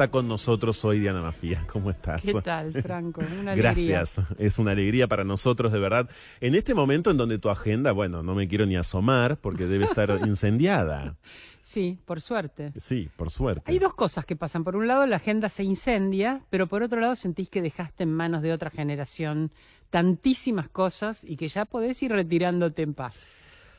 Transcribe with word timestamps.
Está 0.00 0.10
con 0.10 0.28
nosotros 0.28 0.82
hoy 0.86 0.98
Diana 0.98 1.20
Mafía. 1.20 1.66
¿Cómo 1.70 1.90
estás? 1.90 2.22
¿Qué 2.22 2.32
tal, 2.40 2.72
Franco? 2.72 3.20
Una 3.20 3.52
alegría. 3.52 3.98
Gracias. 3.98 4.18
Es 4.38 4.58
una 4.58 4.70
alegría 4.70 5.08
para 5.08 5.24
nosotros, 5.24 5.72
de 5.72 5.78
verdad. 5.78 6.08
En 6.40 6.54
este 6.54 6.72
momento 6.72 7.10
en 7.10 7.18
donde 7.18 7.38
tu 7.38 7.50
agenda, 7.50 7.92
bueno, 7.92 8.22
no 8.22 8.34
me 8.34 8.48
quiero 8.48 8.64
ni 8.64 8.76
asomar 8.76 9.36
porque 9.36 9.66
debe 9.66 9.84
estar 9.84 10.18
incendiada. 10.26 11.18
Sí, 11.60 11.98
por 12.06 12.22
suerte. 12.22 12.72
Sí, 12.78 13.10
por 13.14 13.28
suerte. 13.28 13.70
Hay 13.70 13.78
dos 13.78 13.92
cosas 13.92 14.24
que 14.24 14.36
pasan. 14.36 14.64
Por 14.64 14.74
un 14.74 14.88
lado, 14.88 15.04
la 15.04 15.16
agenda 15.16 15.50
se 15.50 15.64
incendia, 15.64 16.46
pero 16.48 16.66
por 16.66 16.82
otro 16.82 16.98
lado, 16.98 17.14
sentís 17.14 17.50
que 17.50 17.60
dejaste 17.60 18.04
en 18.04 18.14
manos 18.14 18.40
de 18.40 18.54
otra 18.54 18.70
generación 18.70 19.52
tantísimas 19.90 20.70
cosas 20.70 21.24
y 21.24 21.36
que 21.36 21.48
ya 21.48 21.66
podés 21.66 22.02
ir 22.02 22.12
retirándote 22.12 22.80
en 22.80 22.94
paz. 22.94 23.32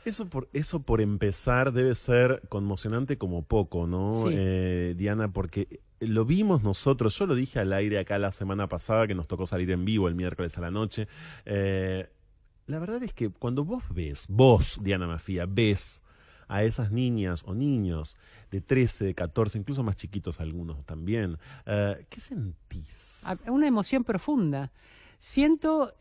Eso 0.06 0.28
por, 0.28 0.50
eso 0.54 0.84
por 0.84 1.02
empezar 1.02 1.74
debe 1.74 1.96
ser 1.96 2.44
conmocionante 2.48 3.18
como 3.18 3.42
poco, 3.42 3.88
¿no, 3.88 4.26
eh, 4.30 4.94
Diana? 4.96 5.28
Porque 5.32 5.80
lo 6.02 6.26
vimos 6.26 6.64
nosotros, 6.64 7.18
yo 7.18 7.26
lo 7.26 7.36
dije 7.36 7.60
al 7.60 7.74
aire 7.74 8.00
acá 8.00 8.18
la 8.18 8.32
semana 8.32 8.68
pasada 8.68 9.08
que 9.08 9.16
nos 9.16 9.28
tocó 9.28 9.48
salir 9.48 9.72
en 9.72 9.86
vivo 9.86 10.08
el 10.08 10.16
miércoles 10.16 10.58
a 10.58 10.62
la 10.62 10.72
noche. 10.72 11.08
Eh, 11.46 12.10
la 12.68 12.80
verdad 12.80 13.02
es 13.04 13.14
que 13.14 13.30
cuando 13.30 13.64
vos 13.64 13.84
ves, 13.90 14.26
vos, 14.30 14.80
Diana 14.82 15.08
Mafía, 15.08 15.46
ves 15.48 16.02
a 16.48 16.64
esas 16.64 16.92
niñas 16.92 17.44
o 17.46 17.54
niños 17.54 18.18
de 18.50 18.62
13, 18.62 19.06
de 19.06 19.16
14, 19.16 19.58
incluso 19.58 19.84
más 19.84 19.96
chiquitos 19.96 20.40
algunos 20.42 20.86
también, 20.86 21.38
eh, 21.66 22.06
¿qué 22.10 22.20
sentís? 22.20 23.24
Una 23.48 23.68
emoción 23.68 24.04
profunda. 24.04 24.72
Siento, 25.18 25.94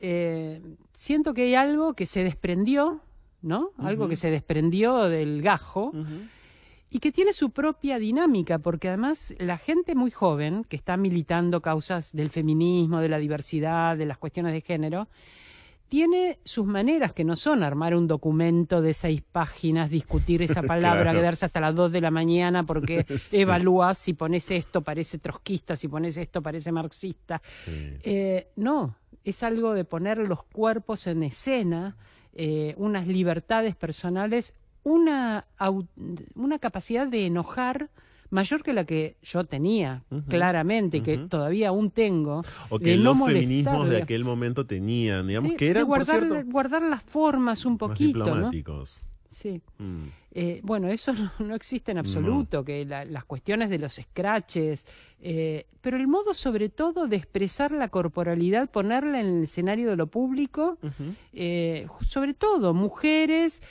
siento 0.94 1.34
que 1.34 1.42
hay 1.42 1.54
algo 1.54 1.92
que 1.92 2.06
se 2.06 2.24
desprendió 2.24 3.02
¿no? 3.42 3.72
Algo 3.78 4.08
que 4.08 4.16
se 4.16 4.30
desprendió 4.30 5.04
del 5.04 5.42
gajo. 5.42 5.92
Y 6.90 6.98
que 6.98 7.12
tiene 7.12 7.32
su 7.32 7.50
propia 7.50 7.98
dinámica, 7.98 8.58
porque 8.58 8.88
además 8.88 9.32
la 9.38 9.58
gente 9.58 9.94
muy 9.94 10.10
joven 10.10 10.64
que 10.64 10.76
está 10.76 10.96
militando 10.96 11.62
causas 11.62 12.12
del 12.12 12.30
feminismo, 12.30 13.00
de 13.00 13.08
la 13.08 13.18
diversidad, 13.18 13.96
de 13.96 14.06
las 14.06 14.18
cuestiones 14.18 14.52
de 14.52 14.60
género, 14.60 15.08
tiene 15.90 16.38
sus 16.44 16.66
maneras 16.66 17.12
que 17.12 17.24
no 17.24 17.34
son 17.34 17.64
armar 17.64 17.96
un 17.96 18.06
documento 18.06 18.80
de 18.80 18.94
seis 18.94 19.22
páginas, 19.22 19.90
discutir 19.90 20.40
esa 20.40 20.62
palabra, 20.74 21.12
quedarse 21.12 21.46
hasta 21.46 21.60
las 21.60 21.74
dos 21.74 21.90
de 21.90 22.00
la 22.00 22.12
mañana 22.12 22.64
porque 22.64 23.04
evalúas 23.32 23.98
si 23.98 24.14
pones 24.14 24.50
esto 24.52 24.82
parece 24.82 25.18
trotskista, 25.18 25.74
si 25.74 25.88
pones 25.88 26.16
esto 26.16 26.42
parece 26.42 26.70
marxista. 26.70 27.42
Eh, 27.66 28.48
no, 28.54 28.96
es 29.24 29.42
algo 29.42 29.74
de 29.74 29.84
poner 29.84 30.18
los 30.18 30.44
cuerpos 30.44 31.08
en 31.08 31.24
escena 31.24 31.96
eh, 32.32 32.74
unas 32.76 33.08
libertades 33.08 33.74
personales, 33.74 34.54
una, 34.82 35.46
una 36.34 36.58
capacidad 36.58 37.06
de 37.06 37.26
enojar 37.26 37.90
mayor 38.30 38.62
que 38.62 38.72
la 38.72 38.84
que 38.84 39.16
yo 39.22 39.44
tenía, 39.44 40.04
claramente, 40.28 41.02
que 41.02 41.18
todavía 41.18 41.68
aún 41.68 41.90
tengo. 41.90 42.42
O 42.68 42.78
que 42.78 42.96
los 42.96 43.18
feminismos 43.24 43.90
de 43.90 44.02
aquel 44.02 44.24
momento 44.24 44.64
tenían, 44.66 45.26
digamos, 45.26 45.52
que 45.54 45.68
eran, 45.68 45.84
guardar, 45.84 46.44
guardar 46.44 46.82
las 46.82 47.02
formas 47.02 47.64
un 47.64 47.76
poquito. 47.76 48.24
diplomáticos. 48.24 49.02
Sí. 49.28 49.60
Mm. 49.78 50.08
Eh, 50.32 50.60
bueno, 50.62 50.88
eso 50.88 51.12
no, 51.38 51.54
existe 51.54 51.92
en 51.92 51.98
absoluto, 51.98 52.64
que 52.64 52.84
las 52.84 53.24
cuestiones 53.24 53.68
de 53.70 53.78
los 53.78 53.94
scratches, 53.94 54.86
eh, 55.20 55.66
pero 55.80 55.96
el 55.96 56.06
modo 56.06 56.34
sobre 56.34 56.68
todo 56.68 57.08
de 57.08 57.16
expresar 57.16 57.72
la 57.72 57.88
corporalidad, 57.88 58.70
ponerla 58.70 59.20
en 59.20 59.26
el 59.26 59.42
escenario 59.44 59.90
de 59.90 59.96
lo 59.96 60.06
público, 60.06 60.78
eh, 61.32 61.86
sobre 62.06 62.34
todo 62.34 62.74
mujeres, 62.74 63.62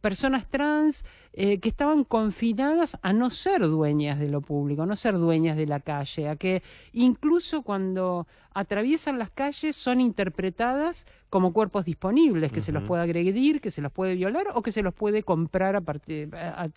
personas 0.00 0.48
trans, 0.48 1.04
que 1.32 1.60
estaban 1.62 2.04
confinadas 2.04 2.98
a 3.02 3.12
no 3.12 3.30
ser 3.30 3.62
dueñas 3.62 4.18
de 4.18 4.28
lo 4.28 4.40
público, 4.40 4.82
a 4.82 4.86
no 4.86 4.96
ser 4.96 5.14
dueñas 5.14 5.56
de 5.56 5.66
la 5.66 5.80
calle, 5.80 6.28
a 6.28 6.36
que 6.36 6.62
incluso 6.92 7.62
cuando 7.62 8.26
atraviesan 8.52 9.18
las 9.18 9.30
calles 9.30 9.76
son 9.76 10.00
interpretadas 10.00 11.06
como 11.28 11.52
cuerpos 11.52 11.84
disponibles, 11.84 12.50
que 12.50 12.60
se 12.60 12.72
los 12.72 12.82
puede 12.82 13.02
agredir, 13.02 13.60
que 13.60 13.70
se 13.70 13.80
los 13.80 13.92
puede 13.92 14.16
violar 14.16 14.48
o 14.54 14.62
que 14.62 14.72
se 14.72 14.82
los 14.82 14.92
puede 14.92 15.22
comprar 15.22 15.76
a, 15.76 15.82
a, 15.82 16.68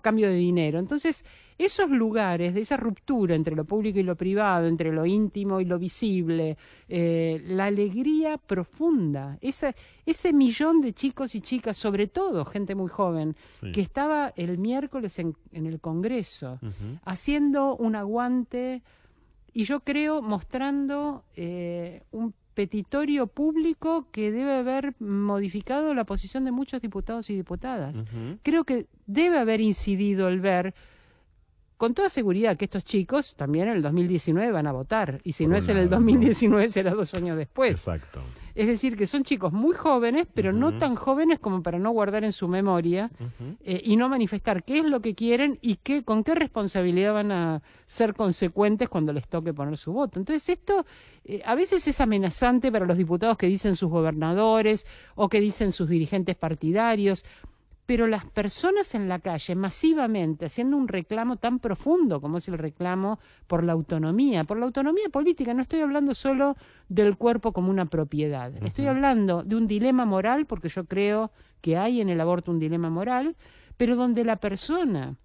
cambio 0.00 0.28
de 0.28 0.34
dinero. 0.34 0.78
Entonces, 0.78 1.24
esos 1.58 1.90
lugares 1.90 2.54
de 2.54 2.60
esa 2.60 2.76
ruptura 2.76 3.34
entre 3.34 3.56
lo 3.56 3.64
público 3.64 3.98
y 3.98 4.02
lo 4.02 4.16
privado, 4.16 4.66
entre 4.66 4.92
lo 4.92 5.06
íntimo 5.06 5.60
y 5.60 5.64
lo 5.64 5.78
visible, 5.78 6.56
eh, 6.88 7.42
la 7.46 7.66
alegría 7.66 8.36
profunda, 8.36 9.38
ese, 9.40 9.74
ese 10.04 10.32
millón 10.32 10.80
de 10.80 10.92
chicos 10.92 11.34
y 11.34 11.40
chicas, 11.40 11.76
sobre 11.76 12.08
todo 12.08 12.44
gente 12.44 12.74
muy 12.74 12.88
joven, 12.88 13.36
que 13.72 13.80
estaba 13.80 14.32
el 14.36 14.58
miércoles 14.58 15.18
en, 15.18 15.34
el 15.52 15.80
Congreso, 15.80 16.58
haciendo 17.04 17.76
un 17.76 17.96
aguante 17.96 18.82
y 19.52 19.64
yo 19.64 19.80
creo 19.80 20.20
mostrando 20.20 21.24
eh, 21.34 22.02
un 22.10 22.34
petitorio 22.56 23.26
público 23.26 24.08
que 24.10 24.32
debe 24.32 24.54
haber 24.54 24.94
modificado 24.98 25.92
la 25.92 26.04
posición 26.04 26.46
de 26.46 26.52
muchos 26.52 26.80
diputados 26.80 27.28
y 27.28 27.36
diputadas. 27.36 28.02
Creo 28.42 28.64
que 28.64 28.86
debe 29.06 29.38
haber 29.38 29.60
incidido 29.60 30.28
el 30.28 30.40
ver 30.40 30.74
con 31.76 31.92
toda 31.92 32.08
seguridad 32.08 32.56
que 32.56 32.64
estos 32.64 32.82
chicos 32.82 33.36
también 33.36 33.68
en 33.68 33.76
el 33.76 33.82
2019 33.82 34.50
van 34.50 34.66
a 34.66 34.72
votar. 34.72 35.20
Y 35.22 35.32
si 35.32 35.46
no 35.46 35.54
es 35.54 35.68
en 35.68 35.76
el 35.76 35.90
2019, 35.90 36.70
será 36.70 36.92
dos 36.92 37.12
años 37.12 37.36
después. 37.36 37.72
Exacto. 37.72 38.22
Es 38.56 38.66
decir, 38.66 38.96
que 38.96 39.06
son 39.06 39.22
chicos 39.22 39.52
muy 39.52 39.74
jóvenes, 39.74 40.26
pero 40.32 40.50
no 40.50 40.78
tan 40.78 40.94
jóvenes 40.94 41.38
como 41.38 41.62
para 41.62 41.78
no 41.78 41.90
guardar 41.90 42.24
en 42.24 42.32
su 42.32 42.48
memoria 42.48 43.10
eh, 43.62 43.82
y 43.84 43.96
no 43.96 44.08
manifestar 44.08 44.64
qué 44.64 44.78
es 44.78 44.84
lo 44.86 45.00
que 45.00 45.14
quieren 45.14 45.58
y 45.60 45.76
qué, 45.76 46.02
con 46.04 46.24
qué 46.24 46.34
responsabilidad 46.34 47.12
van 47.12 47.32
a 47.32 47.62
ser 47.84 48.14
consecuentes 48.14 48.88
cuando 48.88 49.12
les 49.12 49.28
toque 49.28 49.52
poner 49.52 49.76
su 49.76 49.92
voto. 49.92 50.18
Entonces, 50.18 50.48
esto 50.48 50.86
eh, 51.26 51.42
a 51.44 51.54
veces 51.54 51.86
es 51.86 52.00
amenazante 52.00 52.72
para 52.72 52.86
los 52.86 52.96
diputados 52.96 53.36
que 53.36 53.46
dicen 53.46 53.76
sus 53.76 53.90
gobernadores 53.90 54.86
o 55.16 55.28
que 55.28 55.38
dicen 55.38 55.72
sus 55.72 55.90
dirigentes 55.90 56.34
partidarios 56.34 57.26
pero 57.86 58.08
las 58.08 58.24
personas 58.24 58.94
en 58.96 59.08
la 59.08 59.20
calle 59.20 59.54
masivamente 59.54 60.46
haciendo 60.46 60.76
un 60.76 60.88
reclamo 60.88 61.36
tan 61.36 61.60
profundo 61.60 62.20
como 62.20 62.38
es 62.38 62.48
el 62.48 62.58
reclamo 62.58 63.20
por 63.46 63.62
la 63.62 63.72
autonomía, 63.72 64.44
por 64.44 64.58
la 64.58 64.66
autonomía 64.66 65.08
política, 65.10 65.54
no 65.54 65.62
estoy 65.62 65.80
hablando 65.80 66.12
solo 66.12 66.56
del 66.88 67.16
cuerpo 67.16 67.52
como 67.52 67.70
una 67.70 67.86
propiedad, 67.86 68.52
estoy 68.64 68.86
hablando 68.86 69.44
de 69.44 69.54
un 69.54 69.68
dilema 69.68 70.04
moral, 70.04 70.46
porque 70.46 70.68
yo 70.68 70.84
creo 70.84 71.30
que 71.60 71.76
hay 71.76 72.00
en 72.00 72.08
el 72.08 72.20
aborto 72.20 72.50
un 72.50 72.58
dilema 72.58 72.90
moral, 72.90 73.36
pero 73.76 73.94
donde 73.94 74.24
la 74.24 74.36
persona 74.36 75.16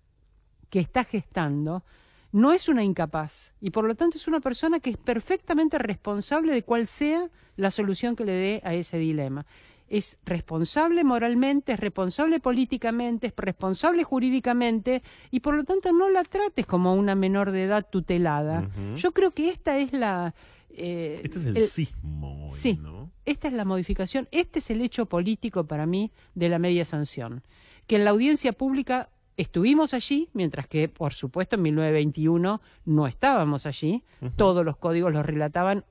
que 0.69 0.79
está 0.79 1.03
gestando 1.03 1.83
no 2.31 2.53
es 2.53 2.69
una 2.69 2.83
incapaz 2.83 3.55
y 3.59 3.71
por 3.71 3.85
lo 3.85 3.95
tanto 3.95 4.17
es 4.17 4.27
una 4.27 4.39
persona 4.39 4.79
que 4.79 4.91
es 4.91 4.97
perfectamente 4.97 5.77
responsable 5.77 6.53
de 6.53 6.63
cuál 6.63 6.87
sea 6.87 7.29
la 7.57 7.71
solución 7.71 8.15
que 8.15 8.23
le 8.23 8.31
dé 8.31 8.61
a 8.63 8.73
ese 8.73 8.97
dilema 8.97 9.45
es 9.91 10.17
responsable 10.23 11.03
moralmente, 11.03 11.73
es 11.73 11.79
responsable 11.79 12.39
políticamente, 12.39 13.27
es 13.27 13.33
responsable 13.35 14.05
jurídicamente 14.05 15.03
y 15.31 15.41
por 15.41 15.53
lo 15.53 15.65
tanto 15.65 15.91
no 15.91 16.09
la 16.09 16.23
trates 16.23 16.65
como 16.65 16.95
una 16.95 17.13
menor 17.13 17.51
de 17.51 17.65
edad 17.65 17.85
tutelada. 17.89 18.69
Yo 18.95 19.11
creo 19.11 19.31
que 19.31 19.49
esta 19.49 19.77
es 19.77 19.91
la... 19.91 20.33
Eh, 20.69 21.19
este 21.25 21.39
es 21.39 21.45
el, 21.45 21.67
sismo. 21.67 22.45
sí, 22.47 22.79
esta 23.25 23.49
es 23.49 23.53
la 23.53 23.65
modificación, 23.65 24.29
este 24.31 24.59
es 24.59 24.69
el 24.69 24.79
hecho 24.79 25.05
político 25.07 25.65
para 25.65 25.85
mí 25.85 26.09
de 26.35 26.47
la 26.47 26.57
media 26.57 26.85
sanción. 26.85 27.43
Que 27.85 27.97
en 27.97 28.05
la 28.05 28.11
audiencia 28.11 28.53
pública 28.53 29.09
estuvimos 29.35 29.93
allí, 29.93 30.29
mientras 30.31 30.67
que, 30.67 30.87
por 30.87 31.11
supuesto, 31.11 31.57
en 31.57 31.63
1921 31.63 32.61
no 32.85 33.07
estábamos 33.07 33.65
allí. 33.65 34.03
Todos 34.37 34.63
los 34.63 34.77
códigos 34.77 35.11
los 35.11 35.25
relataban 35.25 35.83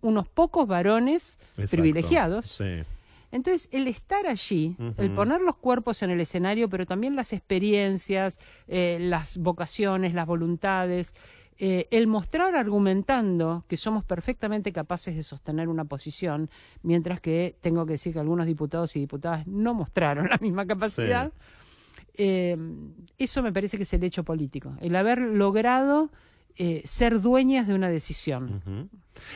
unos 0.00 0.28
pocos 0.28 0.68
varones 0.68 1.40
privilegiados. 1.68 2.46
Sí. 2.46 2.84
Entonces, 3.34 3.68
el 3.72 3.88
estar 3.88 4.28
allí, 4.28 4.76
el 4.96 5.10
poner 5.10 5.40
los 5.40 5.56
cuerpos 5.56 6.04
en 6.04 6.10
el 6.10 6.20
escenario, 6.20 6.68
pero 6.68 6.86
también 6.86 7.16
las 7.16 7.32
experiencias, 7.32 8.38
eh, 8.68 8.98
las 9.00 9.38
vocaciones, 9.38 10.14
las 10.14 10.24
voluntades, 10.24 11.16
eh, 11.58 11.88
el 11.90 12.06
mostrar 12.06 12.54
argumentando 12.54 13.64
que 13.66 13.76
somos 13.76 14.04
perfectamente 14.04 14.72
capaces 14.72 15.16
de 15.16 15.24
sostener 15.24 15.66
una 15.66 15.84
posición, 15.84 16.48
mientras 16.84 17.20
que 17.20 17.56
tengo 17.60 17.84
que 17.86 17.94
decir 17.94 18.12
que 18.12 18.20
algunos 18.20 18.46
diputados 18.46 18.94
y 18.94 19.00
diputadas 19.00 19.48
no 19.48 19.74
mostraron 19.74 20.28
la 20.30 20.38
misma 20.38 20.64
capacidad. 20.64 21.32
Eh, 22.14 22.56
eso 23.18 23.42
me 23.42 23.52
parece 23.52 23.76
que 23.76 23.82
es 23.82 23.92
el 23.94 24.04
hecho 24.04 24.22
político, 24.22 24.76
el 24.80 24.94
haber 24.94 25.18
logrado 25.18 26.12
eh, 26.56 26.82
ser 26.84 27.20
dueñas 27.20 27.66
de 27.66 27.74
una 27.74 27.88
decisión. 27.88 28.90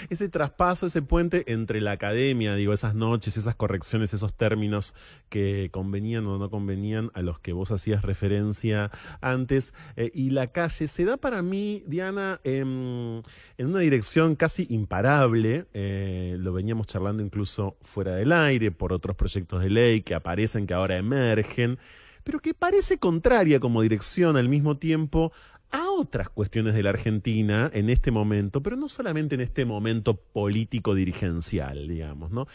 Ese 0.09 0.29
traspaso, 0.29 0.87
ese 0.87 1.03
puente 1.03 1.53
entre 1.53 1.81
la 1.81 1.93
academia, 1.93 2.55
digo, 2.55 2.73
esas 2.73 2.95
noches, 2.95 3.37
esas 3.37 3.55
correcciones, 3.55 4.15
esos 4.15 4.35
términos 4.35 4.95
que 5.29 5.69
convenían 5.73 6.27
o 6.27 6.39
no 6.39 6.51
convenían 6.51 7.11
a 7.15 7.23
los 7.23 7.41
que 7.41 7.53
vos 7.53 7.71
hacías 7.71 8.03
referencia 8.03 8.91
antes, 9.21 9.75
eh, 9.97 10.11
y 10.15 10.31
la 10.31 10.49
calle, 10.49 10.89
se 10.89 11.05
da 11.05 11.17
para 11.17 11.43
mí, 11.43 11.83
Diana, 11.87 12.41
en 12.45 13.23
una 13.59 13.79
dirección 13.81 14.37
casi 14.37 14.67
imparable, 14.71 15.67
eh, 15.75 16.37
lo 16.39 16.53
veníamos 16.53 16.87
charlando 16.87 17.23
incluso 17.23 17.77
fuera 17.83 18.15
del 18.15 18.33
aire 18.33 18.71
por 18.71 18.93
otros 18.93 19.17
proyectos 19.17 19.63
de 19.63 19.71
ley 19.71 20.03
que 20.03 20.15
aparecen, 20.15 20.67
que 20.67 20.75
ahora 20.75 20.97
emergen, 20.97 21.79
pero 22.25 22.41
que 22.41 22.53
parece 22.55 22.99
contraria 22.99 23.59
como 23.59 23.83
dirección 23.83 24.37
al 24.37 24.49
mismo 24.49 24.77
tiempo 24.77 25.33
a 25.71 25.91
otras 25.91 26.29
cuestiones 26.29 26.75
de 26.75 26.83
la 26.83 26.91
Argentina 26.91 27.71
en 27.75 27.91
este 27.91 28.11
momento, 28.11 28.63
pero 28.63 28.77
no 28.77 28.89
solamente 28.89 29.35
en 29.35 29.41
este 29.41 29.65
momento 29.65 30.15
político 30.17 30.95
dirigencial, 30.95 31.89
digamos, 31.89 32.31
¿no? 32.31 32.47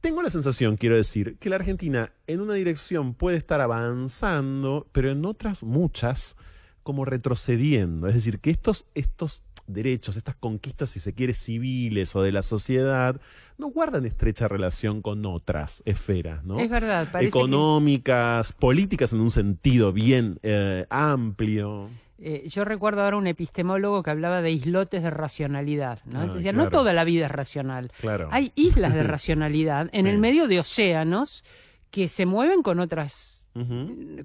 Tengo 0.00 0.22
la 0.22 0.30
sensación, 0.30 0.76
quiero 0.76 0.96
decir, 0.96 1.36
que 1.38 1.48
la 1.48 1.56
Argentina 1.56 2.12
en 2.26 2.40
una 2.40 2.54
dirección 2.54 3.14
puede 3.14 3.36
estar 3.38 3.60
avanzando, 3.60 4.86
pero 4.92 5.10
en 5.10 5.24
otras 5.24 5.62
muchas 5.62 6.36
como 6.82 7.04
retrocediendo. 7.04 8.06
Es 8.06 8.14
decir, 8.14 8.38
que 8.38 8.50
estos, 8.50 8.86
estos 8.94 9.42
derechos, 9.66 10.16
estas 10.16 10.36
conquistas, 10.36 10.90
si 10.90 11.00
se 11.00 11.12
quiere, 11.12 11.34
civiles 11.34 12.14
o 12.14 12.22
de 12.22 12.30
la 12.30 12.42
sociedad, 12.42 13.20
no 13.58 13.68
guardan 13.68 14.06
estrecha 14.06 14.48
relación 14.48 15.02
con 15.02 15.24
otras 15.26 15.82
esferas, 15.86 16.44
¿no? 16.44 16.60
Es 16.60 16.70
verdad, 16.70 17.08
parece 17.10 17.28
Económicas, 17.28 18.52
políticas 18.52 19.12
en 19.12 19.20
un 19.20 19.30
sentido 19.30 19.92
bien 19.92 20.38
eh, 20.42 20.86
amplio. 20.90 21.90
Eh, 22.18 22.48
yo 22.48 22.64
recuerdo 22.64 23.02
ahora 23.02 23.16
un 23.18 23.26
epistemólogo 23.26 24.02
que 24.02 24.10
hablaba 24.10 24.40
de 24.42 24.50
islotes 24.50 25.02
de 25.02 25.10
racionalidad, 25.10 26.00
¿no? 26.06 26.20
Ah, 26.20 26.26
Decía, 26.26 26.52
claro. 26.52 26.64
no 26.64 26.70
toda 26.70 26.92
la 26.94 27.04
vida 27.04 27.26
es 27.26 27.30
racional. 27.32 27.92
Claro. 28.00 28.28
Hay 28.32 28.52
islas 28.54 28.94
de 28.94 29.02
racionalidad 29.04 29.90
en 29.92 30.04
Sí. 30.06 30.10
el 30.10 30.18
medio 30.18 30.48
de 30.48 30.60
océanos 30.60 31.44
que 31.90 32.08
se 32.08 32.24
mueven 32.26 32.62
con 32.62 32.80
otras 32.80 33.34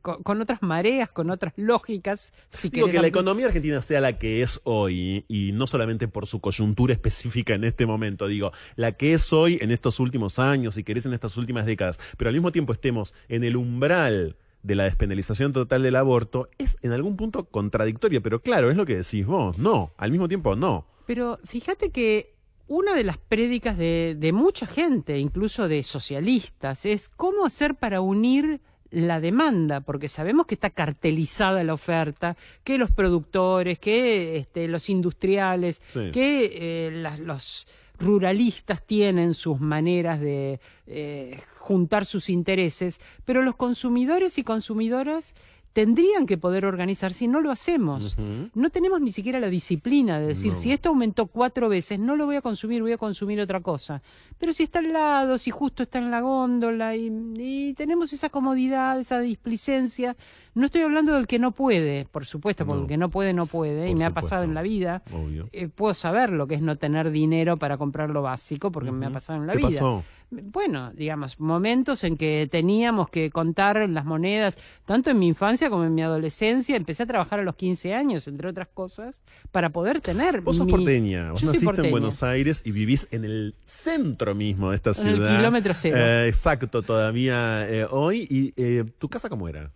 con, 0.02 0.24
con 0.24 0.42
otras 0.42 0.62
mareas, 0.62 1.08
con 1.08 1.30
otras 1.30 1.54
lógicas. 1.56 2.34
Si 2.50 2.68
Digo 2.68 2.90
que 2.90 3.00
la 3.00 3.08
economía 3.08 3.46
argentina 3.48 3.82
sea 3.82 4.02
la 4.02 4.18
que 4.20 4.42
es 4.42 4.60
hoy, 4.66 5.24
y 5.30 5.54
no 5.54 5.68
solamente 5.68 6.10
por 6.10 6.28
su 6.28 6.42
coyuntura 6.42 6.92
específica 6.94 7.54
en 7.54 7.64
este 7.64 7.86
momento, 7.86 8.28
digo, 8.28 8.52
la 8.76 8.92
que 8.92 9.14
es 9.14 9.32
hoy 9.32 9.58
en 9.62 9.72
estos 9.72 10.02
últimos 10.02 10.38
años, 10.38 10.76
si 10.76 10.84
querés 10.84 11.06
en 11.06 11.14
estas 11.14 11.38
últimas 11.38 11.66
décadas, 11.66 11.98
pero 12.18 12.28
al 12.28 12.34
mismo 12.34 12.52
tiempo 12.52 12.74
estemos 12.74 13.14
en 13.30 13.46
el 13.46 13.56
umbral 13.56 14.36
de 14.63 14.75
la 14.75 14.84
despenalización 14.86 15.54
total 15.54 15.84
del 15.84 15.96
aborto, 15.96 16.50
es 16.58 16.78
en 16.81 16.92
algún 16.92 17.16
punto 17.18 17.46
contradictorio, 17.46 18.22
pero 18.22 18.42
claro, 18.42 18.69
es 18.72 18.78
lo 18.78 18.86
que 18.86 18.98
decís 18.98 19.25
vos, 19.25 19.58
no, 19.58 19.92
al 19.98 20.12
mismo 20.12 20.28
tiempo 20.28 20.56
no. 20.56 20.86
Pero 21.08 21.40
fíjate 21.44 21.90
que 21.90 22.34
una 22.68 22.94
de 22.96 23.04
las 23.04 23.18
prédicas 23.18 23.78
de, 23.78 24.16
de 24.18 24.31
mucha 24.31 24.66
gente, 24.68 25.18
incluso 25.19 25.68
de 25.68 25.84
socialistas, 25.84 26.86
es 26.86 27.10
cómo 27.10 27.46
hacer 27.46 27.75
para 27.75 28.02
unir 28.02 28.62
la 28.92 29.19
demanda, 29.19 29.81
porque 29.81 30.08
sabemos 30.10 30.46
que 30.46 30.56
está 30.56 30.69
cartelizada 30.69 31.63
la 31.63 31.74
oferta, 31.74 32.36
que 32.63 32.78
los 32.78 32.92
productores, 32.92 33.80
que 33.80 34.36
este, 34.38 34.68
los 34.68 34.90
industriales, 34.90 35.81
Sí. 35.88 36.12
que 36.12 36.52
eh, 36.88 36.92
las- 36.92 37.19
los 37.19 37.68
ruralistas 38.01 38.86
tienen 38.86 39.33
sus 39.33 39.59
maneras 39.59 40.19
de 40.19 40.59
eh, 40.88 41.39
juntar 41.57 42.06
sus 42.06 42.30
intereses, 42.30 43.00
pero 43.25 43.42
los 43.42 43.56
consumidores 43.56 44.38
y 44.38 44.44
consumidoras 44.44 45.36
tendrían 45.74 46.26
que 46.26 46.38
poder 46.38 46.66
organizarse 46.66 47.26
y 47.26 47.28
no 47.28 47.40
lo 47.40 47.50
hacemos. 47.52 48.18
No 48.54 48.70
tenemos 48.70 49.00
ni 49.00 49.12
siquiera 49.12 49.40
la 49.40 49.48
disciplina 49.50 50.20
de 50.20 50.28
decir, 50.28 50.52
No. 50.52 50.58
si 50.60 50.72
esto 50.72 50.90
aumentó 50.90 51.28
cuatro 51.28 51.70
veces, 51.70 51.98
no 52.00 52.16
lo 52.16 52.26
voy 52.26 52.36
a 52.36 52.42
consumir, 52.42 52.82
voy 52.82 52.92
a 52.92 52.98
consumir 52.98 53.40
otra 53.40 53.62
cosa. 53.62 54.02
Pero 54.38 54.52
si 54.54 54.64
está 54.64 54.80
al 54.80 54.92
lado, 54.92 55.38
si 55.38 55.50
justo 55.52 55.84
está 55.84 56.00
en 56.00 56.12
la 56.12 56.20
góndola 56.22 56.96
y, 56.96 57.10
y 57.38 57.74
tenemos 57.76 58.12
esa 58.12 58.30
comodidad, 58.30 59.00
esa 59.00 59.20
displicencia, 59.20 60.16
no 60.56 60.66
estoy 60.66 60.82
hablando 60.82 61.14
del 61.14 61.28
que 61.28 61.40
no 61.40 61.52
puede, 61.52 62.06
por 62.12 62.26
supuesto, 62.26 62.66
porque 62.66 62.78
No. 62.80 62.84
el 62.84 62.90
que 62.90 62.98
no 62.98 63.10
puede, 63.10 63.34
no 63.34 63.46
puede, 63.46 63.90
y 63.90 63.96
me 63.96 64.04
ha 64.04 64.10
pasado 64.12 64.44
en 64.44 64.54
la 64.54 64.62
vida. 64.62 65.04
Obvio. 65.14 65.48
Eh, 65.54 65.70
puedo 65.70 65.94
saber 65.94 66.32
lo 66.32 66.48
que 66.48 66.56
es 66.56 66.62
no 66.62 66.76
tener 66.76 67.12
dinero 67.12 67.56
para 67.58 67.78
comprar 67.78 68.10
lo 68.10 68.22
básico, 68.22 68.72
porque 68.72 68.92
me 68.92 69.06
ha 69.06 69.10
pasado 69.12 69.40
en 69.40 69.48
la 69.48 69.54
¿Qué 69.54 69.60
vida. 69.60 69.68
pasó? 69.70 70.04
Bueno, 70.33 70.94
digamos, 70.94 71.42
momentos 71.42 72.06
en 72.06 72.16
que 72.16 72.48
teníamos 72.50 73.10
que 73.10 73.30
contar 73.31 73.89
las 73.89 74.06
monedas, 74.06 74.57
tanto 74.86 75.10
en 75.10 75.19
mi 75.19 75.28
infancia 75.28 75.69
como 75.69 75.83
en 75.83 75.94
mi 75.94 76.01
adolescencia. 76.04 76.78
Empecé 76.78 77.04
a 77.04 77.06
trabajar 77.06 77.42
a 77.42 77.44
los 77.44 77.56
15 77.56 77.94
años, 77.94 78.30
entre 78.30 78.48
otras 78.48 78.69
cosas, 78.74 79.19
para 79.51 79.72
poder 79.72 80.00
tener. 80.00 80.39
Vos 80.39 80.56
sos 80.56 80.66
mi- 80.66 80.72
porteña, 80.72 81.33
vos 81.33 81.42
Yo 81.42 81.48
naciste 81.48 81.66
porteña. 81.66 81.88
en 81.89 81.92
Buenos 81.92 82.24
Aires 82.24 82.62
y 82.66 82.72
vivís 82.72 83.10
en 83.12 83.25
el 83.25 83.56
centro 83.66 84.33
mismo 84.33 84.69
de 84.69 84.78
esta 84.78 84.92
En 85.01 85.07
el 85.10 85.16
ciudad. 85.18 85.38
kilómetro 85.38 85.74
cero. 85.74 85.98
Eh, 86.00 86.28
exacto, 86.30 86.81
todavía 86.81 87.69
eh, 87.69 87.86
hoy. 87.92 88.25
¿Y 88.30 88.54
eh, 88.56 88.86
tu 89.00 89.10
casa 89.10 89.27
cómo 89.27 89.50
era? 89.50 89.72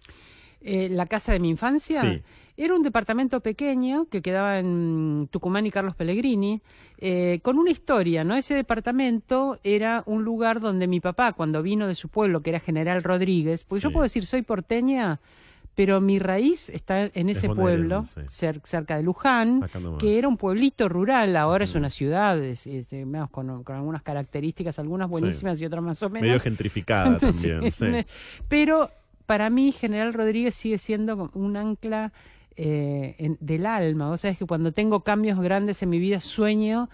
Eh, 0.62 0.88
la 0.90 1.06
casa 1.06 1.34
de 1.34 1.40
mi 1.42 1.50
infancia 1.50 2.00
Sí. 2.02 2.22
Era 2.58 2.74
un 2.74 2.84
departamento 2.84 3.40
pequeño 3.42 4.06
que 4.06 4.22
quedaba 4.22 4.60
en 4.60 5.28
Tucumán 5.32 5.66
y 5.66 5.72
Carlos 5.72 5.94
Pellegrini, 5.96 6.62
eh, 6.98 7.40
con 7.44 7.58
una 7.60 7.72
historia, 7.72 8.24
¿no? 8.24 8.36
Ese 8.36 8.54
departamento 8.56 9.60
era 9.64 10.04
un 10.06 10.24
lugar 10.24 10.60
donde 10.60 10.88
mi 10.88 11.00
papá, 11.00 11.34
cuando 11.34 11.62
vino 11.62 11.88
de 11.88 11.96
su 11.96 12.08
pueblo, 12.10 12.42
que 12.42 12.52
era 12.52 12.60
General 12.60 13.04
Rodríguez, 13.04 13.64
porque 13.64 13.82
yo 13.82 13.90
puedo 13.92 14.04
decir 14.04 14.26
soy 14.26 14.42
porteña, 14.42 15.20
pero 15.76 16.00
mi 16.00 16.20
raíz 16.20 16.70
está 16.70 17.10
en 17.14 17.28
ese 17.28 17.48
pueblo, 17.64 18.04
cerca 18.66 18.96
de 18.96 19.04
Luján, 19.04 19.60
que 19.98 20.18
era 20.18 20.30
un 20.30 20.38
pueblito 20.38 20.88
rural, 20.88 21.36
ahora 21.36 21.66
es 21.66 21.76
una 21.76 21.90
ciudad, 21.90 22.42
es- 22.42 22.66
es, 22.66 22.90
digamos, 22.90 23.30
con, 23.30 23.64
con 23.66 23.76
algunas 23.76 24.02
características, 24.02 24.80
algunas 24.80 25.10
buenísimas 25.10 25.60
y 25.60 25.66
otras 25.66 25.84
más 25.84 26.02
o 26.04 26.10
menos. 26.10 26.22
Medio 26.30 26.40
gentrificada 26.40 27.18
también. 27.20 27.72
Sí, 27.74 27.86
Pero 28.48 28.90
para 29.26 29.50
mí 29.50 29.74
General 29.74 30.14
Rodríguez 30.14 30.56
sigue 30.56 30.78
siendo 30.78 31.30
un 31.34 31.58
ancla 31.58 32.14
eh, 32.58 33.16
en- 33.18 33.38
del 33.42 33.66
alma. 33.66 34.10
Vos 34.10 34.22
sabés 34.22 34.38
que 34.38 34.46
cuando 34.46 34.72
tengo 34.72 35.02
cambios 35.04 35.40
grandes 35.40 35.82
en 35.84 35.90
mi 35.90 36.00
vida 36.00 36.20
sueño 36.20 36.90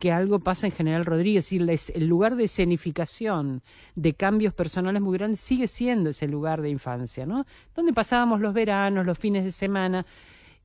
que 0.00 0.12
algo 0.12 0.38
pasa 0.38 0.66
en 0.66 0.72
General 0.72 1.04
Rodríguez. 1.04 1.52
Y 1.52 1.58
les- 1.58 1.90
el 1.90 2.06
lugar 2.06 2.36
de 2.36 2.44
escenificación 2.44 3.62
de 3.96 4.14
cambios 4.14 4.54
personales 4.54 5.02
muy 5.02 5.18
grandes 5.18 5.40
sigue 5.40 5.66
siendo 5.66 6.10
ese 6.10 6.28
lugar 6.28 6.62
de 6.62 6.70
infancia, 6.70 7.26
¿no? 7.26 7.46
Donde 7.74 7.92
pasábamos 7.92 8.40
los 8.40 8.54
veranos, 8.54 9.04
los 9.06 9.18
fines 9.18 9.44
de 9.44 9.52
semana. 9.52 10.06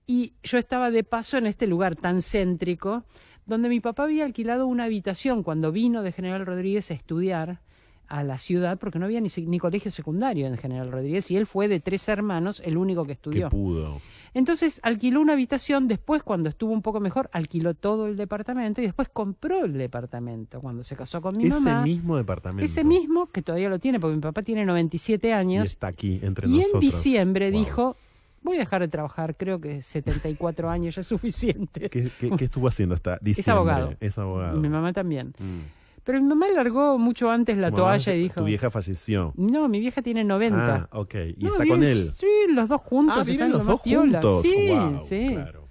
Y 0.06 0.34
yo 0.44 0.58
estaba 0.58 0.92
de 0.92 1.04
paso 1.04 1.38
en 1.38 1.48
este 1.48 1.66
lugar 1.66 1.96
tan 1.96 2.22
céntrico, 2.22 3.06
donde 3.46 3.70
mi 3.70 3.80
papá 3.80 4.04
había 4.04 4.26
alquilado 4.26 4.68
una 4.68 4.84
habitación 4.84 5.44
cuando 5.44 5.72
vino 5.72 6.04
de 6.04 6.12
General 6.12 6.46
Rodríguez 6.46 6.92
a 6.92 6.94
estudiar 6.94 7.60
a 8.08 8.24
la 8.24 8.38
ciudad, 8.38 8.78
porque 8.78 9.00
no 9.00 9.06
había 9.06 9.22
ni, 9.22 9.30
ni 9.48 9.60
colegio 9.60 9.90
secundario 9.90 10.46
en 10.46 10.58
General 10.58 10.92
Rodríguez, 10.92 11.32
y 11.32 11.38
él 11.38 11.48
fue 11.48 11.68
de 11.68 11.80
tres 11.80 12.08
hermanos 12.10 12.62
el 12.64 12.78
único 12.78 13.04
que 13.04 13.08
Que 13.08 13.14
estudió. 13.14 13.50
pudo. 13.50 14.02
Entonces 14.36 14.80
alquiló 14.84 15.22
una 15.22 15.34
habitación, 15.34 15.88
después 15.88 16.24
cuando 16.24 16.50
estuvo 16.50 16.72
un 16.74 16.82
poco 16.82 17.00
mejor, 17.00 17.30
alquiló 17.34 17.74
todo 17.76 18.08
el 18.08 18.18
departamento 18.18 18.82
y 18.82 18.86
después 18.86 19.10
compró 19.10 19.66
el 19.66 19.74
departamento 19.74 20.60
cuando 20.60 20.82
se 20.84 20.96
casó 20.96 21.22
con 21.22 21.38
mi 21.38 21.46
Ese 21.48 21.60
mamá. 21.60 21.84
mismo 21.84 22.18
departamento. 22.18 22.66
Ese 22.66 22.84
mismo, 22.84 23.28
que 23.28 23.42
todavía 23.44 23.70
lo 23.70 23.78
tiene, 23.80 24.00
porque 24.00 24.16
mi 24.16 24.22
papá 24.22 24.42
tiene 24.42 24.66
97 24.66 25.28
Y 25.28 25.32
años, 25.32 25.66
está 25.68 25.88
aquí 25.88 26.20
entre 26.24 26.48
y 26.48 26.52
nosotros. 26.58 26.74
en 26.74 26.80
diciembre 26.90 27.52
Wow. 27.52 27.60
dijo, 27.60 27.96
voy 28.42 28.56
a 28.56 28.60
dejar 28.60 28.82
de 28.82 28.88
trabajar, 28.88 29.36
creo 29.38 29.62
que 29.62 29.82
74 29.84 30.70
años 30.70 30.96
ya 30.96 31.02
es 31.02 31.08
suficiente. 31.08 31.90
¿Qué, 31.90 32.10
qué- 32.20 32.32
qué 32.36 32.46
estuvo 32.46 32.68
haciendo 32.68 32.96
hasta 32.96 33.20
diciembre? 33.22 33.52
abogado. 33.54 33.94
Es 34.00 34.18
abogado. 34.18 34.60
Mi 34.60 34.68
mamá 34.70 34.94
también. 34.94 35.28
Mm. 35.40 35.60
Pero 36.06 36.22
mi 36.22 36.28
mamá 36.28 36.48
largó 36.54 36.98
mucho 36.98 37.32
antes 37.32 37.58
la 37.58 37.72
toalla 37.72 38.14
y 38.14 38.24
dijo, 38.24 38.42
Tu 38.42 38.46
vieja 38.46 38.70
falleció. 38.70 39.32
no, 39.38 39.70
mi 39.70 39.80
vieja 39.80 40.02
tiene 40.02 40.24
90. 40.24 40.76
Ah, 40.76 40.88
ok. 40.92 41.16
Y 41.38 41.44
No, 41.46 41.52
está 41.52 41.64
viven- 41.64 41.70
con 41.80 41.84
él. 41.84 42.12
Sí, 42.14 42.28
los 42.50 42.68
dos 42.68 42.82
juntos. 42.82 43.16
Ah, 43.18 43.22
están 43.22 43.34
viven 43.34 43.52
lo 43.52 43.58
los 43.60 43.68
dos 43.68 43.82
piola. 43.82 44.22
juntos. 44.22 44.42
Sí, 44.42 44.68
Wow, 44.70 45.00
sí. 45.02 45.28
claro. 45.34 45.64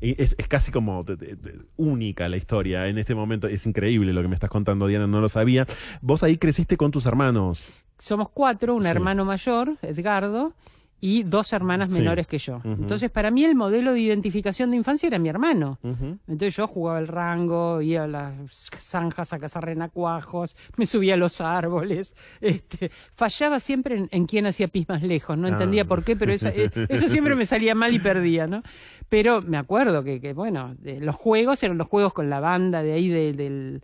Es, 0.00 0.36
es 0.38 0.46
casi 0.48 0.70
como 0.70 1.02
de- 1.04 1.16
de- 1.16 1.36
de- 1.36 1.58
única 1.76 2.28
la 2.28 2.36
historia 2.36 2.86
en 2.86 2.98
este 2.98 3.14
momento. 3.14 3.48
Es 3.48 3.66
increíble 3.66 4.12
lo 4.12 4.22
que 4.22 4.28
me 4.28 4.34
estás 4.34 4.50
contando, 4.50 4.86
Diana, 4.86 5.06
no 5.06 5.20
lo 5.20 5.28
sabía. 5.28 5.66
Vos 6.00 6.22
ahí 6.22 6.36
creciste 6.36 6.76
con 6.76 6.90
tus 6.90 7.06
hermanos. 7.06 7.72
Somos 7.98 8.28
cuatro, 8.28 8.74
un 8.74 8.82
Sí. 8.82 8.88
hermano 8.88 9.24
mayor, 9.24 9.72
Edgardo, 9.82 10.52
y 10.98 11.24
dos 11.24 11.52
hermanas 11.52 11.92
Sí. 11.92 11.98
menores 11.98 12.26
que 12.26 12.38
yo. 12.38 12.60
Entonces, 12.64 13.10
para 13.10 13.30
mí 13.30 13.44
el 13.44 13.54
modelo 13.54 13.92
de 13.92 14.00
identificación 14.00 14.70
de 14.70 14.78
infancia 14.78 15.06
era 15.06 15.18
mi 15.18 15.28
hermano. 15.28 15.78
Entonces 15.82 16.56
yo 16.56 16.66
jugaba 16.66 16.98
el 16.98 17.06
rango, 17.06 17.82
iba 17.82 18.04
a 18.04 18.06
las 18.06 18.70
zanjas 18.78 19.32
a 19.34 19.38
cazar 19.38 19.64
renacuajos, 19.66 20.56
me 20.78 20.86
subía 20.86 21.14
a 21.14 21.16
los 21.18 21.40
árboles, 21.42 22.16
este, 22.40 22.90
fallaba 23.14 23.60
siempre 23.60 23.96
en, 23.98 24.08
en 24.10 24.26
quién 24.26 24.46
hacía 24.46 24.68
pis 24.68 24.88
más 24.88 25.02
lejos, 25.02 25.36
no 25.36 25.46
Ah. 25.48 25.50
entendía 25.50 25.84
por 25.84 26.02
qué, 26.02 26.16
pero 26.16 26.32
esa- 26.32 26.50
eh, 26.50 26.70
eso 26.88 27.08
siempre 27.08 27.34
me 27.34 27.44
salía 27.46 27.74
mal 27.74 27.92
y 27.94 27.98
perdía, 27.98 28.46
¿no? 28.46 28.62
Pero 29.08 29.42
me 29.42 29.58
acuerdo 29.58 30.02
que, 30.02 30.20
que, 30.20 30.32
bueno, 30.32 30.74
de- 30.78 31.00
los 31.00 31.14
juegos 31.14 31.62
eran 31.62 31.76
los 31.78 31.88
juegos 31.88 32.14
con 32.14 32.30
la 32.30 32.40
banda 32.40 32.82
de 32.82 32.92
ahí, 32.94 33.08
de, 33.08 33.32
del, 33.34 33.82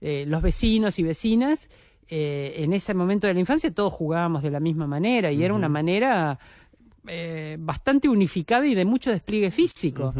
eh, 0.00 0.24
los 0.28 0.40
vecinos 0.42 0.98
y 0.98 1.02
vecinas. 1.02 1.68
Eh, 2.14 2.56
en 2.62 2.74
ese 2.74 2.92
momento 2.92 3.26
de 3.26 3.32
la 3.32 3.40
infancia 3.40 3.70
todos 3.72 3.90
jugábamos 3.90 4.42
de 4.42 4.50
la 4.50 4.60
misma 4.60 4.86
manera 4.86 5.32
y 5.32 5.42
era 5.42 5.54
una 5.54 5.70
manera 5.70 6.38
eh, 7.06 7.56
bastante 7.58 8.06
unificada 8.06 8.66
y 8.66 8.74
de 8.74 8.84
mucho 8.84 9.10
despliegue 9.10 9.50
físico. 9.50 10.12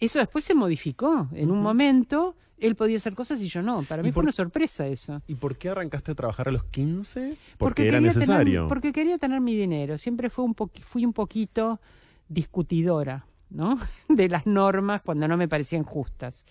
Eso 0.00 0.18
después 0.20 0.42
se 0.46 0.54
modificó. 0.54 1.28
En 1.34 1.50
un 1.50 1.60
momento 1.60 2.34
él 2.56 2.76
podía 2.76 2.96
hacer 2.96 3.14
cosas 3.14 3.42
y 3.42 3.48
yo 3.48 3.60
no. 3.60 3.82
Para 3.82 4.00
¿Y 4.00 4.06
mí 4.06 4.12
fue 4.12 4.22
una 4.22 4.32
sorpresa 4.32 4.86
eso. 4.86 5.20
¿Y 5.26 5.34
por 5.34 5.58
qué 5.58 5.68
arrancaste 5.68 6.12
a 6.12 6.14
trabajar 6.14 6.48
a 6.48 6.50
los 6.52 6.64
15? 6.64 7.36
Porque, 7.58 7.88
era 7.88 7.98
tener- 7.98 8.16
necesario. 8.16 8.66
porque 8.66 8.90
quería 8.92 9.18
tener 9.18 9.40
mi 9.42 9.54
dinero. 9.54 9.98
Siempre 9.98 10.30
fue 10.30 10.46
un 10.46 10.54
fui 10.54 11.04
un 11.04 11.12
poquito 11.12 11.78
discutidora, 12.38 13.26
¿no? 13.50 13.76
De 14.08 14.28
las 14.30 14.46
normas 14.46 15.02
cuando 15.02 15.28
no 15.28 15.36
me 15.36 15.46
parecían 15.48 15.84
justas. 15.84 16.46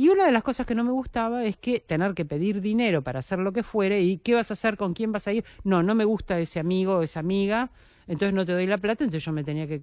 Y 0.00 0.08
una 0.08 0.24
de 0.24 0.32
las 0.32 0.42
cosas 0.42 0.66
que 0.66 0.74
no 0.74 0.82
me 0.82 0.92
gustaba 0.92 1.44
es 1.44 1.58
que 1.58 1.78
tener 1.78 2.14
que 2.14 2.24
pedir 2.24 2.62
dinero 2.62 3.02
para 3.02 3.18
hacer 3.18 3.38
lo 3.38 3.52
que 3.52 3.62
fuere 3.62 4.00
y 4.00 4.16
qué 4.16 4.34
vas 4.34 4.50
a 4.50 4.54
hacer, 4.54 4.78
con 4.78 4.94
quién 4.94 5.12
vas 5.12 5.28
a 5.28 5.34
ir. 5.34 5.44
No, 5.62 5.82
no 5.82 5.94
me 5.94 6.06
gusta 6.06 6.40
ese 6.40 6.58
amigo 6.58 6.94
o 6.94 7.02
esa 7.02 7.20
amiga, 7.20 7.70
entonces 8.06 8.32
no 8.32 8.46
te 8.46 8.52
doy 8.52 8.66
la 8.66 8.78
plata, 8.78 9.04
entonces 9.04 9.22
yo 9.22 9.32
me 9.32 9.44
tenía 9.44 9.66
que 9.66 9.82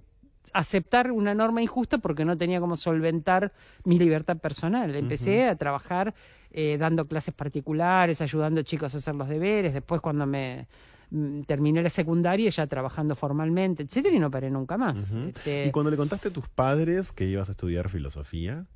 aceptar 0.52 1.12
una 1.12 1.36
norma 1.36 1.62
injusta 1.62 1.98
porque 1.98 2.24
no 2.24 2.36
tenía 2.36 2.58
cómo 2.58 2.76
solventar 2.76 3.52
mi 3.84 3.96
libertad 3.96 4.38
personal. 4.38 4.92
Empecé 4.96 5.44
a 5.44 5.54
trabajar 5.54 6.12
eh, 6.50 6.76
dando 6.80 7.04
clases 7.04 7.32
particulares, 7.32 8.20
ayudando 8.20 8.62
a 8.62 8.64
chicos 8.64 8.92
a 8.96 8.98
hacer 8.98 9.14
los 9.14 9.28
deberes, 9.28 9.72
después 9.72 10.00
cuando 10.00 10.26
me 10.26 10.66
mm, 11.10 11.42
terminé 11.42 11.80
la 11.80 11.90
secundaria 11.90 12.50
ya 12.50 12.66
trabajando 12.66 13.14
formalmente, 13.14 13.84
etcétera, 13.84 14.16
y 14.16 14.18
no 14.18 14.32
paré 14.32 14.50
nunca 14.50 14.76
más. 14.76 15.12
Este 15.12 15.66
¿Y 15.68 15.70
cuando 15.70 15.92
le 15.92 15.96
contaste 15.96 16.26
a 16.26 16.32
tus 16.32 16.48
padres 16.48 17.12
que 17.12 17.24
ibas 17.26 17.48
a 17.50 17.52
estudiar 17.52 17.88
filosofía? 17.88 18.66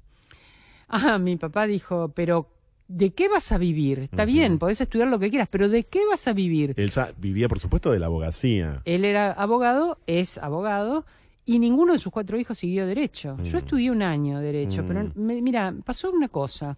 Ah, 0.93 1.19
mi 1.19 1.37
papá 1.37 1.67
dijo, 1.67 2.13
pero 2.15 2.49
¿de 2.87 3.15
qué 3.15 3.29
vas 3.29 3.51
a 3.51 3.59
vivir? 3.59 4.01
Está 4.01 4.27
bien, 4.27 4.59
podés 4.59 4.81
estudiar 4.83 5.09
lo 5.09 5.19
que 5.19 5.31
quieras, 5.31 5.49
pero 5.51 5.71
¿de 5.71 5.85
qué 5.85 6.01
vas 6.07 6.29
a 6.29 6.35
vivir? 6.35 6.75
Él 6.77 6.93
vivía, 7.17 7.49
por 7.49 7.59
supuesto, 7.59 7.91
de 7.93 7.99
la 7.99 8.07
abogacía. 8.07 8.83
Él 8.85 9.07
era 9.07 9.33
abogado, 9.33 9.99
es 10.07 10.37
abogado, 10.37 11.07
y 11.47 11.59
ninguno 11.59 11.95
de 11.95 11.99
sus 11.99 12.13
cuatro 12.13 12.39
hijos 12.39 12.59
siguió 12.59 12.87
derecho. 12.87 13.39
Yo 13.43 13.55
mm. 13.55 13.61
estudié 13.61 13.91
un 13.91 14.03
año 14.03 14.39
derecho, 14.41 14.85
pero 14.87 15.05
mm. 15.05 15.13
mira, 15.43 15.75
pasó 15.83 16.11
una 16.11 16.29
cosa. 16.29 16.77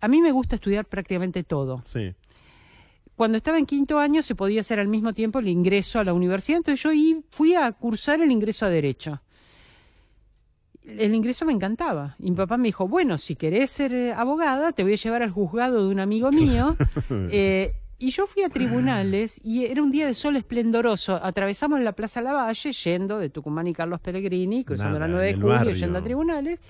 A 0.00 0.08
mí 0.08 0.20
me 0.20 0.32
gusta 0.32 0.56
estudiar 0.56 0.84
prácticamente 0.86 1.44
todo. 1.44 1.80
Sí. 1.84 2.12
Cuando 3.14 3.38
estaba 3.38 3.58
en 3.58 3.66
quinto 3.66 4.00
año 4.00 4.20
se 4.22 4.34
podía 4.34 4.62
hacer 4.62 4.80
al 4.80 4.88
mismo 4.88 5.12
tiempo 5.12 5.38
el 5.38 5.46
ingreso 5.46 6.00
a 6.00 6.04
la 6.04 6.12
universidad, 6.12 6.56
entonces 6.56 6.82
yo 6.82 6.90
fui 7.30 7.54
a 7.54 7.70
cursar 7.70 8.20
el 8.20 8.32
ingreso 8.32 8.66
a 8.66 8.68
derecho 8.68 9.20
el 10.84 11.14
ingreso 11.14 11.44
me 11.44 11.52
encantaba. 11.52 12.16
Y 12.18 12.30
mi 12.30 12.36
papá 12.36 12.56
me 12.56 12.68
dijo, 12.68 12.86
bueno, 12.86 13.18
si 13.18 13.36
querés 13.36 13.70
ser 13.70 13.92
eh, 13.92 14.12
abogada, 14.12 14.72
te 14.72 14.82
voy 14.82 14.92
a 14.92 14.96
llevar 14.96 15.22
al 15.22 15.30
juzgado 15.30 15.84
de 15.84 15.88
un 15.92 16.00
amigo 16.00 16.30
mío. 16.30 16.76
Eh, 17.30 17.72
y 17.98 18.10
yo 18.10 18.26
fui 18.26 18.42
a 18.42 18.48
tribunales 18.48 19.40
y 19.44 19.64
era 19.64 19.82
un 19.82 19.90
día 19.90 20.06
de 20.06 20.14
sol 20.14 20.36
esplendoroso. 20.36 21.18
Atravesamos 21.22 21.80
la 21.80 21.92
Plaza 21.92 22.20
Lavalle 22.20 22.72
yendo 22.72 23.18
de 23.18 23.30
Tucumán 23.30 23.66
y 23.66 23.72
Carlos 23.72 24.00
Pellegrini, 24.00 24.64
cruzando 24.64 24.98
la 24.98 25.08
9 25.08 25.26
de 25.26 25.34
julio, 25.34 25.70
yendo 25.72 25.98
a 25.98 26.02
tribunales. 26.02 26.60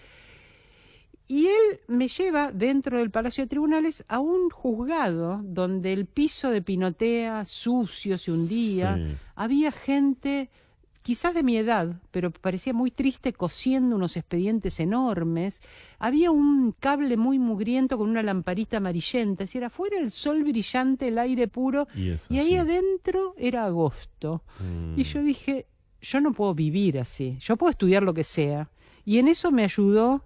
Y 1.27 1.47
él 1.47 1.81
me 1.89 2.09
lleva 2.09 2.53
dentro 2.53 2.99
del 2.99 3.11
Palacio 3.11 3.45
de 3.45 3.49
Tribunales 3.49 4.05
a 4.09 4.21
un 4.21 4.51
juzgado 4.51 5.41
donde 5.43 5.93
el 5.93 6.07
piso 6.07 6.51
de 6.51 6.63
pinotea 6.63 7.45
sucio 7.45 8.19
se 8.19 8.31
hundía. 8.31 9.19
Había 9.35 9.73
gente 9.73 10.51
quizás 11.05 11.35
de 11.35 11.43
mi 11.43 11.59
edad, 11.59 12.01
pero 12.11 12.33
parecía 12.33 12.73
muy 12.73 12.91
triste 12.91 13.35
cosiendo 13.35 13.95
unos 13.95 14.17
expedientes 14.17 14.81
enormes. 14.81 15.61
Había 15.99 16.31
un 16.31 16.73
cable 16.73 17.19
muy 17.19 17.39
mugriento 17.39 17.99
con 17.99 18.09
una 18.09 18.23
lamparita 18.23 18.79
amarillenta, 18.79 19.47
si 19.47 19.59
era 19.59 19.69
fuera 19.69 19.99
el 19.99 20.11
sol 20.11 20.43
brillante, 20.43 21.09
el 21.09 21.19
aire 21.19 21.47
puro, 21.47 21.87
y, 21.95 22.39
ahí 22.39 22.57
adentro 22.57 23.35
era 23.37 23.67
agosto. 23.67 24.45
Y 24.97 25.03
yo 25.03 25.21
mm. 25.21 25.25
dije, 25.27 25.67
yo 26.01 26.23
no 26.23 26.33
puedo 26.33 26.55
vivir 26.55 26.99
así, 26.99 27.37
yo 27.39 27.59
puedo 27.59 27.71
estudiar 27.71 28.03
lo 28.03 28.15
que 28.15 28.25
sea. 28.25 28.71
Y 29.05 29.19
en 29.19 29.29
eso 29.29 29.53
me 29.53 29.65
ayudó 29.65 30.25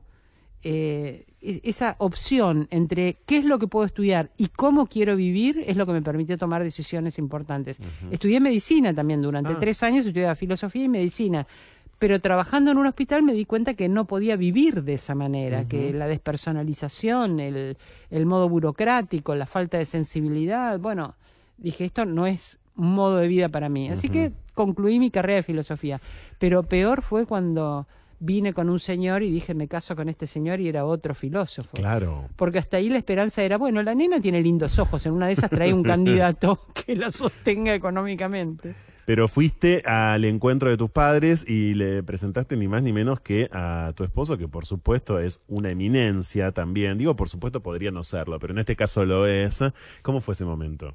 eh, 0.64 1.24
e-, 1.40 1.60
esa 1.64 1.96
opción 1.98 2.66
entre 2.70 3.18
qué 3.26 3.38
es 3.38 3.44
lo 3.44 3.58
que 3.58 3.66
puedo 3.68 3.86
estudiar 3.86 4.30
y 4.36 4.48
cómo 4.48 4.86
quiero 4.86 5.16
vivir 5.16 5.62
es 5.66 5.76
lo 5.76 5.86
que 5.86 5.92
me 5.92 6.02
permitió 6.02 6.36
tomar 6.38 6.62
decisiones 6.62 7.18
importantes. 7.18 7.78
Estudié 8.10 8.40
medicina 8.40 8.94
también 8.94 9.22
durante 9.22 9.52
ah. 9.52 9.58
tres 9.58 9.82
años, 9.82 10.06
estudiaba 10.06 10.34
filosofía 10.34 10.84
y 10.84 10.88
medicina, 10.88 11.46
pero 11.98 12.20
trabajando 12.20 12.70
en 12.70 12.78
un 12.78 12.86
hospital 12.86 13.22
me 13.22 13.32
di 13.32 13.44
cuenta 13.44 13.74
que 13.74 13.88
no 13.88 14.04
podía 14.06 14.36
vivir 14.36 14.84
de 14.84 14.94
esa 14.94 15.14
manera, 15.14 15.66
que 15.66 15.92
la 15.92 16.06
despersonalización, 16.06 17.40
el, 17.40 17.76
el 18.10 18.26
modo 18.26 18.48
burocrático, 18.48 19.34
la 19.34 19.46
falta 19.46 19.78
de 19.78 19.84
sensibilidad, 19.84 20.78
bueno, 20.78 21.14
dije, 21.56 21.84
esto 21.84 22.04
no 22.04 22.26
es 22.26 22.58
un 22.76 22.94
modo 22.94 23.16
de 23.16 23.26
vida 23.26 23.48
para 23.48 23.68
mí. 23.68 23.90
Así 23.90 24.08
que 24.08 24.32
concluí 24.54 24.98
mi 24.98 25.10
carrera 25.10 25.36
de 25.36 25.42
filosofía, 25.42 26.00
pero 26.38 26.62
peor 26.62 27.02
fue 27.02 27.26
cuando 27.26 27.86
vine 28.20 28.52
con 28.52 28.68
un 28.68 28.80
señor 28.80 29.22
y 29.22 29.30
dije, 29.30 29.54
me 29.54 29.68
caso 29.68 29.94
con 29.96 30.08
este 30.08 30.26
señor 30.26 30.60
y 30.60 30.68
era 30.68 30.84
otro 30.84 31.14
filósofo. 31.14 31.76
Claro. 31.76 32.28
Porque 32.36 32.58
hasta 32.58 32.78
ahí 32.78 32.88
la 32.88 32.98
esperanza 32.98 33.42
era, 33.42 33.58
bueno, 33.58 33.82
la 33.82 33.94
nena 33.94 34.20
tiene 34.20 34.42
lindos 34.42 34.78
ojos, 34.78 35.06
en 35.06 35.12
una 35.12 35.26
de 35.26 35.32
esas 35.32 35.50
trae 35.50 35.72
un 35.72 35.82
candidato 35.84 36.66
que 36.74 36.96
la 36.96 37.10
sostenga 37.10 37.74
económicamente. 37.74 38.74
Pero 39.08 39.26
fuiste 39.26 39.82
al 39.86 40.26
encuentro 40.26 40.68
de 40.68 40.76
tus 40.76 40.90
padres 40.90 41.42
y 41.48 41.72
le 41.72 42.02
presentaste 42.02 42.58
ni 42.58 42.68
más 42.68 42.82
ni 42.82 42.92
menos 42.92 43.20
que 43.20 43.48
a 43.52 43.94
tu 43.96 44.04
esposo, 44.04 44.36
que 44.36 44.48
por 44.48 44.66
supuesto 44.66 45.18
es 45.18 45.40
una 45.48 45.70
eminencia 45.70 46.52
también. 46.52 46.98
Digo, 46.98 47.16
por 47.16 47.30
supuesto 47.30 47.62
podría 47.62 47.90
no 47.90 48.04
serlo, 48.04 48.38
pero 48.38 48.52
en 48.52 48.58
este 48.58 48.76
caso 48.76 49.06
lo 49.06 49.26
es. 49.26 49.64
¿Cómo 50.02 50.20
fue 50.20 50.34
ese 50.34 50.44
momento? 50.44 50.94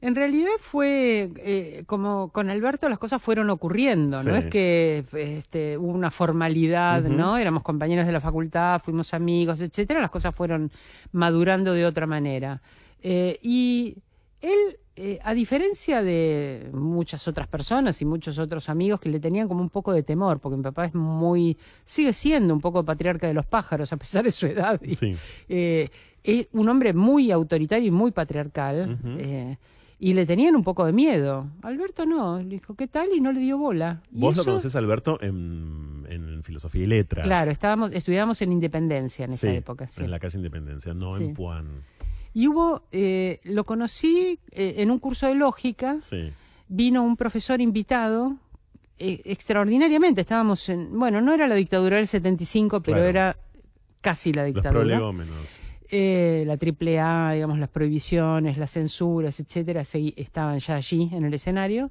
En 0.00 0.14
realidad 0.14 0.52
fue 0.60 1.28
eh, 1.38 1.82
como 1.86 2.28
con 2.28 2.50
Alberto 2.50 2.88
las 2.88 3.00
cosas 3.00 3.20
fueron 3.20 3.50
ocurriendo, 3.50 4.22
no 4.22 4.36
es 4.36 4.46
que 4.46 5.04
este, 5.12 5.76
hubo 5.76 5.90
una 5.90 6.12
formalidad, 6.12 7.02
¿no? 7.02 7.36
Éramos 7.36 7.64
compañeros 7.64 8.06
de 8.06 8.12
la 8.12 8.20
facultad, 8.20 8.80
fuimos 8.80 9.12
amigos, 9.12 9.60
etcétera, 9.60 10.00
las 10.00 10.10
cosas 10.10 10.36
fueron 10.36 10.70
madurando 11.10 11.74
de 11.74 11.84
otra 11.84 12.06
manera. 12.06 12.62
Eh, 13.02 13.40
y 13.42 13.96
él, 14.40 14.78
eh, 14.94 15.18
a 15.24 15.34
diferencia 15.34 16.00
de 16.00 16.70
muchas 16.72 17.26
otras 17.26 17.48
personas 17.48 18.00
y 18.00 18.04
muchos 18.04 18.38
otros 18.38 18.68
amigos 18.68 19.00
que 19.00 19.08
le 19.08 19.18
tenían 19.18 19.48
como 19.48 19.62
un 19.62 19.70
poco 19.70 19.92
de 19.92 20.04
temor, 20.04 20.38
porque 20.38 20.58
mi 20.58 20.62
papá 20.62 20.84
es 20.84 20.94
muy, 20.94 21.56
sigue 21.84 22.12
siendo 22.12 22.54
un 22.54 22.60
poco 22.60 22.84
patriarca 22.84 23.26
de 23.26 23.34
los 23.34 23.46
pájaros 23.46 23.92
a 23.92 23.96
pesar 23.96 24.22
de 24.22 24.30
su 24.30 24.46
edad. 24.46 24.80
es 24.80 26.46
un 26.52 26.68
hombre 26.68 26.92
muy 26.92 27.32
autoritario 27.32 27.88
y 27.88 27.90
muy 27.90 28.12
patriarcal 28.12 28.96
y 30.00 30.14
le 30.14 30.26
tenían 30.26 30.54
un 30.54 30.62
poco 30.62 30.86
de 30.86 30.92
miedo. 30.92 31.50
Alberto 31.62 32.06
no, 32.06 32.38
le 32.38 32.48
dijo, 32.48 32.74
¿qué 32.74 32.86
tal? 32.86 33.08
Y 33.14 33.20
no 33.20 33.32
le 33.32 33.40
dio 33.40 33.58
bola. 33.58 34.02
¿Vos 34.10 34.36
lo 34.36 34.44
conocés, 34.44 34.76
Alberto, 34.76 35.18
en, 35.20 36.06
en, 36.08 36.42
Filosofía 36.44 36.84
y 36.84 36.86
Letras? 36.86 37.26
Claro, 37.26 37.50
estábamos, 37.50 37.92
estudiábamos 37.92 38.40
en 38.42 38.52
Independencia 38.52 39.24
en 39.24 39.32
esa 39.32 39.52
época. 39.52 39.88
Sí, 39.88 40.04
en 40.04 40.10
la 40.10 40.20
calle 40.20 40.38
Independencia, 40.38 40.94
no 40.94 41.16
en 41.16 41.34
Puan. 41.34 41.82
Y 42.32 42.46
hubo, 42.46 42.82
eh, 42.92 43.40
lo 43.44 43.64
conocí 43.64 44.38
eh, 44.52 44.74
en 44.78 44.90
un 44.92 45.00
curso 45.00 45.26
de 45.26 45.34
lógica. 45.34 45.98
Sí. 46.00 46.30
Vino 46.68 47.02
un 47.02 47.16
profesor 47.16 47.60
invitado, 47.60 48.36
eh, 48.98 49.22
extraordinariamente, 49.24 50.20
estábamos 50.20 50.68
en, 50.68 50.96
bueno, 50.96 51.20
no 51.20 51.32
era 51.32 51.48
la 51.48 51.54
dictadura 51.54 51.96
del 51.96 52.06
75, 52.06 52.82
pero 52.82 53.02
era 53.02 53.36
casi 54.00 54.32
la 54.32 54.44
dictadura. 54.44 54.98
Los 54.98 55.14
menos 55.14 55.60
eh, 55.90 56.44
la 56.46 56.54
AAA, 56.54 57.34
digamos, 57.34 57.58
las 57.58 57.68
prohibiciones, 57.68 58.58
las 58.58 58.72
censuras, 58.72 59.40
etcétera, 59.40 59.82
estaban 59.82 60.58
ya 60.58 60.76
allí 60.76 61.10
en 61.12 61.24
el 61.24 61.34
escenario. 61.34 61.90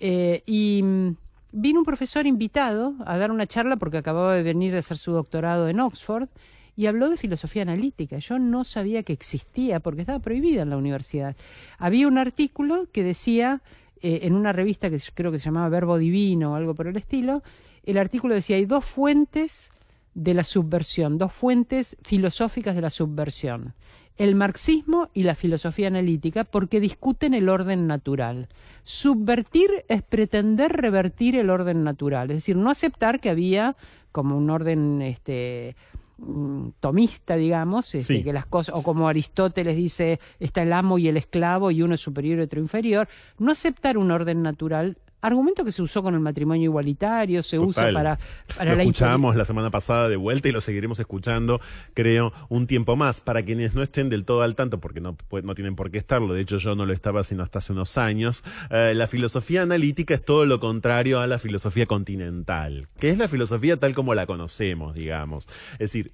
Eh, 0.00 0.42
y 0.46 0.80
mm, 0.82 1.16
vino 1.52 1.80
un 1.80 1.84
profesor 1.84 2.26
invitado 2.26 2.94
a 3.04 3.16
dar 3.16 3.30
una 3.30 3.46
charla 3.46 3.76
porque 3.76 3.98
acababa 3.98 4.34
de 4.34 4.42
venir 4.42 4.72
de 4.72 4.78
hacer 4.78 4.96
su 4.96 5.12
doctorado 5.12 5.68
en 5.68 5.80
Oxford 5.80 6.28
y 6.76 6.86
habló 6.86 7.10
de 7.10 7.16
filosofía 7.16 7.62
analítica. 7.62 8.18
Yo 8.18 8.38
no 8.38 8.64
sabía 8.64 9.02
que 9.02 9.12
existía 9.12 9.80
porque 9.80 10.02
estaba 10.02 10.20
prohibida 10.20 10.62
en 10.62 10.70
la 10.70 10.76
universidad. 10.76 11.36
Había 11.78 12.06
un 12.06 12.18
artículo 12.18 12.86
que 12.92 13.02
decía, 13.02 13.62
eh, 14.00 14.20
en 14.22 14.34
una 14.34 14.52
revista 14.52 14.88
que 14.88 14.98
creo 15.14 15.32
que 15.32 15.38
se 15.38 15.46
llamaba 15.46 15.68
Verbo 15.68 15.98
Divino 15.98 16.52
o 16.52 16.54
algo 16.54 16.74
por 16.74 16.86
el 16.86 16.96
estilo, 16.96 17.42
el 17.84 17.98
artículo 17.98 18.34
decía, 18.34 18.56
hay 18.56 18.64
dos 18.64 18.84
fuentes 18.84 19.72
de 20.18 20.34
la 20.34 20.42
subversión, 20.42 21.16
dos 21.16 21.32
fuentes 21.32 21.96
filosóficas 22.02 22.74
de 22.74 22.82
la 22.82 22.90
subversión, 22.90 23.74
el 24.16 24.34
marxismo 24.34 25.10
y 25.14 25.22
la 25.22 25.36
filosofía 25.36 25.86
analítica, 25.86 26.42
porque 26.42 26.80
discuten 26.80 27.34
el 27.34 27.48
orden 27.48 27.86
natural. 27.86 28.48
Subvertir 28.82 29.84
es 29.86 30.02
pretender 30.02 30.72
revertir 30.72 31.36
el 31.36 31.50
orden 31.50 31.84
natural, 31.84 32.32
es 32.32 32.38
decir, 32.38 32.56
no 32.56 32.68
aceptar 32.68 33.20
que 33.20 33.30
había 33.30 33.76
como 34.10 34.36
un 34.36 34.50
orden 34.50 35.02
este, 35.02 35.76
mm, 36.16 36.70
tomista, 36.80 37.36
digamos, 37.36 37.94
este, 37.94 38.24
que 38.24 38.32
las 38.32 38.46
cosas, 38.46 38.74
o 38.74 38.82
como 38.82 39.08
Aristóteles 39.08 39.76
dice, 39.76 40.18
está 40.40 40.64
el 40.64 40.72
amo 40.72 40.98
y 40.98 41.06
el 41.06 41.16
esclavo 41.16 41.70
y 41.70 41.82
uno 41.82 41.94
es 41.94 42.00
superior 42.00 42.40
y 42.40 42.42
otro 42.42 42.60
inferior, 42.60 43.08
no 43.38 43.52
aceptar 43.52 43.96
un 43.96 44.10
orden 44.10 44.42
natural 44.42 44.96
argumento 45.20 45.64
que 45.64 45.72
se 45.72 45.82
usó 45.82 46.02
con 46.02 46.14
el 46.14 46.20
matrimonio 46.20 46.64
igualitario, 46.64 47.42
se 47.42 47.58
usa 47.58 47.92
para, 47.92 48.18
para 48.56 48.70
lo 48.70 48.76
la 48.76 48.82
escuchamos 48.82 49.36
la 49.36 49.44
semana 49.44 49.70
pasada 49.70 50.08
de 50.08 50.16
vuelta 50.16 50.48
y 50.48 50.52
lo 50.52 50.60
seguiremos 50.60 50.98
escuchando, 50.98 51.60
creo, 51.94 52.32
un 52.48 52.66
tiempo 52.66 52.96
más. 52.96 53.20
Para 53.20 53.42
quienes 53.44 53.74
no 53.74 53.82
estén 53.82 54.08
del 54.08 54.24
todo 54.24 54.42
al 54.42 54.54
tanto, 54.54 54.78
porque 54.78 55.00
no, 55.00 55.16
no 55.42 55.54
tienen 55.54 55.76
por 55.76 55.90
qué 55.90 55.98
estarlo, 55.98 56.34
de 56.34 56.42
hecho 56.42 56.58
yo 56.58 56.74
no 56.74 56.86
lo 56.86 56.92
estaba 56.92 57.24
sino 57.24 57.42
hasta 57.42 57.58
hace 57.58 57.72
unos 57.72 57.98
años, 57.98 58.44
eh, 58.70 58.92
la 58.94 59.06
filosofía 59.06 59.62
analítica 59.62 60.14
es 60.14 60.24
todo 60.24 60.44
lo 60.46 60.60
contrario 60.60 61.20
a 61.20 61.26
la 61.26 61.38
filosofía 61.38 61.86
continental, 61.86 62.88
que 62.98 63.10
es 63.10 63.18
la 63.18 63.28
filosofía 63.28 63.76
tal 63.76 63.94
como 63.94 64.14
la 64.14 64.26
conocemos, 64.26 64.94
digamos. 64.94 65.48
Es 65.72 65.78
decir, 65.92 66.12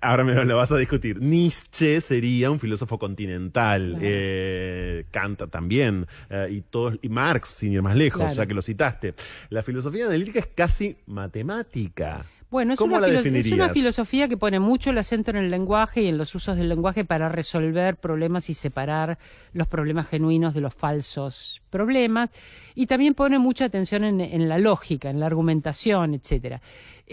ahora 0.00 0.24
me 0.24 0.44
lo 0.44 0.56
vas 0.56 0.72
a 0.72 0.76
discutir. 0.76 1.20
Nietzsche 1.20 2.00
sería 2.00 2.50
un 2.50 2.58
filósofo 2.58 2.98
continental, 2.98 3.98
eh, 4.00 5.06
Kant 5.10 5.50
también, 5.50 6.06
eh, 6.30 6.48
y, 6.50 6.60
todos, 6.62 6.98
y 7.02 7.08
Marx, 7.08 7.48
sin 7.48 7.72
ir 7.72 7.82
más 7.82 7.96
lejos, 7.96 8.34
ya 8.34 8.46
que 8.46 8.54
lo 8.54 8.62
citaste. 8.62 9.14
La 9.50 9.62
filosofía 9.62 10.06
analítica 10.06 10.38
es 10.38 10.48
casi 10.54 10.96
matemática. 11.06 12.24
Bueno, 12.52 12.74
es, 12.74 12.78
¿Cómo 12.78 12.96
una, 12.96 13.06
la 13.06 13.20
es 13.20 13.50
una 13.50 13.70
filosofía 13.70 14.28
que 14.28 14.36
pone 14.36 14.60
mucho 14.60 14.90
el 14.90 14.98
acento 14.98 15.30
en 15.30 15.38
el 15.38 15.50
lenguaje 15.50 16.02
y 16.02 16.08
en 16.08 16.18
los 16.18 16.34
usos 16.34 16.58
del 16.58 16.68
lenguaje 16.68 17.02
para 17.02 17.30
resolver 17.30 17.96
problemas 17.96 18.50
y 18.50 18.54
separar 18.54 19.16
los 19.54 19.66
problemas 19.68 20.06
genuinos 20.06 20.52
de 20.52 20.60
los 20.60 20.74
falsos 20.74 21.62
problemas. 21.70 22.34
Y 22.74 22.88
también 22.88 23.14
pone 23.14 23.38
mucha 23.38 23.64
atención 23.64 24.04
en, 24.04 24.20
en 24.20 24.50
la 24.50 24.58
lógica, 24.58 25.08
en 25.08 25.18
la 25.18 25.26
argumentación, 25.26 26.12
etcétera. 26.12 26.60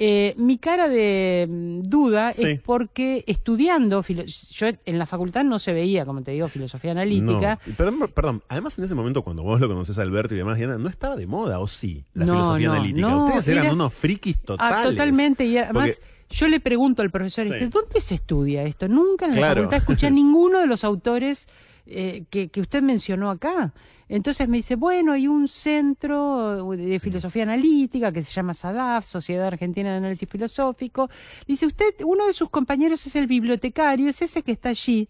Eh, 0.01 0.33
mi 0.37 0.57
cara 0.57 0.87
de 0.87 1.45
mm, 1.49 1.81
duda 1.81 2.31
Sí. 2.31 2.43
es 2.45 2.61
porque 2.61 3.25
estudiando, 3.27 4.01
yo 4.01 4.67
en 4.85 4.97
la 4.97 5.05
facultad 5.05 5.43
no 5.43 5.59
se 5.59 5.73
veía, 5.73 6.05
como 6.05 6.21
te 6.23 6.31
digo, 6.31 6.47
filosofía 6.47 6.91
analítica. 6.91 7.59
No. 7.67 7.75
Perdón, 7.75 8.11
perdón, 8.15 8.43
además 8.47 8.77
en 8.79 8.85
ese 8.85 8.95
momento 8.95 9.23
cuando 9.23 9.43
vos 9.43 9.59
lo 9.59 9.67
conoces 9.67 9.97
a 9.97 10.03
Alberto 10.03 10.33
y 10.35 10.37
demás, 10.37 10.57
Diana, 10.57 10.77
no 10.77 10.87
estaba 10.87 11.17
de 11.17 11.27
moda, 11.27 11.59
¿o 11.59 11.67
sí? 11.67 12.05
La 12.13 12.25
No, 12.25 12.33
filosofía 12.35 12.67
no, 12.69 12.73
analítica. 12.75 13.15
Ustedes 13.17 13.47
eran 13.49 13.65
era- 13.65 13.73
unos 13.73 13.93
frikis 13.93 14.37
totales. 14.39 14.77
Ah, 14.79 14.83
totalmente. 14.83 15.43
Y 15.45 15.57
además, 15.57 16.01
yo 16.29 16.47
le 16.47 16.59
pregunto 16.61 17.01
al 17.01 17.09
profesor, 17.11 17.45
Sí. 17.45 17.51
este, 17.51 17.67
¿dónde 17.67 17.99
se 17.99 18.15
estudia 18.15 18.63
esto? 18.63 18.87
Nunca 18.87 19.25
en 19.25 19.31
la 19.31 19.37
Claro. 19.37 19.61
facultad 19.63 19.77
escuché 19.79 20.07
a 20.07 20.09
ninguno 20.11 20.59
de 20.59 20.67
los 20.67 20.83
autores 20.85 21.47
eh, 21.85 22.23
que, 22.29 22.49
que 22.49 22.61
usted 22.61 22.81
mencionó 22.81 23.29
acá. 23.29 23.73
Entonces 24.07 24.47
me 24.49 24.57
dice, 24.57 24.75
bueno, 24.75 25.11
hay 25.11 25.27
un 25.27 25.47
centro 25.47 26.67
de 26.75 26.99
filosofía 26.99 27.43
analítica 27.43 28.11
que 28.11 28.23
se 28.23 28.31
llama 28.31 28.53
SADAF, 28.53 29.05
Sociedad 29.05 29.47
Argentina 29.47 29.91
de 29.91 29.97
Análisis 29.97 30.27
Filosófico. 30.27 31.09
Dice, 31.47 31.67
usted, 31.67 31.93
uno 32.03 32.25
de 32.25 32.33
sus 32.33 32.49
compañeros 32.49 33.05
es 33.05 33.15
el 33.15 33.27
bibliotecario, 33.27 34.09
es 34.09 34.21
ese 34.21 34.41
que 34.41 34.53
está 34.53 34.69
allí. 34.69 35.07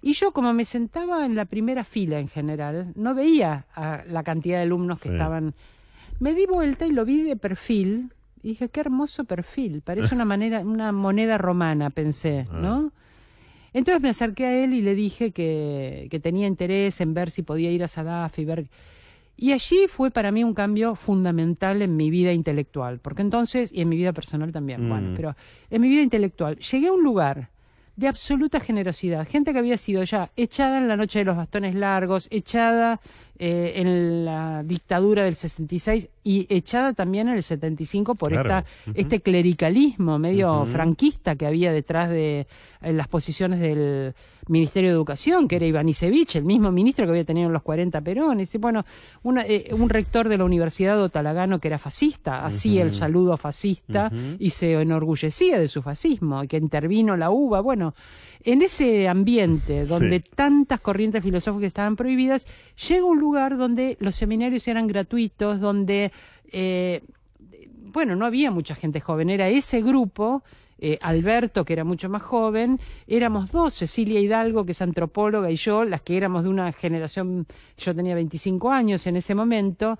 Y 0.00 0.12
yo, 0.12 0.32
como 0.32 0.52
me 0.54 0.64
sentaba 0.64 1.26
en 1.26 1.34
la 1.34 1.44
primera 1.44 1.84
fila 1.84 2.20
en 2.20 2.28
general, 2.28 2.92
no 2.94 3.14
veía 3.14 3.66
a 3.74 4.04
la 4.06 4.22
cantidad 4.22 4.58
de 4.58 4.62
alumnos 4.62 5.00
que 5.00 5.10
estaban 5.10 5.54
me 6.20 6.34
di 6.34 6.46
vuelta 6.46 6.86
y 6.86 6.92
lo 6.92 7.04
vi 7.04 7.22
de 7.22 7.36
perfil. 7.36 8.12
Y 8.42 8.50
dije, 8.50 8.68
qué 8.68 8.80
hermoso 8.80 9.24
perfil. 9.24 9.82
Parece 9.82 10.14
una 10.14 10.24
manera, 10.24 10.60
una 10.60 10.92
moneda 10.92 11.38
romana, 11.38 11.90
pensé, 11.90 12.46
Ah. 12.52 12.88
Entonces 13.72 14.02
me 14.02 14.08
acerqué 14.08 14.46
a 14.46 14.64
él 14.64 14.74
y 14.74 14.82
le 14.82 14.94
dije 14.94 15.30
que, 15.30 16.08
que 16.10 16.20
tenía 16.20 16.46
interés 16.46 17.00
en 17.00 17.14
ver 17.14 17.30
si 17.30 17.42
podía 17.42 17.70
ir 17.70 17.82
a 17.84 17.88
Sadaf 17.88 18.38
y 18.38 18.44
ver. 18.44 18.66
Y 19.36 19.52
allí 19.52 19.86
fue 19.88 20.10
para 20.10 20.32
mí 20.32 20.42
un 20.42 20.52
cambio 20.54 20.96
fundamental 20.96 21.80
en 21.82 21.96
mi 21.96 22.10
vida 22.10 22.32
intelectual. 22.32 22.98
Porque 22.98 23.22
entonces, 23.22 23.72
y 23.72 23.82
en 23.82 23.88
mi 23.88 23.96
vida 23.96 24.12
personal 24.12 24.50
también, 24.50 24.86
Mm. 24.86 24.88
bueno, 24.88 25.12
pero 25.16 25.36
en 25.70 25.80
mi 25.80 25.88
vida 25.88 26.02
intelectual, 26.02 26.58
llegué 26.58 26.88
a 26.88 26.92
un 26.92 27.04
lugar 27.04 27.50
de 27.94 28.08
absoluta 28.08 28.60
generosidad. 28.60 29.26
Gente 29.28 29.52
que 29.52 29.58
había 29.58 29.76
sido 29.76 30.02
ya 30.04 30.30
echada 30.36 30.78
en 30.78 30.88
la 30.88 30.96
noche 30.96 31.20
de 31.20 31.24
los 31.24 31.36
bastones 31.36 31.74
largos, 31.74 32.28
echada 32.30 33.00
eh, 33.38 33.74
en 33.76 34.24
la 34.24 34.62
dictadura 34.64 35.24
del 35.24 35.36
66 35.36 36.08
y 36.24 36.46
echada 36.54 36.92
también 36.92 37.28
en 37.28 37.34
el 37.36 37.42
75 37.42 38.14
por 38.16 38.30
Claro. 38.30 38.48
esta, 38.48 38.64
este 38.94 39.20
clericalismo 39.20 40.18
medio 40.18 40.66
franquista 40.66 41.36
que 41.36 41.46
había 41.46 41.72
detrás 41.72 42.10
de 42.10 42.46
eh, 42.82 42.92
las 42.92 43.08
posiciones 43.08 43.60
del 43.60 44.14
Ministerio 44.48 44.90
de 44.90 44.94
Educación, 44.94 45.46
que 45.46 45.56
era 45.56 45.66
Iván 45.66 45.88
Isevich, 45.88 46.36
el 46.36 46.44
mismo 46.44 46.72
ministro 46.72 47.04
que 47.04 47.10
había 47.10 47.24
tenido 47.24 47.46
en 47.48 47.52
los 47.52 47.62
40 47.62 48.00
Perones. 48.00 48.54
Y 48.54 48.58
bueno, 48.58 48.84
una, 49.22 49.44
eh, 49.46 49.68
un 49.72 49.88
rector 49.88 50.28
de 50.28 50.38
la 50.38 50.44
Universidad 50.44 50.96
de 50.96 51.02
Otalagano 51.02 51.58
que 51.60 51.68
era 51.68 51.78
fascista, 51.78 52.44
hacía 52.44 52.82
el 52.82 52.92
saludo 52.92 53.36
fascista 53.36 54.10
y 54.38 54.50
se 54.50 54.72
enorgullecía 54.72 55.58
de 55.58 55.68
su 55.68 55.82
fascismo, 55.82 56.42
y 56.44 56.48
que 56.48 56.56
intervino 56.56 57.16
la 57.16 57.30
UBA. 57.30 57.60
Bueno, 57.60 57.94
en 58.44 58.62
ese 58.62 59.08
ambiente 59.08 59.84
donde 59.84 60.18
Sí. 60.20 60.30
tantas 60.34 60.80
corrientes 60.80 61.22
filosóficas 61.22 61.66
estaban 61.68 61.96
prohibidas, 61.96 62.46
llega 62.88 63.04
un 63.04 63.18
lugar 63.18 63.56
donde 63.56 63.96
los 64.00 64.14
seminarios 64.16 64.66
eran 64.68 64.86
gratuitos, 64.86 65.60
donde, 65.60 66.12
eh, 66.52 67.02
bueno, 67.92 68.16
no 68.16 68.26
había 68.26 68.50
mucha 68.50 68.74
gente 68.74 69.00
joven, 69.00 69.30
era 69.30 69.48
ese 69.48 69.82
grupo. 69.82 70.42
eh, 70.80 70.96
Alberto, 71.02 71.64
que 71.64 71.72
era 71.72 71.82
mucho 71.82 72.08
más 72.08 72.22
joven, 72.22 72.78
éramos 73.08 73.50
dos, 73.50 73.74
Cecilia 73.74 74.20
Hidalgo, 74.20 74.64
que 74.64 74.70
es 74.70 74.80
antropóloga, 74.80 75.50
y 75.50 75.56
yo, 75.56 75.82
las 75.82 76.02
que 76.02 76.16
éramos 76.16 76.44
de 76.44 76.50
una 76.50 76.70
generación, 76.72 77.48
yo 77.76 77.96
tenía 77.96 78.14
25 78.14 78.70
años 78.70 79.04
en 79.08 79.16
ese 79.16 79.34
momento, 79.34 79.98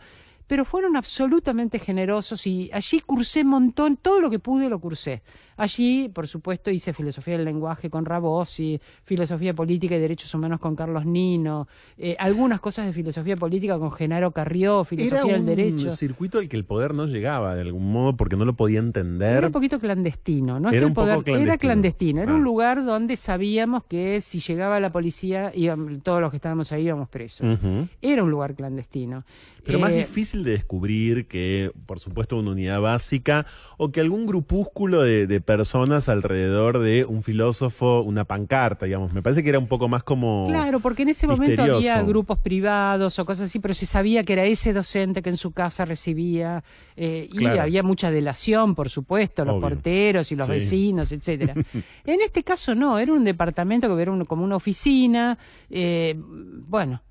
pero 0.49 0.65
fueron 0.65 0.97
absolutamente 0.97 1.79
generosos 1.79 2.45
y 2.49 2.69
allí 2.73 3.01
cursé 3.01 3.43
un 3.43 3.49
montón, 3.51 3.97
todo 3.99 4.21
lo 4.21 4.29
que 4.31 4.41
pude 4.41 4.69
lo 4.69 4.81
cursé. 4.81 5.23
Allí, 5.57 6.09
por 6.09 6.29
supuesto, 6.29 6.71
hice 6.71 6.93
filosofía 6.93 7.35
del 7.37 7.45
lenguaje 7.45 7.91
con 7.91 8.05
Rabossi, 8.05 8.81
filosofía 9.03 9.55
política 9.55 9.97
y 9.97 9.99
derechos 9.99 10.33
humanos 10.33 10.61
con 10.61 10.77
Carlos 10.77 11.05
Nino, 11.05 11.67
eh, 11.97 12.15
algunas 12.21 12.61
cosas 12.61 12.87
de 12.87 12.93
filosofía 12.93 13.35
política 13.37 13.77
con 13.79 13.91
Genaro 13.91 14.31
Carrió, 14.31 14.85
filosofía 14.85 15.19
Era 15.19 15.33
del 15.33 15.41
un 15.41 15.47
derecho. 15.47 15.91
circuito 15.91 16.39
al 16.39 16.49
que 16.49 16.57
el 16.57 16.65
poder 16.65 16.95
no 16.95 17.07
llegaba 17.07 17.55
de 17.57 17.63
algún 17.63 17.91
modo 17.93 18.17
porque 18.17 18.37
no 18.37 18.45
lo 18.45 18.55
podía 18.55 18.79
entender. 18.79 19.39
Era 19.39 19.47
un 19.49 19.53
poquito 19.53 19.81
clandestino, 19.81 20.61
no 20.61 20.71
es 20.71 20.77
Era 20.77 20.87
un 20.87 20.95
poder 20.95 21.15
era 21.17 21.23
clandestino. 21.25 21.59
clandestino, 21.59 22.23
era 22.23 22.33
Ah. 22.33 22.37
un 22.37 22.45
lugar 22.45 22.85
donde 22.85 23.17
sabíamos 23.17 23.83
que 23.85 24.21
si 24.21 24.39
llegaba 24.39 24.79
la 24.79 24.93
policía, 24.93 25.51
íbamos- 25.55 26.03
todos 26.05 26.21
los 26.21 26.31
que 26.31 26.37
estábamos 26.37 26.71
ahí 26.71 26.85
íbamos 26.87 27.09
presos. 27.09 27.59
Era 28.01 28.23
un 28.23 28.31
lugar 28.31 28.55
clandestino. 28.55 29.25
Pero 29.65 29.81
más 29.81 29.91
Eh, 29.91 30.07
de 30.43 30.53
descubrir 30.53 31.27
que, 31.27 31.71
por 31.87 32.01
supuesto, 32.01 32.37
una 32.37 32.51
unidad 32.53 32.81
básica 32.81 33.47
o 33.77 33.91
que 33.91 34.01
algún 34.01 34.27
grupúsculo 34.27 35.03
de, 35.03 35.27
de 35.27 35.41
personas 35.41 36.09
alrededor 36.09 36.79
de 36.79 37.05
un 37.05 37.23
filósofo, 37.23 38.03
una 38.03 38.25
pancarta, 38.25 38.87
digamos. 38.87 39.13
Me 39.13 39.23
parece 39.23 39.43
que 39.43 39.49
era 39.51 39.59
un 39.59 39.67
poco 39.69 39.89
más 39.89 40.03
como... 40.03 40.47
Claro, 40.49 40.81
porque 40.81 41.03
en 41.03 41.11
ese 41.11 41.27
momento 41.27 41.63
había 41.63 42.03
grupos 42.03 42.39
privados 42.39 43.19
o 43.19 43.25
cosas 43.25 43.47
así, 43.47 43.59
pero 43.59 43.75
se 43.75 43.87
sabía 43.87 44.25
que 44.25 44.33
era 44.33 44.45
ese 44.45 44.73
docente 44.73 45.23
que 45.23 45.31
en 45.31 45.37
su 45.37 45.53
casa 45.53 45.85
recibía 45.85 46.63
eh, 46.97 47.29
y 47.31 47.39
Claro. 47.39 47.63
había 47.63 47.83
mucha 47.83 48.11
delación, 48.11 48.75
por 48.75 48.89
supuesto, 48.89 49.45
los 49.45 49.55
Obvio. 49.55 49.63
porteros 49.69 50.31
y 50.33 50.37
los 50.37 50.47
Sí. 50.47 50.53
vecinos, 50.53 51.13
etcétera. 51.13 51.55
en 52.05 52.21
este 52.21 52.43
caso 52.45 52.75
no, 52.75 52.99
era 52.99 53.13
un 53.13 53.25
departamento 53.25 53.95
que 53.95 54.03
era 54.03 54.13
un- 54.13 54.25
como 54.25 54.45
una 54.45 54.57
oficina, 54.57 55.39
eh, 55.71 56.15
bueno. 56.19 57.03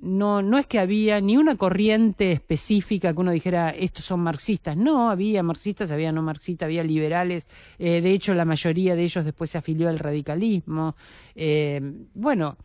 No, 0.00 0.42
no 0.42 0.58
es 0.58 0.66
que 0.66 0.78
había 0.78 1.20
ni 1.20 1.36
una 1.36 1.56
corriente 1.56 2.32
específica 2.32 3.12
que 3.12 3.20
uno 3.20 3.30
dijera 3.30 3.70
estos 3.70 4.04
son 4.04 4.20
marxistas. 4.20 4.76
No, 4.76 5.10
había 5.10 5.42
marxistas, 5.42 5.90
había 5.90 6.12
no 6.12 6.22
marxistas, 6.22 6.66
había 6.66 6.84
liberales. 6.84 7.46
Eh, 7.78 8.00
de 8.00 8.12
hecho, 8.12 8.34
la 8.34 8.44
mayoría 8.44 8.94
de 8.94 9.04
ellos 9.04 9.24
después 9.24 9.50
se 9.50 9.58
afilió 9.58 9.88
al 9.88 9.98
radicalismo. 9.98 10.96
Eh, 11.34 11.80
bueno, 12.14 12.56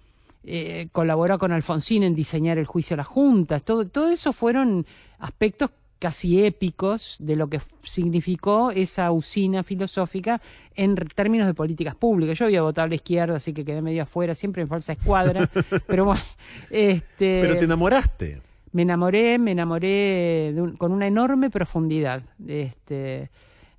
eh, 0.43 0.87
colaboró 0.91 1.37
con 1.37 1.51
Alfonsín 1.51 2.03
en 2.03 2.15
diseñar 2.15 2.57
el 2.57 2.65
juicio 2.65 2.95
a 2.95 2.97
las 2.97 3.07
juntas. 3.07 3.63
Todo, 3.63 3.87
todo 3.87 4.09
eso 4.09 4.33
fueron 4.33 4.85
aspectos 5.19 5.69
casi 6.01 6.43
épicos 6.43 7.15
de 7.19 7.35
lo 7.35 7.47
que 7.47 7.61
significó 7.83 8.71
esa 8.71 9.11
usina 9.11 9.61
filosófica 9.61 10.41
en 10.75 10.95
términos 10.95 11.45
de 11.45 11.53
políticas 11.53 11.93
públicas. 11.93 12.39
Yo 12.39 12.45
había 12.45 12.63
votado 12.63 12.85
a 12.85 12.89
la 12.89 12.95
izquierda, 12.95 13.35
así 13.35 13.53
que 13.53 13.63
quedé 13.63 13.83
medio 13.83 14.01
afuera, 14.01 14.33
siempre 14.33 14.63
en 14.63 14.67
falsa 14.67 14.93
escuadra, 14.93 15.47
pero 15.87 16.05
bueno, 16.05 16.21
este, 16.71 17.39
Pero 17.41 17.57
te 17.57 17.65
enamoraste. 17.65 18.41
me 18.71 18.81
enamoré, 18.81 19.37
me 19.37 19.51
enamoré 19.51 20.51
de 20.55 20.61
un- 20.61 20.75
con 20.75 20.91
una 20.91 21.05
enorme 21.05 21.49
profundidad. 21.51 22.23
Este, 22.47 23.29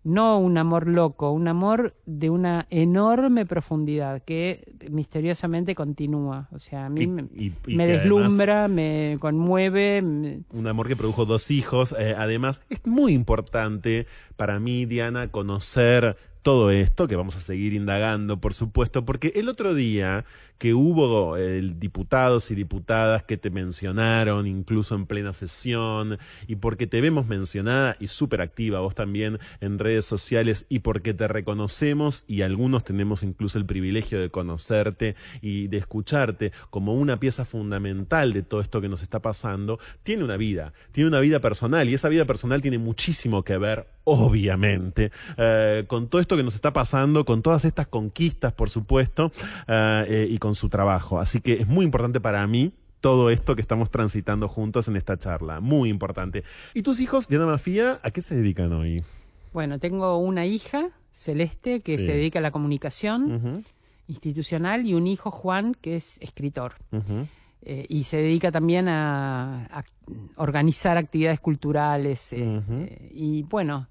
no 0.05 0.39
un 0.39 0.59
amor 0.59 0.89
loco, 0.89 1.31
un 1.31 1.47
amor 1.47 1.95
de 2.07 2.29
una 2.31 2.67
enorme 2.71 3.47
profundidad 3.47 4.23
que 4.23 4.65
misteriosamente 4.91 5.75
continúa. 5.75 6.49
O 6.53 6.59
sea, 6.59 6.87
a 6.87 6.89
mí 6.89 7.03
Y- 7.03 7.07
me, 7.07 7.23
y- 7.35 7.53
y 7.67 7.77
me 7.77 7.87
que 7.87 7.93
deslumbra, 7.99 8.67
me 8.69 9.17
conmueve. 9.21 10.03
me- 10.03 10.41
Un 10.53 10.67
amor 10.67 10.89
que 10.89 10.97
produjo 10.97 11.25
dos 11.25 11.51
hijos. 11.51 11.95
Eh, 11.99 12.15
además, 12.17 12.61
es 12.69 12.85
muy 12.87 13.13
importante 13.13 14.07
para 14.37 14.59
mí, 14.59 14.87
Diana, 14.87 15.29
conocer 15.29 16.17
todo 16.43 16.71
esto, 16.71 17.09
que 17.09 17.17
vamos 17.17 17.37
a 17.37 17.41
seguir 17.41 17.73
indagando, 17.73 18.41
por 18.41 18.53
supuesto, 18.53 19.05
porque 19.05 19.33
el 19.37 19.49
otro 19.49 19.75
día 19.75 20.25
que 20.59 20.75
hubo 20.75 21.37
eh, 21.37 21.61
diputados 21.77 22.53
y 22.53 22.55
diputadas 22.55 23.25
que 23.25 23.37
te 23.37 23.51
mencionaron, 23.51 24.47
incluso 24.47 24.95
en 24.95 25.07
plena 25.07 25.33
sesión, 25.33 26.19
y 26.47 26.55
porque 26.57 26.87
te 26.87 27.01
vemos 27.01 27.27
mencionada 27.27 27.97
y 27.99 28.07
súper 28.07 28.41
activa, 28.41 28.79
vos 28.79 28.95
también 28.95 29.41
en 29.61 29.81
redes 29.81 30.05
sociales, 30.05 30.67
y 30.69 30.81
porque 30.81 31.15
te 31.15 31.27
reconocemos 31.27 32.23
y 32.29 32.43
algunos 32.43 32.85
tenemos 32.85 33.25
incluso 33.25 33.59
el 33.59 33.67
privilegio 33.67 34.21
de 34.21 34.31
conocerte 34.31 35.17
y 35.41 35.67
de 35.67 35.79
escucharte 35.79 36.53
como 36.71 36.95
una 36.95 37.19
pieza 37.19 37.45
fundamental 37.45 38.33
de 38.33 38.43
todo 38.43 38.61
esto 38.61 38.81
que 38.81 38.89
nos 38.89 39.03
está 39.03 39.21
pasando, 39.21 39.81
tiene 40.05 40.23
una 40.23 40.37
vida, 40.37 40.73
tiene 40.93 41.09
una 41.09 41.19
vida 41.21 41.41
personal, 41.41 41.89
y 41.89 41.95
esa 41.95 42.09
vida 42.09 42.25
personal 42.25 42.63
tiene 42.63 42.79
muchísimo 42.79 43.43
que 43.43 43.59
ver, 43.59 43.89
obviamente, 44.05 45.11
eh, 45.37 45.85
con 45.87 46.09
todo 46.09 46.21
esto 46.21 46.37
que 46.37 46.43
nos 46.43 46.55
está 46.55 46.73
pasando, 46.73 47.25
con 47.25 47.43
todas 47.43 47.65
estas 47.65 47.87
conquistas, 47.87 48.53
por 48.53 48.71
supuesto, 48.71 49.33
eh, 49.69 50.05
eh, 50.09 50.27
y 50.31 50.39
con 50.39 50.55
su 50.55 50.69
trabajo. 50.69 51.21
Así 51.21 51.41
que 51.41 51.55
es 51.55 51.67
muy 51.69 51.85
importante 51.85 52.21
para 52.21 52.47
mí 52.47 52.73
todo 53.01 53.31
esto 53.31 53.55
que 53.57 53.63
estamos 53.63 53.91
transitando 53.91 54.49
juntos 54.49 54.89
en 54.89 54.97
esta 54.97 55.17
charla. 55.19 55.61
Muy 55.61 55.89
importante. 55.89 56.45
¿Y 56.75 56.83
tus 56.83 57.01
hijos, 57.01 57.29
Diana 57.29 57.47
Mafía, 57.47 58.01
a 58.03 58.11
qué 58.11 58.21
se 58.23 58.35
dedican 58.37 58.73
hoy? 58.73 59.03
Bueno, 59.53 59.79
tengo 59.79 60.17
una 60.19 60.47
hija, 60.47 60.91
Celeste, 61.13 61.81
que 61.81 61.99
Sí. 61.99 62.07
se 62.07 62.13
dedica 62.13 62.39
a 62.39 62.43
la 62.43 62.53
comunicación 62.53 63.65
institucional, 64.09 64.87
y 64.87 64.95
un 64.95 65.07
hijo, 65.07 65.31
Juan, 65.31 65.75
que 65.81 65.97
es 65.97 66.19
escritor. 66.21 66.75
Eh, 67.65 67.87
y 67.89 68.05
se 68.05 68.17
dedica 68.19 68.51
también 68.51 68.89
a, 68.89 69.65
a 69.67 69.85
organizar 70.37 70.97
actividades 70.97 71.41
culturales. 71.41 72.33
eh, 72.33 72.61
eh, 72.71 73.11
y 73.15 73.43
bueno, 73.45 73.87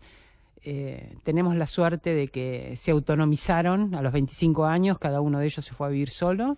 eh, 0.64 1.16
tenemos 1.24 1.56
la 1.56 1.66
suerte 1.66 2.14
de 2.14 2.28
que 2.28 2.76
se 2.76 2.92
autonomizaron 2.92 3.96
a 3.96 4.02
los 4.02 4.14
25 4.14 4.66
años, 4.66 5.00
cada 5.00 5.22
uno 5.22 5.40
de 5.40 5.46
ellos 5.46 5.64
se 5.66 5.74
fue 5.74 5.88
a 5.88 5.90
vivir 5.90 6.10
solo. 6.10 6.58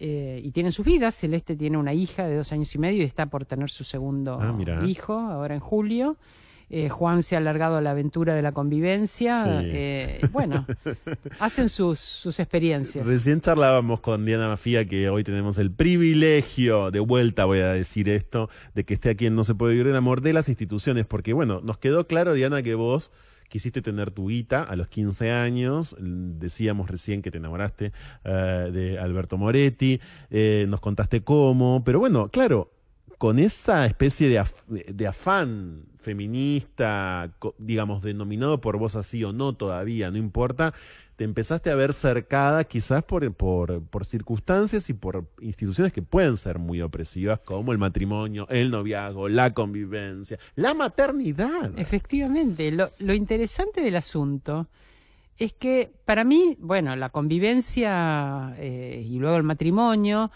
Eh, 0.00 0.40
y 0.44 0.52
tienen 0.52 0.70
sus 0.70 0.86
vidas. 0.86 1.16
Celeste 1.16 1.56
tiene 1.56 1.76
una 1.76 1.92
hija 1.92 2.24
de 2.28 2.36
dos 2.36 2.52
años 2.52 2.72
y 2.72 2.78
medio 2.78 3.02
y 3.02 3.06
está 3.06 3.26
por 3.26 3.44
tener 3.44 3.68
su 3.68 3.82
segundo 3.82 4.38
Ah, 4.40 4.52
hijo 4.86 5.14
ahora 5.14 5.54
en 5.54 5.60
julio. 5.60 6.16
Eh, 6.70 6.88
Juan 6.90 7.22
se 7.22 7.34
ha 7.34 7.38
alargado 7.38 7.76
a 7.76 7.80
la 7.80 7.92
aventura 7.92 8.34
de 8.34 8.42
la 8.42 8.52
convivencia. 8.52 9.42
Sí. 9.44 9.68
Eh, 9.72 10.20
bueno, 10.32 10.66
hacen 11.40 11.68
sus, 11.68 11.98
sus 11.98 12.38
experiencias. 12.40 13.06
Recién 13.06 13.40
charlábamos 13.40 14.00
con 14.00 14.24
Diana 14.26 14.48
Mafía 14.48 14.84
que 14.86 15.08
hoy 15.08 15.24
tenemos 15.24 15.56
el 15.58 15.70
privilegio, 15.70 16.90
de 16.90 17.00
vuelta 17.00 17.44
voy 17.46 17.60
a 17.60 17.72
decir 17.72 18.08
esto, 18.08 18.50
de 18.74 18.84
que 18.84 18.94
esté 18.94 19.10
aquí 19.10 19.26
en 19.26 19.34
No 19.34 19.44
se 19.44 19.54
puede 19.54 19.72
vivir 19.72 19.86
el 19.88 19.96
amor 19.96 20.20
de 20.20 20.32
las 20.32 20.48
instituciones, 20.48 21.06
porque 21.06 21.32
bueno, 21.32 21.60
nos 21.62 21.78
quedó 21.78 22.06
claro, 22.06 22.34
Diana, 22.34 22.62
que 22.62 22.74
vos 22.74 23.12
quisiste 23.48 23.80
tener 23.80 24.10
tu 24.10 24.28
guita 24.28 24.62
a 24.62 24.76
los 24.76 24.88
15 24.88 25.30
años, 25.30 25.96
decíamos 25.98 26.90
recién 26.90 27.22
que 27.22 27.30
te 27.30 27.38
enamoraste 27.38 27.92
eh, 28.24 28.70
de 28.70 28.98
Alberto 28.98 29.38
Moretti, 29.38 30.00
eh, 30.30 30.66
nos 30.68 30.80
contaste 30.80 31.22
cómo, 31.22 31.82
pero 31.82 31.98
bueno, 31.98 32.28
claro, 32.28 32.70
con 33.16 33.38
esa 33.38 33.86
especie 33.86 34.28
de, 34.28 34.38
af- 34.38 34.64
de 34.68 35.06
afán 35.06 35.84
feminista, 36.08 37.30
digamos, 37.58 38.00
denominado 38.00 38.62
por 38.62 38.78
vos 38.78 38.96
así 38.96 39.22
o 39.24 39.34
no 39.34 39.52
todavía, 39.52 40.10
no 40.10 40.16
importa, 40.16 40.72
te 41.16 41.24
empezaste 41.24 41.70
a 41.70 41.74
ver 41.74 41.92
cercada 41.92 42.64
quizás 42.64 43.04
por, 43.04 43.30
por, 43.34 44.06
circunstancias 44.06 44.88
y 44.88 44.94
por 44.94 45.26
instituciones 45.42 45.92
que 45.92 46.00
pueden 46.00 46.38
ser 46.38 46.58
muy 46.58 46.80
opresivas, 46.80 47.40
como 47.40 47.72
el 47.72 47.78
matrimonio, 47.78 48.46
el 48.48 48.70
noviazgo, 48.70 49.28
la 49.28 49.52
convivencia, 49.52 50.38
la 50.56 50.72
maternidad. 50.72 51.78
Efectivamente, 51.78 52.72
lo, 52.72 52.90
lo 53.00 53.12
interesante 53.12 53.82
del 53.82 53.96
asunto 53.96 54.66
es 55.36 55.52
que 55.52 55.92
para 56.06 56.24
mí, 56.24 56.56
bueno, 56.58 56.96
la 56.96 57.10
convivencia 57.10 58.54
eh, 58.56 59.04
y 59.06 59.18
luego 59.18 59.36
el 59.36 59.42
matrimonio 59.42 60.30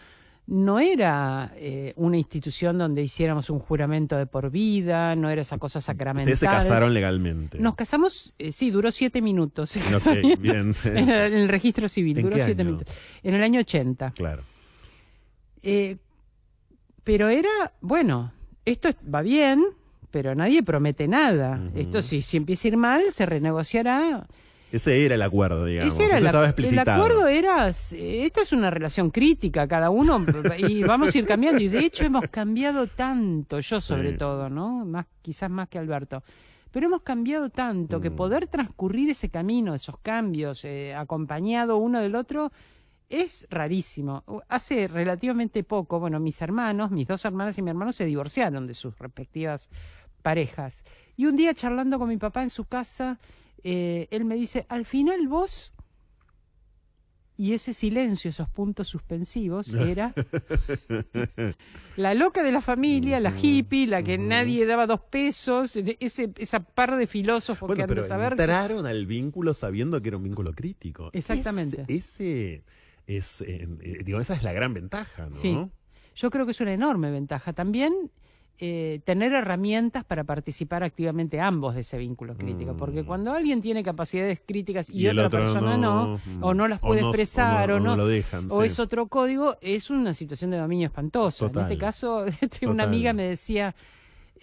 no 0.55 0.81
era 0.81 1.51
eh, 1.57 1.95
una 1.97 2.19
institución 2.19 2.77
donde 2.77 3.03
hiciéramos 3.03 3.49
un 3.49 3.59
juramento 3.59 4.19
de 4.19 4.27
por 4.27 4.51
vida, 4.51 5.17
no 5.17 5.31
era 5.31 5.41
esa 5.41 5.57
cosa 5.57 5.81
sacramental. 5.81 6.31
Ustedes 6.35 6.41
se 6.41 6.45
casaron 6.47 6.93
legalmente. 6.93 7.59
Nos 7.59 7.75
casamos, 7.75 8.35
eh, 8.38 8.53
sí, 8.53 8.71
duró 8.71 8.91
siete 8.93 9.23
minutos. 9.23 9.75
Ok, 9.77 9.83
casamiento 9.91 10.43
bien. 10.43 10.77
en 10.85 11.09
el, 11.09 11.33
en 11.33 11.38
el 11.38 11.49
registro 11.49 11.88
civil, 11.88 12.19
¿En 12.19 12.25
duró 12.25 12.37
qué 12.37 12.45
siete 12.45 12.61
año? 12.61 12.71
minutos. 12.73 12.95
En 13.23 13.33
el 13.35 13.43
año 13.43 13.61
80. 13.61 14.11
Claro. 14.11 14.43
Eh, 15.62 15.97
pero 17.03 17.31
era, 17.31 17.73
bueno, 17.81 18.33
esto 18.67 18.88
es- 18.88 18.97
va 19.12 19.23
bien, 19.23 19.65
pero 20.11 20.35
nadie 20.35 20.62
promete 20.62 21.09
nada. 21.09 21.62
Esto 21.75 22.03
si, 22.03 22.21
si 22.21 22.37
empieza 22.37 22.69
a 22.69 22.73
ir 22.73 22.77
mal, 22.77 23.03
se 23.11 23.25
renegociará. 23.25 24.27
Ese 24.73 25.05
era 25.05 25.15
el 25.15 25.23
acuerdo, 25.23 25.65
digamos. 25.67 25.93
Ese 25.95 26.07
era 26.07 26.17
Eso 26.17 26.25
la- 26.25 26.31
estaba 26.31 26.45
el 26.47 26.51
explicitado. 26.51 27.03
acuerdo 27.05 27.27
era, 27.29 27.69
esta 27.69 28.41
es 28.43 28.53
una 28.53 28.71
relación 28.71 29.11
crítica, 29.11 29.69
cada 29.69 29.91
uno, 29.91 30.25
y 30.59 30.83
vamos 30.83 31.15
a 31.15 31.19
ir 31.19 31.27
cambiando. 31.27 31.61
Y 31.63 31.69
de 31.69 31.81
hecho 31.85 32.05
hemos 32.05 32.27
cambiado 32.29 32.87
tanto, 32.87 33.61
yo 33.61 33.81
sobre 33.81 34.13
Sí. 34.13 34.17
todo, 34.17 34.49
¿no? 34.51 34.85
Más, 34.85 35.07
quizás 35.21 35.51
más 35.51 35.69
que 35.69 35.79
Alberto. 35.79 36.23
Pero 36.71 36.87
hemos 36.87 37.03
cambiado 37.03 37.51
tanto 37.51 38.01
que 38.01 38.09
Mm. 38.09 38.17
poder 38.17 38.47
transcurrir 38.47 39.11
ese 39.11 39.29
camino, 39.29 39.75
esos 39.75 39.99
cambios, 39.99 40.65
eh, 40.65 40.95
acompañado 40.95 41.77
uno 41.77 42.01
del 42.01 42.15
otro, 42.15 42.51
es 43.11 43.47
rarísimo. 43.51 44.25
Hace 44.49 44.89
relativamente 44.89 45.65
poco, 45.65 46.01
bueno, 46.01 46.19
mis 46.19 46.41
hermanos, 46.41 46.91
mis 46.91 47.07
dos 47.07 47.23
hermanas 47.27 47.59
y 47.59 47.63
mi 47.63 47.69
hermano 47.69 47.93
se 47.93 48.07
divorciaron 48.07 48.67
de 48.67 48.73
sus 48.73 48.99
respectivas 48.99 49.69
parejas. 50.23 50.85
Y 51.17 51.27
un 51.27 51.37
día 51.37 51.53
charlando 51.53 51.99
con 51.99 52.09
mi 52.09 52.17
papá 52.17 52.43
en 52.43 52.49
su 52.49 52.65
casa, 52.65 53.19
eh, 53.64 54.09
él 54.11 54.25
me 54.25 54.35
dice, 54.35 54.66
al 54.68 54.85
final 54.87 55.29
vos, 55.29 55.75
y 57.37 57.55
ese 57.55 57.72
silencio, 57.75 58.29
esos 58.31 58.48
puntos 58.51 58.88
suspensivos, 58.88 59.72
era 59.75 60.14
la 61.96 62.14
loca 62.14 62.42
de 62.42 62.53
la 62.53 62.61
familia, 62.61 63.20
la 63.20 63.33
hippie, 63.37 63.87
la 63.87 64.03
que 64.03 64.18
nadie 64.18 64.66
daba 64.66 64.87
dos 64.87 65.01
pesos, 65.01 65.75
de- 65.75 65.96
ese, 66.01 66.31
esa 66.37 66.61
par 66.61 66.96
de 66.96 67.07
filósofos 67.07 67.66
que 67.68 67.75
Bueno, 67.75 67.83
han 67.85 67.88
de 67.88 67.94
pero 67.94 68.07
saber. 68.07 68.33
entraron 68.33 68.87
al 68.87 69.07
vínculo 69.07 69.55
sabiendo 69.55 70.01
que 70.01 70.09
era 70.09 70.16
un 70.16 70.22
vínculo 70.25 70.53
crítico. 70.53 71.11
Exactamente. 71.12 71.83
Ese, 71.88 72.64
ese 73.07 73.16
es, 73.18 73.40
eh, 73.42 73.68
eh, 73.81 73.98
digo, 74.05 74.20
esa 74.20 74.35
es 74.35 74.42
la 74.42 74.53
gran 74.53 74.75
ventaja, 74.75 75.27
¿no? 75.29 75.35
Sí. 75.37 75.59
Yo 76.14 76.31
creo 76.31 76.44
que 76.44 76.53
es 76.53 76.61
una 76.61 76.72
enorme 76.75 77.11
ventaja. 77.11 77.53
También 77.55 78.11
eh, 78.59 79.01
tener 79.05 79.33
herramientas 79.33 80.05
para 80.05 80.23
participar 80.25 80.85
activamente 80.85 81.41
ambos 81.41 81.75
de 81.75 81.81
ese 81.81 81.99
vínculo 81.99 82.37
crítico. 82.37 82.75
Mm. 82.75 82.77
Porque 82.77 83.05
cuando 83.05 83.33
alguien 83.33 83.61
tiene 83.61 83.83
capacidades 83.83 84.41
críticas 84.47 84.88
y, 84.88 85.09
otra 85.09 85.29
persona 85.29 85.77
no, 85.77 86.19
mm, 86.25 86.45
o 86.45 86.55
no 86.55 86.69
las 86.69 86.79
puede 86.79 87.01
no- 87.01 87.09
expresar, 87.09 87.73
o 87.73 87.81
no, 87.81 87.97
lo 87.97 88.07
dejan. 88.07 88.47
o 88.51 88.61
sí. 88.61 88.67
es 88.67 88.79
otro 88.79 89.07
código, 89.09 89.57
es 89.61 89.91
una 89.91 90.15
situación 90.15 90.51
de 90.53 90.59
dominio 90.59 90.87
espantosa. 90.87 91.47
Total. 91.47 91.65
En 91.67 91.73
este 91.73 91.79
caso, 91.85 92.25
este, 92.41 92.67
una 92.69 92.85
amiga 92.85 93.12
me 93.12 93.25
decía, 93.25 93.75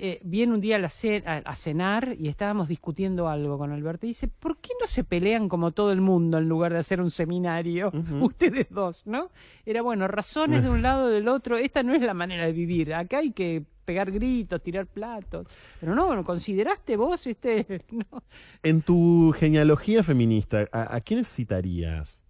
eh, 0.01 0.19
viene 0.23 0.53
un 0.53 0.61
día 0.61 0.77
a, 0.77 0.79
la 0.79 0.89
ce- 0.89 1.23
a- 1.25 1.37
a 1.45 1.55
cenar 1.55 2.15
y 2.19 2.27
estábamos 2.29 2.67
discutiendo 2.67 3.27
algo 3.29 3.57
con 3.57 3.71
Alberto 3.71 4.05
y 4.05 4.09
dice, 4.09 4.27
¿por 4.27 4.57
qué 4.57 4.69
no 4.81 4.87
se 4.87 5.03
pelean 5.05 5.47
como 5.49 5.71
todo 5.71 5.91
el 5.93 6.01
mundo 6.01 6.37
en 6.39 6.49
lugar 6.49 6.73
de 6.73 6.79
hacer 6.79 6.99
un 7.01 7.09
seminario? 7.11 7.91
Ustedes 8.21 8.67
dos, 8.69 9.05
¿no? 9.07 9.29
Era 9.65 9.81
bueno, 9.81 10.07
razones 10.09 10.63
de 10.63 10.69
un 10.69 10.81
lado 10.81 11.05
o 11.05 11.07
del 11.07 11.27
otro, 11.29 11.57
esta 11.57 11.83
no 11.83 11.93
es 11.93 12.01
la 12.01 12.13
manera 12.13 12.45
de 12.45 12.51
vivir, 12.53 12.93
acá 12.93 13.19
hay 13.19 13.31
que 13.31 13.63
pegar 13.89 14.11
gritos, 14.11 14.61
tirar 14.61 14.85
platos, 14.85 15.47
pero 15.79 15.95
no, 15.95 16.23
¿consideraste 16.23 16.95
vos 16.95 17.25
este? 17.25 17.65
No. 17.91 18.21
En 18.61 18.81
tu 18.83 19.33
genealogía 19.35 20.03
feminista, 20.03 20.67
¿a, 20.71 20.95
a 20.95 21.01
quiénes 21.01 21.27
citarías? 21.27 22.21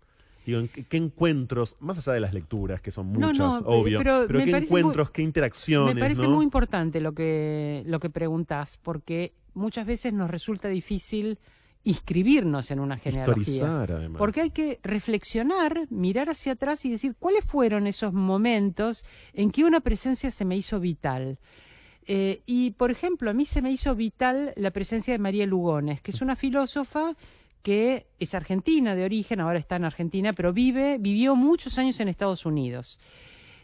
Digo, 0.46 0.62
¿en 0.62 0.70
qué, 0.70 0.84
qué 0.86 0.96
encuentros, 0.98 1.76
más 1.82 1.98
allá 1.98 2.14
de 2.14 2.22
las 2.22 2.34
lecturas, 2.34 2.80
que 2.82 2.92
son 2.92 3.08
muchas, 3.08 3.38
no, 3.38 3.58
obvio, 3.68 4.00
pero 4.00 4.26
qué 4.28 4.46
muy- 4.46 4.54
encuentros, 4.54 5.12
qué 5.12 5.22
interacciones, 5.22 5.96
Me 5.96 6.00
parece 6.02 6.24
¿no? 6.24 6.30
muy 6.32 6.46
importante 6.46 7.02
lo 7.02 7.12
que, 7.14 7.84
lo 7.86 8.00
que 8.00 8.10
preguntás, 8.10 8.78
porque 8.78 9.34
muchas 9.54 9.86
veces 9.86 10.14
nos 10.14 10.30
resulta 10.32 10.70
difícil 10.70 11.38
inscribirnos 11.90 12.70
en 12.72 12.80
una 12.80 12.98
genealogía. 12.98 13.82
Además. 13.82 14.20
Porque 14.20 14.42
hay 14.42 14.52
que 14.52 14.80
reflexionar, 14.84 15.88
mirar 15.90 16.30
hacia 16.30 16.54
atrás 16.54 16.86
y 16.86 16.92
decir 16.92 17.16
cuáles 17.18 17.44
fueron 17.46 17.88
esos 17.88 18.14
momentos 18.14 19.04
en 19.34 19.50
que 19.52 19.64
una 19.64 19.80
presencia 19.80 20.30
se 20.30 20.46
me 20.46 20.56
hizo 20.56 20.80
vital. 20.80 21.40
Eh, 22.06 22.42
y, 22.46 22.72
por 22.72 22.92
ejemplo, 22.92 23.32
a 23.32 23.34
mí 23.34 23.46
se 23.46 23.62
me 23.62 23.72
hizo 23.72 23.96
vital 23.96 24.54
la 24.56 24.72
presencia 24.72 25.14
de 25.14 25.20
María 25.20 25.46
Lugones, 25.46 26.02
que 26.02 26.12
es 26.12 26.22
una 26.22 26.36
filósofa 26.36 27.16
que 27.64 28.08
es 28.20 28.34
argentina 28.36 28.96
de 28.96 29.04
origen, 29.04 29.42
ahora 29.42 29.60
está 29.60 29.76
en 29.76 29.86
Argentina, 29.86 30.34
pero 30.34 30.54
vive, 30.54 30.98
vivió 31.00 31.36
muchos 31.36 31.78
años 31.78 32.00
en 32.00 32.08
Estados 32.08 32.46
Unidos. 32.46 33.00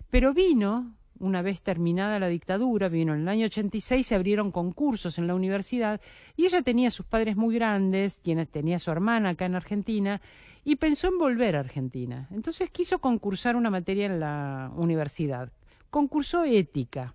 Pero 0.10 0.34
vino, 0.34 0.96
una 1.20 1.42
vez 1.42 1.62
terminada 1.62 2.20
la 2.20 2.28
dictadura, 2.28 2.90
vino 2.90 3.14
en 3.14 3.22
el 3.22 3.28
año 3.28 3.46
86, 3.46 4.06
se 4.06 4.16
abrieron 4.16 4.52
concursos 4.52 5.18
en 5.18 5.28
la 5.28 5.36
universidad 5.36 6.02
y 6.36 6.46
ella 6.46 6.62
tenía 6.62 6.92
sus 6.92 7.06
padres 7.06 7.36
muy 7.36 7.56
grandes, 7.56 8.20
tenía 8.52 8.80
su 8.80 8.92
hermana 8.92 9.30
acá 9.30 9.46
en 9.46 9.56
Argentina 9.56 10.22
y 10.64 10.76
pensó 10.76 11.08
en 11.08 11.18
volver 11.18 11.56
a 11.56 11.62
Argentina. 11.62 12.28
Entonces 12.32 12.70
quiso 12.70 13.00
concursar 13.00 13.56
una 13.56 13.70
materia 13.70 14.08
en 14.08 14.20
la 14.20 14.72
universidad. 14.76 15.52
Concursó 15.90 16.44
ética. 16.44 17.14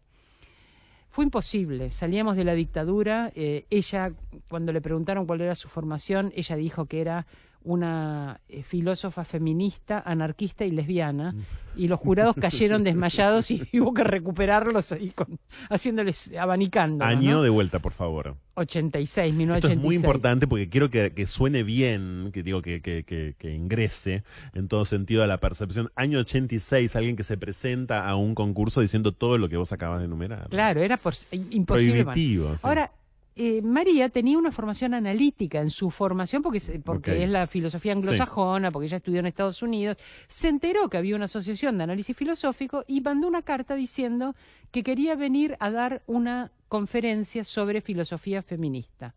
Fue 1.10 1.24
imposible, 1.24 1.90
salíamos 1.90 2.36
de 2.36 2.44
la 2.44 2.54
dictadura. 2.54 3.32
eh, 3.34 3.66
ella, 3.68 4.12
cuando 4.48 4.72
le 4.72 4.80
preguntaron 4.80 5.26
cuál 5.26 5.40
era 5.40 5.56
su 5.56 5.68
formación, 5.68 6.32
ella 6.36 6.54
dijo 6.54 6.86
que 6.86 7.00
era 7.00 7.26
una 7.62 8.40
eh, 8.48 8.62
filósofa 8.62 9.24
feminista, 9.24 10.02
anarquista 10.04 10.64
y 10.64 10.70
lesbiana. 10.70 11.34
Y 11.76 11.86
los 11.88 12.00
jurados 12.00 12.34
cayeron 12.40 12.82
desmayados 12.84 13.50
y 13.50 13.62
hubo 13.78 13.94
que 13.94 14.02
recuperarlos 14.04 14.92
ahí 14.92 15.10
con, 15.10 15.38
haciéndoles 15.68 16.30
abanicando. 16.38 17.04
Año 17.04 17.42
de 17.42 17.50
vuelta, 17.50 17.78
por 17.78 17.92
favor. 17.92 18.36
86, 18.54 19.26
Esto 19.26 19.38
1986. 19.38 19.78
es 19.78 19.82
muy 19.84 19.94
importante 19.96 20.46
porque 20.46 20.68
quiero 20.68 20.90
que, 20.90 21.12
que 21.12 21.26
suene 21.26 21.62
bien, 21.62 22.30
que 22.32 22.42
digo 22.42 22.60
que, 22.60 22.82
que, 22.82 23.04
que, 23.04 23.34
que 23.38 23.54
ingrese 23.54 24.24
en 24.52 24.68
todo 24.68 24.84
sentido 24.84 25.22
a 25.22 25.26
la 25.26 25.38
percepción. 25.38 25.90
Año 25.94 26.18
86, 26.18 26.96
alguien 26.96 27.16
que 27.16 27.22
se 27.24 27.38
presenta 27.38 28.08
a 28.08 28.16
un 28.16 28.34
concurso 28.34 28.80
diciendo 28.80 29.12
todo 29.12 29.38
lo 29.38 29.48
que 29.48 29.56
vos 29.56 29.72
acabas 29.72 30.00
de 30.00 30.06
enumerar. 30.06 30.48
Claro, 30.48 30.82
era 30.82 30.96
por- 30.96 31.14
imposible. 31.30 32.04
Prohibitivo. 32.04 32.56
sí. 32.56 32.62
Ahora, 32.64 32.90
eh, 33.36 33.62
María 33.62 34.08
tenía 34.08 34.36
una 34.38 34.50
formación 34.52 34.92
analítica 34.94 35.60
en 35.60 35.70
su 35.70 35.90
formación, 35.90 36.42
porque, 36.42 36.60
porque 36.84 37.22
es 37.24 37.30
la 37.30 37.46
filosofía 37.46 37.92
anglosajona, 37.92 38.70
porque 38.70 38.86
ella 38.86 38.96
estudió 38.98 39.20
en 39.20 39.26
Estados 39.26 39.62
Unidos, 39.62 39.96
se 40.28 40.48
enteró 40.48 40.88
que 40.88 40.96
había 40.98 41.16
una 41.16 41.24
asociación 41.26 41.78
de 41.78 41.84
análisis 41.84 42.16
filosófico 42.16 42.84
y 42.86 43.00
mandó 43.00 43.28
una 43.28 43.42
carta 43.42 43.74
diciendo 43.76 44.34
que 44.70 44.82
quería 44.82 45.14
venir 45.14 45.56
a 45.60 45.70
dar 45.70 46.02
una 46.06 46.52
conferencia 46.68 47.44
sobre 47.44 47.80
filosofía 47.80 48.42
feminista. 48.42 49.14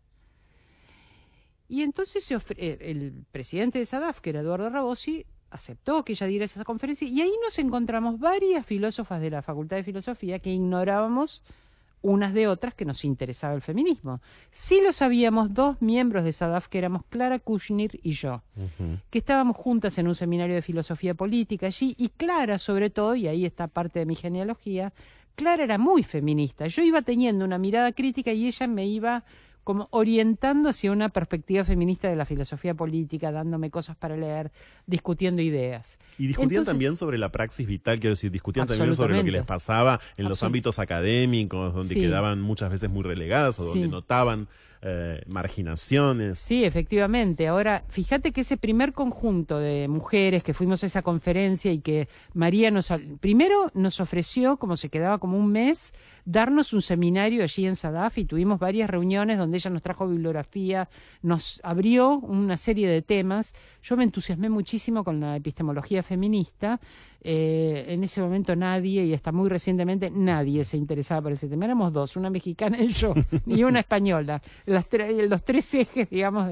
Y 1.68 1.82
entonces 1.82 2.24
se 2.24 2.36
ofre- 2.36 2.56
eh, 2.58 2.78
el 2.80 3.24
presidente 3.32 3.78
de 3.78 3.86
SADAF, 3.86 4.20
que 4.20 4.30
era 4.30 4.40
Eduardo 4.40 4.68
Rabosi, 4.70 5.26
aceptó 5.50 6.04
que 6.04 6.12
ella 6.12 6.26
diera 6.26 6.44
esa 6.44 6.64
conferencia 6.64 7.06
y 7.06 7.20
ahí 7.20 7.32
nos 7.42 7.58
encontramos 7.58 8.18
varias 8.18 8.66
filósofas 8.66 9.20
de 9.20 9.30
la 9.30 9.40
Facultad 9.42 9.76
de 9.76 9.84
Filosofía 9.84 10.40
que 10.40 10.50
ignorábamos 10.50 11.44
unas 12.04 12.34
de 12.34 12.48
otras 12.48 12.74
que 12.74 12.84
nos 12.84 13.02
interesaba 13.04 13.54
el 13.54 13.62
feminismo. 13.62 14.20
Sí 14.50 14.80
lo 14.84 14.92
sabíamos 14.92 15.54
dos 15.54 15.80
miembros 15.80 16.22
de 16.22 16.32
SADAF, 16.32 16.68
que 16.68 16.76
éramos 16.76 17.02
Clara 17.08 17.38
Kushner 17.38 17.98
y 18.02 18.12
yo, 18.12 18.42
que 19.08 19.18
estábamos 19.18 19.56
juntas 19.56 19.96
en 19.96 20.06
un 20.06 20.14
seminario 20.14 20.54
de 20.54 20.60
filosofía 20.60 21.14
política 21.14 21.66
allí, 21.66 21.94
y 21.98 22.10
Clara 22.10 22.58
sobre 22.58 22.90
todo, 22.90 23.14
y 23.14 23.26
ahí 23.26 23.46
está 23.46 23.68
parte 23.68 24.00
de 24.00 24.06
mi 24.06 24.14
genealogía, 24.14 24.92
Clara 25.34 25.64
era 25.64 25.78
muy 25.78 26.02
feminista. 26.02 26.66
Yo 26.66 26.82
iba 26.82 27.00
teniendo 27.00 27.44
una 27.44 27.56
mirada 27.56 27.90
crítica 27.92 28.32
y 28.32 28.46
ella 28.48 28.66
me 28.66 28.86
iba 28.86 29.24
como 29.64 29.88
orientando 29.90 30.68
hacia 30.68 30.92
una 30.92 31.08
perspectiva 31.08 31.64
feminista 31.64 32.08
de 32.08 32.16
la 32.16 32.26
filosofía 32.26 32.74
política, 32.74 33.32
dándome 33.32 33.70
cosas 33.70 33.96
para 33.96 34.16
leer, 34.16 34.52
discutiendo 34.86 35.42
ideas. 35.42 35.98
Y 36.18 36.26
discutían 36.26 36.64
también 36.64 36.96
sobre 36.96 37.18
la 37.18 37.30
praxis 37.30 37.66
vital, 37.66 37.98
quiero 37.98 38.12
decir, 38.12 38.30
discutían 38.30 38.66
también 38.66 38.94
sobre 38.94 39.16
lo 39.16 39.24
que 39.24 39.32
les 39.32 39.44
pasaba 39.44 40.00
en 40.16 40.28
los 40.28 40.42
ámbitos 40.42 40.78
académicos, 40.78 41.74
donde 41.74 41.94
quedaban 41.94 42.40
muchas 42.40 42.70
veces 42.70 42.90
muy 42.90 43.02
relegadas 43.02 43.58
o 43.58 43.64
donde 43.64 43.88
notaban 43.88 44.48
eh, 44.86 45.22
marginaciones. 45.28 46.38
Sí, 46.38 46.62
efectivamente. 46.62 47.48
Ahora, 47.48 47.84
fíjate 47.88 48.32
que 48.32 48.42
ese 48.42 48.58
primer 48.58 48.92
conjunto 48.92 49.58
de 49.58 49.88
mujeres 49.88 50.42
que 50.42 50.52
fuimos 50.52 50.82
a 50.82 50.86
esa 50.86 51.00
conferencia 51.00 51.72
y 51.72 51.80
que 51.80 52.06
María 52.34 52.70
nos... 52.70 52.92
Primero 53.18 53.70
nos 53.72 54.00
ofreció, 54.00 54.58
como 54.58 54.76
se 54.76 54.90
quedaba 54.90 55.16
como 55.16 55.38
un 55.38 55.50
mes, 55.50 55.94
darnos 56.26 56.74
un 56.74 56.82
seminario 56.82 57.42
allí 57.42 57.66
en 57.66 57.76
Sadaf 57.76 58.18
y 58.18 58.26
tuvimos 58.26 58.60
varias 58.60 58.90
reuniones 58.90 59.38
donde 59.38 59.56
ella 59.56 59.70
nos 59.70 59.80
trajo 59.80 60.06
bibliografía, 60.06 60.90
nos 61.22 61.60
abrió 61.62 62.18
una 62.18 62.58
serie 62.58 62.86
de 62.86 63.00
temas. 63.00 63.54
Yo 63.82 63.96
me 63.96 64.04
entusiasmé 64.04 64.50
muchísimo 64.50 65.02
con 65.02 65.18
la 65.18 65.36
epistemología 65.36 66.02
feminista 66.02 66.78
eh, 67.24 67.86
en 67.88 68.04
ese 68.04 68.20
momento 68.20 68.54
nadie, 68.54 69.04
y 69.04 69.14
hasta 69.14 69.32
muy 69.32 69.48
recientemente, 69.48 70.10
nadie 70.10 70.64
se 70.64 70.76
interesaba 70.76 71.22
por 71.22 71.32
ese 71.32 71.48
tema. 71.48 71.64
Éramos 71.64 71.92
dos, 71.92 72.16
una 72.16 72.30
mexicana 72.30 72.78
y 72.80 72.88
yo, 72.88 73.14
y 73.46 73.64
una 73.64 73.80
española, 73.80 74.40
los 74.66 75.44
tres 75.44 75.74
ejes, 75.74 76.10
digamos, 76.10 76.48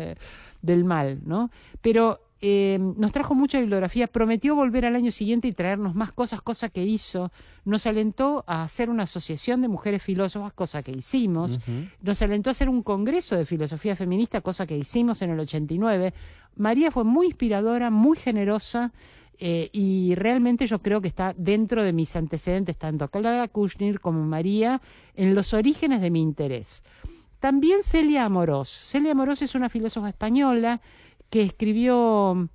del 0.62 0.84
mal, 0.84 1.20
¿no? 1.24 1.50
Pero 1.80 2.20
eh, 2.44 2.76
nos 2.80 3.12
trajo 3.12 3.36
mucha 3.36 3.60
bibliografía, 3.60 4.08
prometió 4.08 4.56
volver 4.56 4.84
al 4.84 4.96
año 4.96 5.12
siguiente 5.12 5.46
y 5.46 5.52
traernos 5.52 5.94
más 5.94 6.10
cosas, 6.10 6.42
cosa 6.42 6.70
que 6.70 6.84
hizo, 6.84 7.30
nos 7.64 7.86
alentó 7.86 8.42
a 8.48 8.64
hacer 8.64 8.90
una 8.90 9.04
asociación 9.04 9.62
de 9.62 9.68
mujeres 9.68 10.02
filósofas, 10.02 10.52
cosa 10.52 10.82
que 10.82 10.90
hicimos, 10.90 11.60
nos 12.00 12.20
alentó 12.20 12.50
a 12.50 12.52
hacer 12.52 12.68
un 12.68 12.82
congreso 12.82 13.36
de 13.36 13.46
filosofía 13.46 13.94
feminista, 13.94 14.40
cosa 14.40 14.66
que 14.66 14.76
hicimos 14.76 15.22
en 15.22 15.30
el 15.30 15.38
89. 15.38 16.14
María 16.56 16.90
fue 16.90 17.04
muy 17.04 17.26
inspiradora, 17.26 17.90
muy 17.90 18.16
generosa, 18.16 18.92
eh, 19.44 19.70
y 19.72 20.14
realmente 20.14 20.68
yo 20.68 20.80
creo 20.80 21.00
que 21.00 21.08
está 21.08 21.34
dentro 21.36 21.82
de 21.82 21.92
mis 21.92 22.14
antecedentes, 22.14 22.76
tanto 22.78 23.08
Clara 23.08 23.48
Kushner 23.48 23.98
como 23.98 24.24
María, 24.24 24.80
en 25.16 25.34
los 25.34 25.52
orígenes 25.52 26.00
de 26.00 26.12
mi 26.12 26.20
interés. 26.20 26.84
También 27.40 27.82
Celia 27.82 28.24
Amorós. 28.24 28.68
Celia 28.68 29.10
Amorós 29.10 29.42
es 29.42 29.56
una 29.56 29.68
filósofa 29.68 30.10
española 30.10 30.80
que 31.28 31.42
escribió 31.42 32.48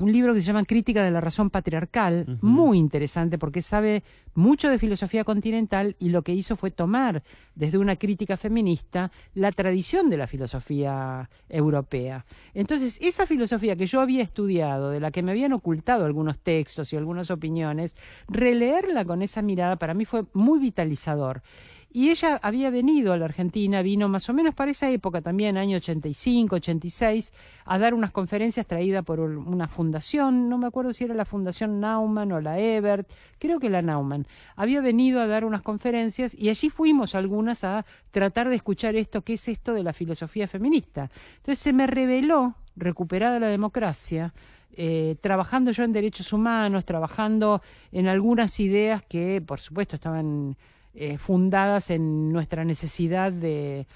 un 0.00 0.12
libro 0.12 0.34
que 0.34 0.40
se 0.40 0.46
llama 0.46 0.64
Crítica 0.64 1.04
de 1.04 1.10
la 1.10 1.20
razón 1.20 1.50
patriarcal, 1.50 2.38
muy 2.40 2.78
interesante 2.78 3.38
porque 3.38 3.62
sabe 3.62 4.02
mucho 4.34 4.70
de 4.70 4.78
filosofía 4.78 5.24
continental 5.24 5.96
y 5.98 6.10
lo 6.10 6.22
que 6.22 6.34
hizo 6.34 6.56
fue 6.56 6.70
tomar 6.70 7.22
desde 7.54 7.78
una 7.78 7.96
crítica 7.96 8.36
feminista 8.36 9.10
la 9.34 9.52
tradición 9.52 10.10
de 10.10 10.16
la 10.16 10.26
filosofía 10.26 11.28
europea. 11.48 12.24
Entonces, 12.54 12.98
esa 13.00 13.26
filosofía 13.26 13.76
que 13.76 13.86
yo 13.86 14.00
había 14.00 14.22
estudiado, 14.22 14.90
de 14.90 15.00
la 15.00 15.10
que 15.10 15.22
me 15.22 15.32
habían 15.32 15.52
ocultado 15.52 16.04
algunos 16.04 16.38
textos 16.38 16.92
y 16.92 16.96
algunas 16.96 17.30
opiniones, 17.30 17.96
releerla 18.28 19.04
con 19.04 19.22
esa 19.22 19.42
mirada 19.42 19.76
para 19.76 19.94
mí 19.94 20.04
fue 20.04 20.24
muy 20.32 20.58
vitalizador. 20.58 21.42
Y 21.92 22.10
ella 22.10 22.38
había 22.40 22.70
venido 22.70 23.12
a 23.12 23.16
la 23.16 23.24
Argentina, 23.24 23.82
vino 23.82 24.08
más 24.08 24.28
o 24.28 24.32
menos 24.32 24.54
para 24.54 24.70
esa 24.70 24.88
época 24.90 25.22
también, 25.22 25.56
año 25.56 25.76
85, 25.78 26.54
86, 26.56 27.32
a 27.64 27.78
dar 27.80 27.94
unas 27.94 28.12
conferencias 28.12 28.64
traídas 28.64 29.04
por 29.04 29.18
una 29.18 29.66
fundación, 29.66 30.48
no 30.48 30.56
me 30.56 30.68
acuerdo 30.68 30.92
si 30.92 31.02
era 31.02 31.14
la 31.14 31.24
Fundación 31.24 31.80
Naumann 31.80 32.30
o 32.30 32.40
la 32.40 32.60
Ebert, 32.60 33.10
creo 33.40 33.58
que 33.58 33.68
la 33.68 33.82
Naumann. 33.82 34.28
Había 34.54 34.80
venido 34.80 35.20
a 35.20 35.26
dar 35.26 35.44
unas 35.44 35.62
conferencias 35.62 36.32
y 36.32 36.48
allí 36.48 36.70
fuimos 36.70 37.16
algunas 37.16 37.64
a 37.64 37.84
tratar 38.12 38.48
de 38.48 38.54
escuchar 38.54 38.94
esto, 38.94 39.22
qué 39.22 39.32
es 39.32 39.48
esto 39.48 39.74
de 39.74 39.82
la 39.82 39.92
filosofía 39.92 40.46
feminista. 40.46 41.10
Entonces 41.38 41.58
se 41.58 41.72
me 41.72 41.88
reveló, 41.88 42.54
recuperada 42.76 43.40
la 43.40 43.48
democracia, 43.48 44.32
eh, 44.72 45.16
trabajando 45.20 45.72
yo 45.72 45.82
en 45.82 45.92
derechos 45.92 46.32
humanos, 46.32 46.84
trabajando 46.84 47.62
en 47.90 48.06
algunas 48.06 48.60
ideas 48.60 49.02
que, 49.02 49.42
por 49.44 49.58
supuesto, 49.58 49.96
estaban 49.96 50.56
eh, 50.94 51.18
fundadas 51.18 51.90
en 51.90 52.32
nuestra 52.32 52.64
necesidad 52.64 53.32
de, 53.32 53.86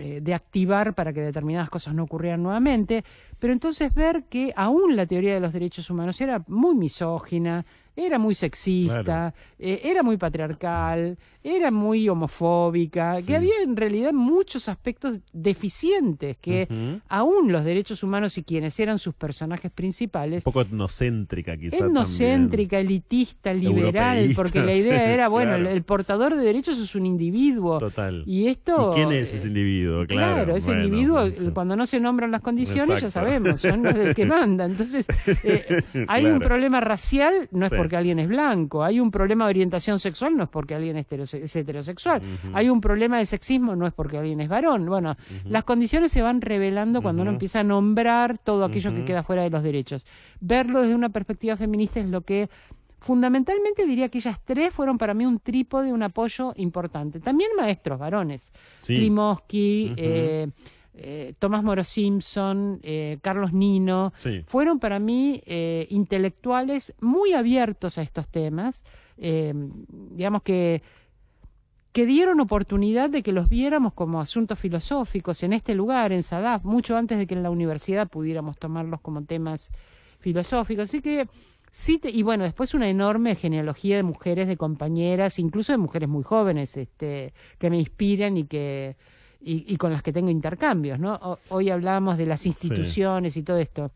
eh, 0.00 0.20
de 0.22 0.32
activar 0.32 0.94
para 0.94 1.12
que 1.12 1.20
determinadas 1.20 1.68
cosas 1.70 1.92
no 1.92 2.04
ocurrieran 2.04 2.40
nuevamente, 2.40 3.02
pero 3.40 3.52
entonces 3.52 3.92
ver 3.92 4.26
que 4.30 4.52
aún 4.54 4.94
la 4.94 5.06
teoría 5.06 5.34
de 5.34 5.40
los 5.40 5.52
derechos 5.52 5.90
humanos 5.90 6.20
era 6.20 6.44
muy 6.46 6.76
misógina, 6.76 7.66
era 7.96 8.16
muy 8.16 8.36
sexista, 8.36 9.34
eh, 9.58 9.80
era 9.82 10.04
muy 10.04 10.16
patriarcal, 10.16 11.18
era 11.48 11.70
muy 11.70 12.08
homofóbica, 12.08 13.18
que 13.26 13.36
había 13.36 13.54
en 13.62 13.76
realidad 13.76 14.12
muchos 14.12 14.68
aspectos 14.68 15.18
deficientes, 15.32 16.36
que 16.38 16.68
aún 17.08 17.52
los 17.52 17.64
derechos 17.64 18.02
humanos 18.02 18.36
y 18.38 18.42
quienes 18.42 18.78
eran 18.80 18.98
sus 18.98 19.14
personajes 19.14 19.70
principales... 19.70 20.44
Un 20.46 20.52
poco 20.52 20.62
etnocéntrica 20.62 21.56
quizás. 21.56 21.80
Etnocéntrica, 21.80 22.78
elitista, 22.78 23.52
liberal, 23.52 24.32
porque 24.34 24.60
la 24.60 24.74
idea 24.74 25.12
era, 25.12 25.28
bueno, 25.28 25.54
el, 25.56 25.82
portador 25.82 26.36
de 26.36 26.42
derechos 26.42 26.78
es 26.78 26.94
un 26.94 27.06
individuo. 27.06 27.78
Total. 27.78 28.22
Y 28.26 28.46
esto... 28.46 28.92
quién 28.94 29.12
es 29.12 29.32
ese 29.32 29.48
individuo? 29.48 30.06
Claro, 30.06 30.56
ese 30.56 30.72
individuo, 30.72 31.24
cuando 31.54 31.76
no 31.76 31.86
se 31.86 32.00
nombran 32.00 32.30
las 32.30 32.42
condiciones, 32.42 33.00
ya 33.00 33.10
sabemos, 33.10 33.60
son 33.60 33.82
los 33.82 33.94
del 33.94 34.14
que 34.14 34.26
manda. 34.26 34.64
Entonces, 34.64 35.06
eh, 35.42 35.82
hay 36.08 36.26
un 36.26 36.38
problema 36.38 36.80
racial, 36.80 37.48
no 37.52 37.66
es 37.66 37.72
porque 37.72 37.96
alguien 37.96 38.18
es 38.18 38.28
blanco, 38.28 38.82
hay 38.82 39.00
un 39.00 39.10
problema 39.10 39.46
de 39.46 39.50
orientación 39.50 39.98
sexual, 39.98 40.36
no 40.36 40.44
es 40.44 40.48
porque 40.48 40.74
alguien 40.74 40.96
es 40.96 41.06
heterosexual, 41.06 41.37
hay 42.52 42.68
un 42.68 42.80
problema 42.80 43.18
de 43.18 43.26
sexismo, 43.26 43.76
no 43.76 43.86
es 43.86 43.92
porque 43.92 44.18
alguien 44.18 44.40
es 44.40 44.48
varón. 44.48 44.86
Bueno, 44.86 45.16
las 45.44 45.64
condiciones 45.64 46.12
se 46.12 46.22
van 46.22 46.40
revelando 46.40 47.02
cuando 47.02 47.22
uno 47.22 47.30
empieza 47.30 47.60
a 47.60 47.64
nombrar 47.64 48.38
todo 48.38 48.64
aquello 48.64 48.94
que 48.94 49.04
queda 49.04 49.22
fuera 49.22 49.42
de 49.42 49.50
los 49.50 49.62
derechos. 49.62 50.06
Verlo 50.40 50.82
desde 50.82 50.94
una 50.94 51.08
perspectiva 51.08 51.56
feminista 51.56 52.00
es 52.00 52.06
lo 52.06 52.22
que 52.22 52.48
fundamentalmente 53.00 53.86
diría 53.86 54.08
que 54.08 54.18
ellas 54.18 54.40
tres 54.44 54.72
fueron 54.72 54.98
para 54.98 55.14
mí 55.14 55.24
un 55.24 55.38
trípode, 55.38 55.92
un 55.92 56.02
apoyo 56.02 56.52
importante. 56.56 57.20
También 57.20 57.50
maestros 57.56 57.98
varones, 57.98 58.52
sí. 58.80 58.96
Eh, 61.00 61.34
Tomás 61.38 61.62
Moro 61.62 61.84
Simpson, 61.84 62.80
eh, 62.82 63.18
Carlos 63.22 63.52
Nino, 63.52 64.12
fueron 64.46 64.80
para 64.80 64.98
mí 64.98 65.40
eh, 65.46 65.86
intelectuales 65.90 66.92
muy 67.00 67.34
abiertos 67.34 67.98
a 67.98 68.02
estos 68.02 68.26
temas, 68.26 68.84
digamos 69.16 70.42
que, 70.42 70.82
que 71.92 72.06
dieron 72.06 72.40
oportunidad 72.40 73.10
de 73.10 73.22
que 73.22 73.32
los 73.32 73.48
viéramos 73.48 73.92
como 73.94 74.20
asuntos 74.20 74.58
filosóficos 74.58 75.42
en 75.42 75.52
este 75.52 75.74
lugar, 75.74 76.12
en 76.12 76.22
Sadaf, 76.22 76.64
mucho 76.64 76.96
antes 76.96 77.18
de 77.18 77.26
que 77.26 77.34
en 77.34 77.42
la 77.42 77.50
universidad 77.50 78.08
pudiéramos 78.08 78.58
tomarlos 78.58 79.00
como 79.00 79.24
temas 79.24 79.70
filosóficos. 80.20 80.84
Así 80.84 81.00
que 81.00 81.28
sí, 81.70 82.00
y 82.04 82.22
bueno, 82.22 82.44
después 82.44 82.74
una 82.74 82.88
enorme 82.88 83.34
genealogía 83.34 83.96
de 83.96 84.02
mujeres, 84.02 84.48
de 84.48 84.56
compañeras, 84.56 85.38
incluso 85.38 85.72
de 85.72 85.78
mujeres 85.78 86.08
muy 86.08 86.22
jóvenes, 86.22 86.76
este, 86.76 87.32
que 87.58 87.70
me 87.70 87.78
inspiran 87.78 88.36
y 88.36 88.44
que 88.44 88.96
y, 89.40 89.76
con 89.76 89.92
las 89.92 90.02
que 90.02 90.12
tengo 90.12 90.30
intercambios, 90.30 90.98
¿no? 90.98 91.38
hoy 91.50 91.70
hablábamos 91.70 92.18
de 92.18 92.26
las 92.26 92.44
instituciones 92.44 93.36
y 93.36 93.42
todo 93.42 93.58
esto. 93.58 93.92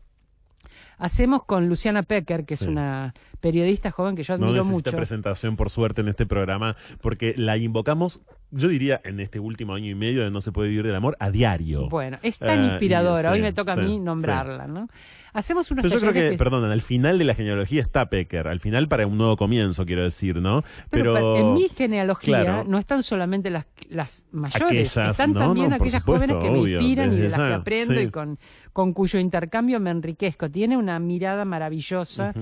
Hacemos 0.99 1.45
con 1.45 1.69
Luciana 1.69 2.03
Pecker, 2.03 2.45
que 2.45 2.55
es 2.55 2.63
una 2.63 3.15
periodista 3.41 3.91
joven 3.91 4.15
que 4.15 4.23
yo 4.23 4.35
admiro 4.35 4.53
no 4.53 4.57
necesita 4.59 4.91
mucho. 4.91 4.97
presentación, 4.97 5.57
por 5.57 5.69
suerte, 5.69 6.01
en 6.01 6.09
este 6.09 6.27
programa, 6.27 6.77
porque 7.01 7.35
la 7.37 7.57
invocamos, 7.57 8.23
yo 8.53 8.69
diría, 8.69 9.01
en 9.05 9.21
este 9.21 9.41
último 9.41 9.75
año 9.75 9.91
y 9.91 9.95
medio 9.95 10.23
de 10.23 10.31
No 10.31 10.41
se 10.41 10.53
puede 10.53 10.69
vivir 10.69 10.87
del 10.87 10.95
amor, 10.95 11.17
a 11.19 11.31
diario. 11.31 11.89
Bueno, 11.89 12.19
es 12.23 12.39
tan 12.39 12.61
ah, 12.61 12.67
inspiradora, 12.67 13.33
hoy 13.33 13.43
me 13.43 13.53
toca 13.53 13.73
a 13.73 13.77
mí 13.77 13.99
nombrarla, 13.99 14.67
¿no? 14.69 14.89
Hacemos 15.35 15.71
unos 15.71 15.83
Pero 15.83 15.95
yo 15.95 16.01
creo 16.01 16.13
que, 16.13 16.37
perdón, 16.37 16.71
al 16.71 16.83
final 16.83 17.19
de 17.19 17.25
la 17.25 17.35
genealogía 17.35 17.81
está 17.81 18.11
Pecker, 18.11 18.49
al 18.49 18.61
final 18.61 18.87
para 18.87 19.07
un 19.07 19.17
nuevo 19.17 19.39
comienzo, 19.39 19.87
quiero 19.87 20.03
decir, 20.03 20.37
¿no? 20.37 20.63
Pero, 20.91 21.37
en 21.37 21.55
mi 21.55 21.71
genealogía 21.71 22.65
no 22.67 22.79
están 22.79 23.03
solamente 23.03 23.49
las, 23.49 23.67
las 23.89 24.27
mayores, 24.31 24.95
están 24.95 25.33
también 25.33 25.73
aquellas 25.73 26.03
jóvenes 26.03 26.37
que 26.37 26.51
me 26.51 26.59
inspiran 26.59 27.15
y 27.15 27.17
de 27.17 27.31
las 27.31 27.41
que 27.41 27.55
aprendo 27.55 28.01
y 28.01 28.11
con, 28.11 28.39
con 28.75 28.93
cuyo 28.93 29.19
intercambio 29.19 29.81
me 29.81 29.91
enriquezco. 29.91 30.51
Tiene 30.51 30.77
una 30.77 30.92
mirada 30.99 31.45
maravillosa. 31.45 32.33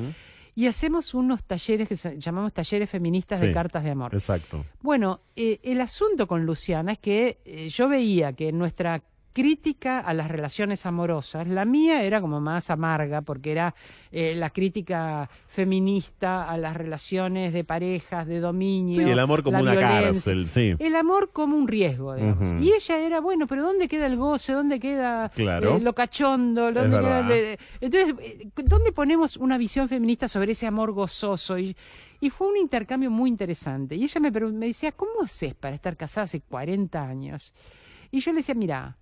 y 0.54 0.66
hacemos 0.66 1.14
unos 1.14 1.44
talleres 1.44 1.88
que 1.88 2.18
llamamos 2.18 2.52
talleres 2.52 2.90
feministas 2.90 3.40
de 3.40 3.52
cartas 3.52 3.84
de 3.84 3.90
amor. 3.90 4.12
Exacto. 4.12 4.64
Bueno, 4.80 5.20
eh, 5.36 5.60
el 5.62 5.80
asunto 5.80 6.26
con 6.26 6.44
Luciana 6.44 6.92
es 6.92 6.98
que 6.98 7.38
eh, 7.44 7.68
yo 7.68 7.88
veía 7.88 8.32
que 8.32 8.52
nuestra 8.52 9.02
crítica 9.40 10.00
a 10.00 10.12
las 10.12 10.28
relaciones 10.28 10.84
amorosas. 10.84 11.48
La 11.48 11.64
mía 11.64 12.02
era 12.02 12.20
como 12.20 12.42
más 12.42 12.68
amarga, 12.68 13.22
porque 13.22 13.52
era 13.52 13.74
eh, 14.12 14.34
la 14.36 14.50
crítica 14.50 15.30
feminista 15.48 16.44
a 16.44 16.58
las 16.58 16.76
relaciones 16.76 17.54
de 17.54 17.64
parejas, 17.64 18.26
de 18.26 18.38
dominio. 18.38 18.96
Sí, 18.96 19.10
el 19.10 19.18
amor 19.18 19.42
como 19.42 19.60
una 19.60 19.74
cárcel, 19.74 20.46
sí. 20.46 20.74
El 20.78 20.94
amor 20.94 21.30
como 21.32 21.56
un 21.56 21.68
riesgo, 21.68 22.14
digamos. 22.14 22.62
Y 22.62 22.70
ella 22.72 22.98
era, 22.98 23.20
bueno, 23.20 23.46
pero 23.46 23.62
¿dónde 23.62 23.88
queda 23.88 24.06
el 24.06 24.16
goce? 24.16 24.52
¿Dónde 24.52 24.78
queda 24.78 25.30
eh, 25.34 25.80
lo 25.80 25.94
cachondo? 25.94 26.70
¿Dónde 26.70 26.98
queda 26.98 27.56
Entonces, 27.80 28.14
eh, 28.20 28.48
¿dónde 28.56 28.92
ponemos 28.92 29.38
una 29.38 29.56
visión 29.56 29.88
feminista 29.88 30.28
sobre 30.28 30.52
ese 30.52 30.66
amor 30.66 30.92
gozoso? 30.92 31.58
Y, 31.58 31.74
y 32.20 32.28
fue 32.28 32.48
un 32.48 32.58
intercambio 32.58 33.10
muy 33.10 33.30
interesante. 33.30 33.96
Y 33.96 34.04
ella 34.04 34.20
me, 34.20 34.30
me 34.30 34.66
decía, 34.66 34.92
¿cómo 34.92 35.22
haces 35.24 35.54
para 35.54 35.74
estar 35.74 35.96
casada 35.96 36.26
hace 36.26 36.42
40 36.42 37.02
años? 37.02 37.54
Y 38.10 38.20
yo 38.20 38.32
le 38.32 38.38
decía, 38.38 38.54
mira, 38.54 38.96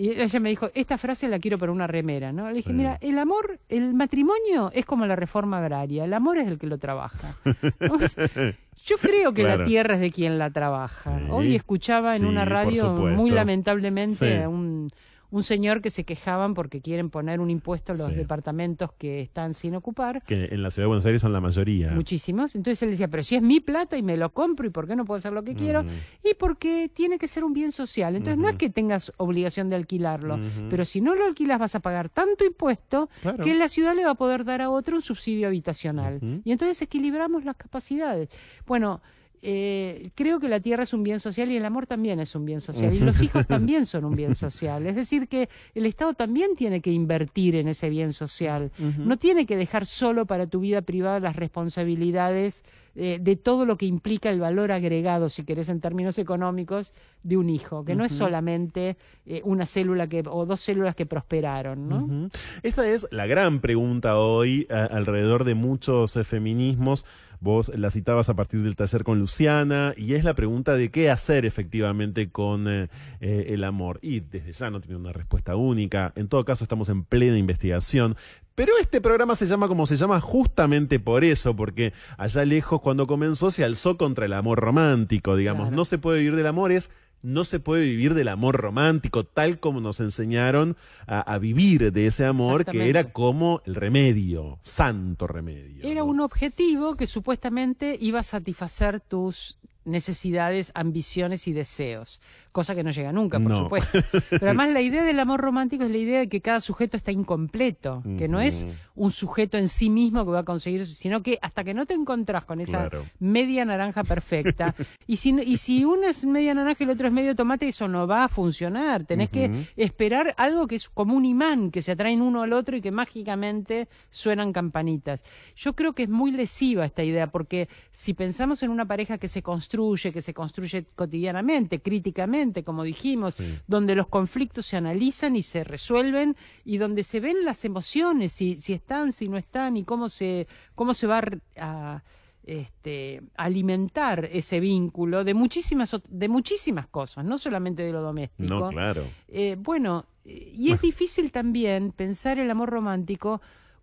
y 0.00 0.18
ella 0.18 0.40
me 0.40 0.48
dijo, 0.48 0.70
esta 0.74 0.96
frase 0.96 1.28
la 1.28 1.38
quiero 1.38 1.58
para 1.58 1.72
una 1.72 1.86
remera, 1.86 2.32
¿no? 2.32 2.48
Le 2.48 2.54
dije, 2.54 2.72
mira, 2.72 2.96
el 3.02 3.18
amor, 3.18 3.60
el 3.68 3.92
matrimonio 3.92 4.70
es 4.72 4.86
como 4.86 5.04
la 5.04 5.14
reforma 5.14 5.58
agraria, 5.58 6.06
el 6.06 6.14
amor 6.14 6.38
es 6.38 6.48
el 6.48 6.58
que 6.58 6.66
lo 6.66 6.78
trabaja. 6.78 7.36
Yo 8.86 8.96
creo 8.96 9.34
que 9.34 9.42
la 9.42 9.62
tierra 9.62 9.96
es 9.96 10.00
de 10.00 10.10
quien 10.10 10.38
la 10.38 10.48
trabaja. 10.48 11.20
Hoy 11.28 11.54
escuchaba 11.54 12.16
en 12.16 12.24
una 12.24 12.46
radio 12.46 12.92
muy 12.92 13.30
lamentablemente 13.30 14.42
a 14.42 14.48
un 14.48 14.90
un 15.30 15.42
señor 15.42 15.80
que 15.80 15.90
se 15.90 16.04
quejaban 16.04 16.54
porque 16.54 16.80
quieren 16.80 17.10
poner 17.10 17.40
un 17.40 17.50
impuesto 17.50 17.92
a 17.92 17.96
los 17.96 18.14
departamentos 18.14 18.92
que 18.92 19.20
están 19.20 19.54
sin 19.54 19.74
ocupar. 19.74 20.22
Que 20.24 20.46
en 20.46 20.62
la 20.62 20.70
ciudad 20.70 20.84
de 20.84 20.88
Buenos 20.88 21.06
Aires 21.06 21.22
son 21.22 21.32
la 21.32 21.40
mayoría. 21.40 21.92
Muchísimos. 21.92 22.54
Entonces 22.54 22.82
él 22.82 22.90
decía, 22.90 23.08
pero 23.08 23.22
si 23.22 23.36
es 23.36 23.42
mi 23.42 23.60
plata 23.60 23.96
y 23.96 24.02
me 24.02 24.16
lo 24.16 24.32
compro, 24.32 24.66
¿y 24.66 24.70
por 24.70 24.86
qué 24.86 24.96
no 24.96 25.04
puedo 25.04 25.18
hacer 25.18 25.32
lo 25.32 25.42
que 25.44 25.54
quiero? 25.54 25.84
Y 26.24 26.34
porque 26.34 26.90
tiene 26.92 27.18
que 27.18 27.28
ser 27.28 27.44
un 27.44 27.52
bien 27.52 27.72
social. 27.72 28.16
Entonces 28.16 28.38
no 28.38 28.48
es 28.48 28.56
que 28.56 28.70
tengas 28.70 29.12
obligación 29.16 29.70
de 29.70 29.76
alquilarlo, 29.76 30.38
pero 30.68 30.84
si 30.84 31.00
no 31.00 31.14
lo 31.14 31.24
alquilas 31.24 31.58
vas 31.58 31.74
a 31.74 31.80
pagar 31.80 32.08
tanto 32.08 32.44
impuesto 32.44 33.08
que 33.42 33.54
la 33.54 33.68
ciudad 33.68 33.94
le 33.94 34.04
va 34.04 34.12
a 34.12 34.14
poder 34.14 34.44
dar 34.44 34.62
a 34.62 34.70
otro 34.70 34.96
un 34.96 35.02
subsidio 35.02 35.46
habitacional. 35.46 36.20
Y 36.44 36.52
entonces 36.52 36.80
equilibramos 36.82 37.44
las 37.44 37.56
capacidades. 37.56 38.30
Bueno, 38.66 39.00
eh, 39.42 40.10
creo 40.14 40.38
que 40.38 40.48
la 40.48 40.60
tierra 40.60 40.82
es 40.82 40.92
un 40.92 41.02
bien 41.02 41.18
social 41.18 41.50
y 41.50 41.56
el 41.56 41.64
amor 41.64 41.86
también 41.86 42.20
es 42.20 42.34
un 42.34 42.44
bien 42.44 42.60
social 42.60 42.92
y 42.92 42.98
los 42.98 43.22
hijos 43.22 43.46
también 43.46 43.86
son 43.86 44.04
un 44.04 44.14
bien 44.14 44.34
social. 44.34 44.86
Es 44.86 44.96
decir, 44.96 45.28
que 45.28 45.48
el 45.74 45.86
Estado 45.86 46.12
también 46.12 46.56
tiene 46.56 46.80
que 46.82 46.90
invertir 46.90 47.56
en 47.56 47.68
ese 47.68 47.88
bien 47.88 48.12
social. 48.12 48.70
No 48.98 49.18
tiene 49.18 49.46
que 49.46 49.56
dejar 49.56 49.86
solo 49.86 50.26
para 50.26 50.46
tu 50.46 50.60
vida 50.60 50.82
privada 50.82 51.20
las 51.20 51.36
responsabilidades 51.36 52.64
eh, 52.96 53.18
de 53.20 53.36
todo 53.36 53.64
lo 53.64 53.76
que 53.76 53.86
implica 53.86 54.30
el 54.30 54.40
valor 54.40 54.72
agregado, 54.72 55.28
si 55.28 55.44
querés 55.44 55.68
en 55.68 55.80
términos 55.80 56.18
económicos, 56.18 56.92
de 57.22 57.36
un 57.36 57.48
hijo, 57.48 57.84
que 57.84 57.94
no 57.94 58.04
es 58.04 58.12
solamente 58.12 58.96
eh, 59.26 59.40
una 59.44 59.64
célula 59.64 60.08
que, 60.08 60.24
o 60.26 60.44
dos 60.44 60.60
células 60.60 60.94
que 60.94 61.06
prosperaron. 61.06 61.88
¿no? 61.88 62.30
Esta 62.62 62.88
es 62.88 63.06
la 63.10 63.26
gran 63.26 63.60
pregunta 63.60 64.18
hoy 64.18 64.66
alrededor 64.70 65.44
de 65.44 65.54
muchos 65.54 66.14
feminismos 66.24 67.06
Vos 67.40 67.72
la 67.74 67.90
citabas 67.90 68.28
a 68.28 68.34
partir 68.34 68.62
del 68.62 68.76
taller 68.76 69.02
con 69.02 69.18
Luciana 69.18 69.94
y 69.96 70.12
es 70.12 70.24
la 70.24 70.34
pregunta 70.34 70.74
de 70.74 70.90
qué 70.90 71.10
hacer 71.10 71.46
efectivamente 71.46 72.30
con 72.30 72.68
eh, 72.68 72.90
eh, 73.20 73.46
el 73.48 73.64
amor. 73.64 73.98
Y 74.02 74.20
desde 74.20 74.52
ya 74.52 74.70
no 74.70 74.80
tiene 74.80 74.98
una 74.98 75.12
respuesta 75.12 75.56
única. 75.56 76.12
En 76.16 76.28
todo 76.28 76.44
caso, 76.44 76.64
estamos 76.64 76.90
en 76.90 77.04
plena 77.04 77.38
investigación. 77.38 78.16
Pero 78.54 78.72
este 78.78 79.00
programa 79.00 79.34
se 79.36 79.46
llama 79.46 79.68
como 79.68 79.86
se 79.86 79.96
llama 79.96 80.20
justamente 80.20 81.00
por 81.00 81.24
eso, 81.24 81.56
porque 81.56 81.94
allá 82.18 82.44
lejos 82.44 82.82
cuando 82.82 83.06
comenzó 83.06 83.50
se 83.50 83.64
alzó 83.64 83.96
contra 83.96 84.26
el 84.26 84.34
amor 84.34 84.60
romántico, 84.60 85.34
digamos. 85.34 85.72
No 85.72 85.86
se 85.86 85.96
puede 85.96 86.18
vivir 86.18 86.36
del 86.36 86.46
amor, 86.46 86.70
es 86.70 86.90
no 87.22 87.44
se 87.44 87.60
puede 87.60 87.84
vivir 87.84 88.14
del 88.14 88.28
amor 88.28 88.56
romántico, 88.56 89.24
tal 89.24 89.60
como 89.60 89.80
nos 89.80 90.00
enseñaron 90.00 90.76
a, 91.06 91.38
vivir 91.38 91.92
de 91.92 92.06
ese 92.06 92.24
amor, 92.24 92.64
que 92.64 92.88
era 92.88 93.12
como 93.12 93.62
el 93.64 93.74
remedio, 93.74 94.58
santo 94.62 95.26
remedio. 95.26 95.84
Era 95.86 96.04
un 96.04 96.20
objetivo 96.20 96.96
que 96.96 97.06
supuestamente 97.06 97.96
iba 98.00 98.20
a 98.20 98.24
satisfacer 98.24 99.00
tus 99.00 99.58
necesidades, 99.84 100.72
ambiciones 100.74 101.48
y 101.48 101.52
deseos, 101.52 102.20
cosa 102.52 102.74
que 102.74 102.82
no 102.82 102.90
llega 102.90 103.12
nunca, 103.12 103.40
por 103.40 103.56
supuesto. 103.56 103.98
Pero 104.30 104.46
además 104.46 104.70
la 104.70 104.80
idea 104.80 105.02
del 105.02 105.18
amor 105.18 105.40
romántico 105.40 105.84
es 105.84 105.90
la 105.90 105.96
idea 105.96 106.18
de 106.20 106.28
que 106.28 106.40
cada 106.40 106.60
sujeto 106.60 106.96
está 106.96 107.12
incompleto, 107.12 108.02
que 108.18 108.28
no 108.28 108.40
es 108.40 108.66
un 108.94 109.10
sujeto 109.10 109.56
en 109.56 109.68
sí 109.68 109.90
mismo 109.90 110.24
que 110.24 110.32
va 110.32 110.40
a 110.40 110.44
conseguir, 110.44 110.86
sino 110.86 111.22
que 111.22 111.38
hasta 111.40 111.64
que 111.64 111.74
no 111.74 111.86
te 111.86 111.94
encontrás 111.94 112.44
con 112.44 112.60
esa 112.60 112.90
media 113.18 113.64
naranja 113.64 114.04
perfecta, 114.04 114.74
y 115.06 115.16
si, 115.16 115.30
y 115.40 115.56
si 115.56 115.84
uno 115.84 116.06
es 116.08 116.24
media 116.24 116.54
naranja 116.54 116.78
y 116.80 116.84
el 116.84 116.90
otro 116.90 117.06
es 117.06 117.12
medio 117.12 117.34
tomate, 117.34 117.68
eso 117.68 117.88
no 117.88 118.06
va 118.06 118.24
a 118.24 118.28
funcionar. 118.28 119.04
Tenés 119.04 119.30
que 119.30 119.66
esperar 119.76 120.34
algo 120.36 120.66
que 120.66 120.76
es 120.76 120.88
como 120.88 121.14
un 121.14 121.24
imán, 121.24 121.70
que 121.70 121.82
se 121.82 121.92
atraen 121.92 122.22
uno 122.22 122.42
al 122.42 122.52
otro 122.52 122.76
y 122.76 122.80
que 122.80 122.90
mágicamente 122.90 123.88
suenan 124.10 124.52
campanitas. 124.52 125.22
Yo 125.56 125.74
creo 125.74 125.94
que 125.94 126.04
es 126.04 126.08
muy 126.08 126.32
lesiva 126.32 126.84
esta 126.84 127.02
idea, 127.02 127.28
porque 127.28 127.68
si 127.90 128.14
pensamos 128.14 128.62
en 128.62 128.70
una 128.70 128.86
pareja 128.86 129.18
que 129.18 129.28
se 129.28 129.42
construye, 129.42 129.69
que 129.70 130.20
se 130.20 130.34
construye 130.34 130.84
cotidianamente, 130.96 131.80
críticamente, 131.80 132.64
como 132.64 132.82
dijimos, 132.82 133.36
donde 133.68 133.94
los 133.94 134.08
conflictos 134.08 134.66
se 134.66 134.76
analizan 134.76 135.36
y 135.36 135.42
se 135.42 135.62
resuelven 135.62 136.36
y 136.64 136.78
donde 136.78 137.04
se 137.04 137.20
ven 137.20 137.44
las 137.44 137.64
emociones, 137.64 138.32
si, 138.32 138.56
si 138.56 138.72
están, 138.72 139.12
si 139.12 139.28
no 139.28 139.36
están 139.36 139.76
y 139.76 139.84
cómo 139.84 140.08
se, 140.08 140.48
cómo 140.74 140.92
se 140.92 141.06
va 141.06 141.22
a, 141.56 142.02
este, 142.42 143.22
alimentar 143.36 144.28
ese 144.32 144.58
vínculo 144.58 145.22
de 145.22 145.34
muchísimas, 145.34 145.96
de 146.08 146.28
muchísimas 146.28 146.88
cosas, 146.88 147.24
no 147.24 147.38
solamente 147.38 147.84
de 147.84 147.92
lo 147.92 148.02
doméstico. 148.02 148.60
No, 148.60 148.68
claro. 148.70 149.04
Eh, 149.28 149.56
bueno, 149.56 150.06
y 150.24 150.72
es 150.72 150.80
difícil 150.80 151.30
también 151.30 151.92
pensar 151.92 152.38
el 152.38 152.50
amor 152.50 152.70
romántico 152.70 153.40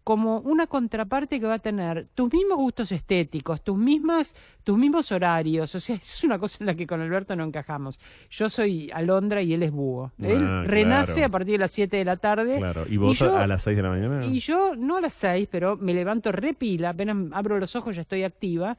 como 0.08 0.40
una 0.40 0.68
contraparte 0.68 1.38
que 1.38 1.48
va 1.48 1.56
a 1.56 1.60
tener 1.60 2.08
tus 2.16 2.32
mismos 2.32 2.56
gustos 2.56 2.94
estéticos, 2.94 3.62
tus 3.62 3.78
mismas, 3.78 4.34
tus 4.64 4.78
mismos 4.78 5.12
horarios. 5.12 5.76
O 5.76 5.82
sea, 5.82 5.98
eso 5.98 6.14
es 6.16 6.24
una 6.24 6.40
cosa 6.40 6.60
en 6.62 6.68
la 6.68 6.76
que 6.76 6.88
con 6.88 7.02
Alberto 7.02 7.36
no 7.36 7.44
encajamos. 7.44 8.00
Yo 8.30 8.48
soy 8.48 8.90
Alondra 8.94 9.42
y 9.42 9.54
él 9.54 9.64
es 9.64 9.72
búho. 9.74 10.14
él 10.20 10.38
ah, 10.42 10.64
renace 10.66 11.26
a 11.26 11.30
partir 11.30 11.56
de 11.56 11.58
las 11.58 11.74
7 11.74 11.98
de 11.98 12.06
la 12.06 12.16
tarde. 12.16 12.58
Claro. 12.58 12.86
¿Y 12.88 12.96
vos 12.96 13.22
a 13.22 13.46
las 13.48 13.64
6 13.64 13.76
de 13.76 13.84
la 13.84 13.90
mañana? 13.90 14.26
Y 14.26 14.40
yo, 14.40 14.78
no 14.78 14.96
a 14.96 15.02
las 15.02 15.14
6, 15.14 15.50
pero 15.52 15.76
me 15.76 15.94
levanto 15.94 16.32
repila, 16.32 16.92
apenas 16.92 17.18
abro 17.34 17.60
los 17.60 17.76
ojos 17.76 17.94
ya 17.94 18.04
estoy 18.04 18.24
activa. 18.24 18.78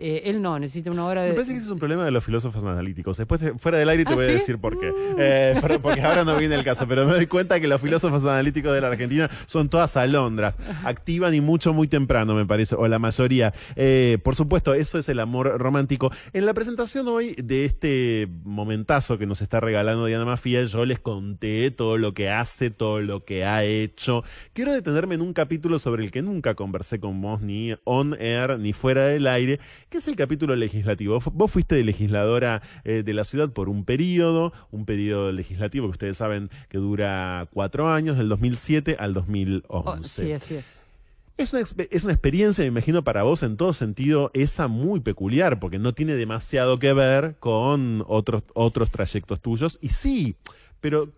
Eh, 0.00 0.22
él 0.26 0.40
no, 0.40 0.58
necesita 0.58 0.92
una 0.92 1.04
hora 1.04 1.22
de... 1.22 1.30
Me 1.30 1.34
parece 1.34 1.52
que 1.52 1.58
ese 1.58 1.66
es 1.66 1.72
un 1.72 1.78
problema 1.78 2.04
de 2.04 2.12
los 2.12 2.22
filósofos 2.24 2.62
analíticos. 2.62 3.16
Después, 3.16 3.40
fuera 3.58 3.78
del 3.78 3.88
aire, 3.88 4.04
te 4.04 4.12
¿Ah, 4.12 4.14
voy 4.14 4.26
a 4.26 4.28
decir 4.28 4.58
por 4.58 4.78
qué. 4.78 4.92
Eh, 5.18 5.60
porque 5.82 6.00
ahora 6.00 6.24
no 6.24 6.36
viene 6.36 6.54
el 6.54 6.64
caso, 6.64 6.86
pero 6.86 7.04
me 7.04 7.14
doy 7.14 7.26
cuenta 7.26 7.58
que 7.60 7.66
los 7.66 7.80
filósofos 7.80 8.24
analíticos 8.24 8.72
de 8.72 8.80
la 8.80 8.88
Argentina 8.88 9.28
son 9.46 9.68
todas 9.68 9.96
alondras. 9.96 10.54
Activan 10.84 11.34
y 11.34 11.40
mucho, 11.40 11.72
muy 11.72 11.88
temprano, 11.88 12.34
me 12.34 12.46
parece, 12.46 12.76
o 12.76 12.86
la 12.86 13.00
mayoría. 13.00 13.52
Eh, 13.74 14.18
por 14.22 14.36
supuesto, 14.36 14.72
eso 14.74 14.98
es 14.98 15.08
el 15.08 15.18
amor 15.18 15.58
romántico. 15.58 16.12
En 16.32 16.46
la 16.46 16.54
presentación 16.54 17.08
hoy 17.08 17.34
de 17.34 17.64
este 17.64 18.28
momentazo 18.44 19.18
que 19.18 19.26
nos 19.26 19.42
está 19.42 19.58
regalando 19.58 20.06
Diana 20.06 20.24
Mafia, 20.24 20.62
yo 20.64 20.84
les 20.84 21.00
conté 21.00 21.72
todo 21.72 21.98
lo 21.98 22.14
que 22.14 22.30
hace, 22.30 22.70
todo 22.70 23.00
lo 23.00 23.24
que 23.24 23.44
ha 23.44 23.64
hecho. 23.64 24.22
Quiero 24.52 24.72
detenerme 24.72 25.16
en 25.16 25.22
un 25.22 25.32
capítulo 25.32 25.80
sobre 25.80 26.04
el 26.04 26.12
que 26.12 26.22
nunca 26.22 26.54
conversé 26.54 27.00
con 27.00 27.20
vos, 27.20 27.40
ni 27.40 27.74
on 27.84 28.14
air, 28.20 28.58
ni 28.58 28.72
fuera 28.72 29.06
del 29.06 29.26
aire, 29.26 29.58
¿Qué 29.88 29.98
es 29.98 30.08
el 30.08 30.16
capítulo 30.16 30.54
legislativo? 30.54 31.18
Vos 31.32 31.50
fuiste 31.50 31.82
legisladora 31.82 32.60
eh, 32.84 33.02
de 33.02 33.14
la 33.14 33.24
ciudad 33.24 33.50
por 33.50 33.70
un 33.70 33.86
periodo, 33.86 34.52
un 34.70 34.84
periodo 34.84 35.32
legislativo 35.32 35.86
que 35.86 35.92
ustedes 35.92 36.18
saben 36.18 36.50
que 36.68 36.76
dura 36.76 37.48
cuatro 37.54 37.88
años, 37.88 38.18
del 38.18 38.28
2007 38.28 38.96
al 38.98 39.14
2011. 39.14 40.22
sí, 40.22 40.32
así 40.32 40.54
es. 40.56 40.76
Es 41.38 41.52
una, 41.52 41.62
es 41.90 42.04
una, 42.04 42.12
experiencia, 42.12 42.64
me 42.64 42.68
imagino, 42.68 43.02
para 43.04 43.22
vos 43.22 43.42
en 43.44 43.56
todo 43.56 43.72
sentido, 43.72 44.30
esa 44.34 44.66
muy 44.66 45.00
peculiar, 45.00 45.60
porque 45.60 45.78
no 45.78 45.94
tiene 45.94 46.14
demasiado 46.14 46.78
que 46.80 46.92
ver 46.92 47.36
con 47.38 48.04
otros, 48.08 48.42
otros 48.54 48.90
trayectos 48.90 49.40
tuyos. 49.40 49.78
Y 49.80 49.90
sí, 49.90 50.34
pero 50.80 51.12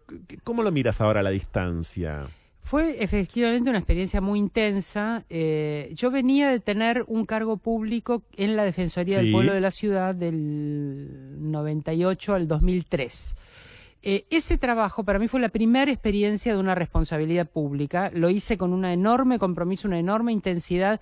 ¿cómo 0.44 0.62
lo 0.62 0.70
miras 0.70 1.00
ahora 1.00 1.20
a 1.20 1.22
la 1.22 1.30
distancia? 1.30 2.28
Fue 2.62 3.02
efectivamente 3.02 3.68
una 3.68 3.78
experiencia 3.78 4.20
muy 4.20 4.38
intensa. 4.38 5.24
Eh, 5.28 5.90
yo 5.94 6.10
venía 6.10 6.50
de 6.50 6.60
tener 6.60 7.04
un 7.08 7.26
cargo 7.26 7.56
público 7.56 8.22
en 8.36 8.56
la 8.56 8.64
Defensoría 8.64 9.16
del 9.16 9.32
Pueblo 9.32 9.52
de 9.52 9.60
la 9.60 9.70
Ciudad 9.70 10.14
del 10.14 11.50
98 11.50 12.34
al 12.34 12.46
2003. 12.46 13.34
Eh, 14.02 14.24
ese 14.30 14.56
trabajo 14.56 15.04
para 15.04 15.18
mí 15.18 15.28
fue 15.28 15.40
la 15.40 15.50
primera 15.50 15.92
experiencia 15.92 16.54
de 16.54 16.58
una 16.58 16.74
responsabilidad 16.74 17.46
pública. 17.46 18.10
Lo 18.14 18.30
hice 18.30 18.56
con 18.56 18.72
un 18.72 18.84
enorme 18.86 19.38
compromiso, 19.38 19.88
una 19.88 19.98
enorme 19.98 20.32
intensidad 20.32 21.00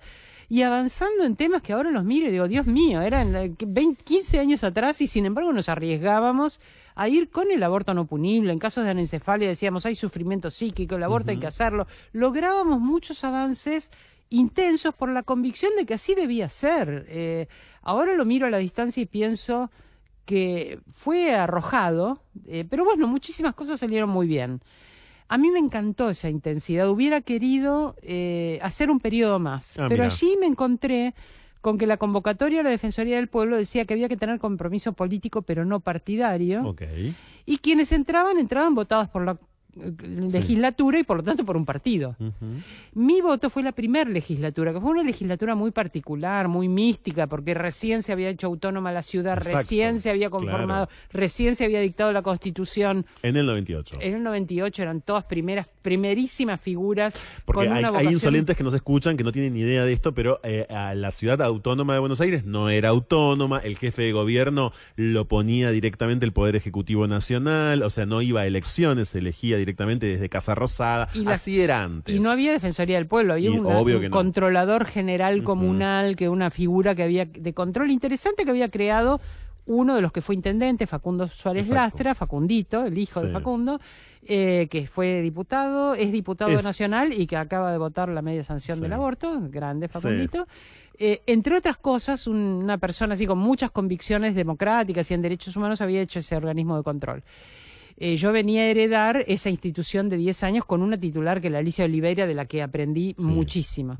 y 0.49 0.63
avanzando 0.63 1.23
en 1.23 1.35
temas 1.35 1.61
que 1.61 1.73
ahora 1.73 1.91
los 1.91 2.03
miro 2.03 2.27
y 2.27 2.31
digo, 2.31 2.47
Dios 2.47 2.65
mío, 2.65 3.01
eran 3.01 3.55
20, 3.57 4.03
15 4.03 4.39
años 4.39 4.63
atrás 4.63 4.99
y 4.99 5.07
sin 5.07 5.25
embargo 5.27 5.53
nos 5.53 5.69
arriesgábamos 5.69 6.59
a 6.95 7.07
ir 7.07 7.29
con 7.29 7.51
el 7.51 7.63
aborto 7.63 7.93
no 7.93 8.05
punible. 8.05 8.51
En 8.51 8.59
casos 8.59 8.83
de 8.83 8.89
anencefalia 8.89 9.47
decíamos, 9.47 9.85
hay 9.85 9.95
sufrimiento 9.95 10.49
psíquico, 10.49 10.95
el 10.95 11.03
aborto 11.03 11.31
hay 11.31 11.37
que 11.37 11.47
hacerlo. 11.47 11.87
Lográbamos 12.11 12.81
muchos 12.81 13.23
avances 13.23 13.91
intensos 14.29 14.93
por 14.93 15.09
la 15.09 15.23
convicción 15.23 15.71
de 15.77 15.85
que 15.85 15.93
así 15.93 16.15
debía 16.15 16.49
ser. 16.49 17.05
Eh, 17.07 17.47
ahora 17.81 18.15
lo 18.15 18.25
miro 18.25 18.47
a 18.47 18.49
la 18.49 18.57
distancia 18.57 19.01
y 19.01 19.05
pienso 19.05 19.71
que 20.29 20.79
fue 20.93 21.33
arrojado, 21.33 22.21
eh, 22.45 22.63
pero 22.69 22.85
bueno, 22.85 23.07
muchísimas 23.07 23.55
cosas 23.55 23.79
salieron 23.79 24.11
muy 24.11 24.27
bien. 24.27 24.61
A 25.27 25.39
mí 25.39 25.49
me 25.49 25.57
encantó 25.57 26.07
esa 26.07 26.29
intensidad, 26.29 26.87
hubiera 26.87 27.21
querido 27.21 27.95
eh, 28.03 28.59
hacer 28.61 28.91
un 28.91 28.99
periodo 28.99 29.39
más, 29.39 29.75
Ah, 29.79 29.87
pero 29.89 30.03
allí 30.03 30.37
me 30.39 30.45
encontré 30.45 31.15
con 31.61 31.79
que 31.79 31.87
la 31.87 31.97
convocatoria 31.97 32.59
de 32.59 32.63
la 32.65 32.69
Defensoría 32.69 33.15
del 33.15 33.27
Pueblo 33.27 33.57
decía 33.57 33.85
que 33.85 33.95
había 33.95 34.07
que 34.07 34.17
tener 34.17 34.37
compromiso 34.37 34.93
político 34.93 35.41
pero 35.41 35.65
no 35.65 35.79
partidario. 35.79 36.75
Y 37.47 37.57
quienes 37.57 37.91
entraban 37.91 38.37
entraban 38.37 38.75
votados 38.75 39.09
por 39.09 39.25
la 39.25 39.39
legislatura 39.75 40.99
y 40.99 41.03
por 41.03 41.17
lo 41.17 41.23
tanto 41.23 41.45
por 41.45 41.55
un 41.55 41.65
partido. 41.65 42.15
Mi 42.93 43.21
voto 43.21 43.49
fue 43.49 43.63
la 43.63 43.71
primera 43.71 44.09
legislatura, 44.09 44.73
que 44.73 44.81
fue 44.81 44.91
una 44.91 45.03
legislatura 45.03 45.55
muy 45.55 45.71
particular, 45.71 46.47
muy 46.47 46.67
mística, 46.67 47.27
porque 47.27 47.53
recién 47.53 48.03
se 48.03 48.11
había 48.11 48.29
hecho 48.29 48.47
autónoma 48.47 48.91
la 48.91 49.03
ciudad, 49.03 49.37
Exacto, 49.37 49.57
recién 49.57 49.99
se 49.99 50.09
había 50.09 50.29
conformado, 50.29 50.89
recién 51.11 51.55
se 51.55 51.65
había 51.65 51.81
dictado 51.81 52.11
la 52.11 52.21
constitución. 52.21 53.05
En 53.21 53.37
el 53.37 53.45
98. 53.45 53.97
En 54.01 54.15
el 54.15 54.23
98 54.23 54.81
eran 54.81 55.01
todas 55.01 55.25
primeras, 55.25 55.67
primerísimas 55.81 56.59
figuras 56.61 57.15
Porque 57.45 57.67
con 57.67 57.77
hay, 57.77 57.83
una 57.83 57.97
hay 57.97 58.07
insolentes 58.07 58.55
que 58.57 58.63
nos 58.63 58.73
escuchan 58.73 59.17
que 59.17 59.23
no 59.23 59.31
tienen 59.31 59.53
ni 59.53 59.61
idea 59.61 59.83
de 59.85 59.93
esto, 59.93 60.13
pero 60.13 60.39
eh, 60.43 60.65
a 60.69 60.93
la 60.95 61.11
ciudad 61.11 61.41
autónoma 61.41 61.93
de 61.93 61.99
Buenos 61.99 62.21
Aires 62.21 62.45
no 62.45 62.69
era 62.69 62.89
autónoma, 62.89 63.59
el 63.59 63.77
jefe 63.77 64.03
de 64.03 64.11
gobierno 64.11 64.71
lo 64.95 65.27
ponía 65.27 65.71
directamente 65.71 66.25
el 66.25 66.33
Poder 66.33 66.55
Ejecutivo 66.55 67.07
Nacional, 67.07 67.83
o 67.83 67.89
sea, 67.89 68.05
no 68.05 68.21
iba 68.21 68.41
a 68.41 68.45
elecciones, 68.45 69.09
se 69.09 69.19
elegía 69.19 69.57
directamente 69.57 70.05
desde 70.05 70.29
Casa 70.29 70.55
Rosada, 70.55 71.09
Y 71.13 71.23
la- 71.23 71.31
así 71.33 71.61
era 71.61 71.83
antes. 71.83 72.15
Y 72.15 72.19
no 72.19 72.31
había 72.31 72.51
Defensoría 72.51 72.97
del 72.97 73.07
Pueblo, 73.07 73.33
había 73.33 73.49
Y 73.49 73.57
una- 73.57 73.79
un 73.79 74.01
no. 74.03 74.09
controlador 74.09 74.85
general 74.85 75.43
comunal, 75.43 76.15
que 76.15 76.29
una 76.29 76.51
figura 76.51 76.95
que 76.95 77.03
había 77.03 77.25
de 77.25 77.53
control 77.53 77.91
interesante 77.91 78.43
que 78.43 78.49
había 78.51 78.69
creado 78.69 79.19
uno 79.69 79.95
de 79.95 80.01
los 80.01 80.11
que 80.11 80.21
fue 80.21 80.35
intendente, 80.35 80.87
Facundo 80.87 81.27
Suárez 81.27 81.67
Exacto. 81.69 81.83
Lastra, 81.97 82.15
Facundito, 82.15 82.85
el 82.85 82.97
hijo 82.97 83.21
de. 83.21 83.31
Facundo, 83.31 83.79
eh, 84.23 84.67
que 84.69 84.87
fue 84.87 85.21
diputado, 85.21 85.93
es 85.93 86.11
diputado 86.11 86.51
Es- 86.51 86.63
nacional 86.63 87.13
y 87.13 87.27
que 87.27 87.37
acaba 87.37 87.71
de 87.71 87.77
votar 87.77 88.09
la 88.09 88.21
media 88.21 88.43
sanción 88.43 88.77
Sí. 88.77 88.81
del 88.83 88.93
aborto, 88.93 89.39
grande 89.49 89.87
Facundito. 89.87 90.47
Eh, 90.97 91.21
entre 91.27 91.55
otras 91.55 91.77
cosas, 91.77 92.27
un- 92.27 92.35
una 92.37 92.77
persona 92.77 93.13
así 93.13 93.25
con 93.25 93.37
muchas 93.37 93.71
convicciones 93.71 94.35
democráticas 94.35 95.09
y 95.09 95.13
en 95.13 95.21
derechos 95.21 95.55
humanos 95.55 95.79
había 95.81 96.01
hecho 96.01 96.19
ese 96.19 96.35
organismo 96.35 96.75
de 96.75 96.83
control. 96.83 97.23
Eh, 98.01 98.15
yo 98.15 98.31
venía 98.31 98.61
a 98.61 98.65
heredar 98.65 99.23
esa 99.27 99.49
institución 99.49 100.07
de 100.09 100.15
10 100.17 100.41
años 100.43 100.63
con 100.65 100.81
una 100.81 100.97
titular 100.97 101.41
que 101.41 101.47
es 101.47 101.53
la 101.53 101.59
Alicia 101.59 101.83
Oliveira, 101.85 102.25
de 102.27 102.33
la 102.33 102.45
que 102.45 102.61
aprendí 102.63 103.13
Sí. 103.19 103.27
muchísimo. 103.27 103.97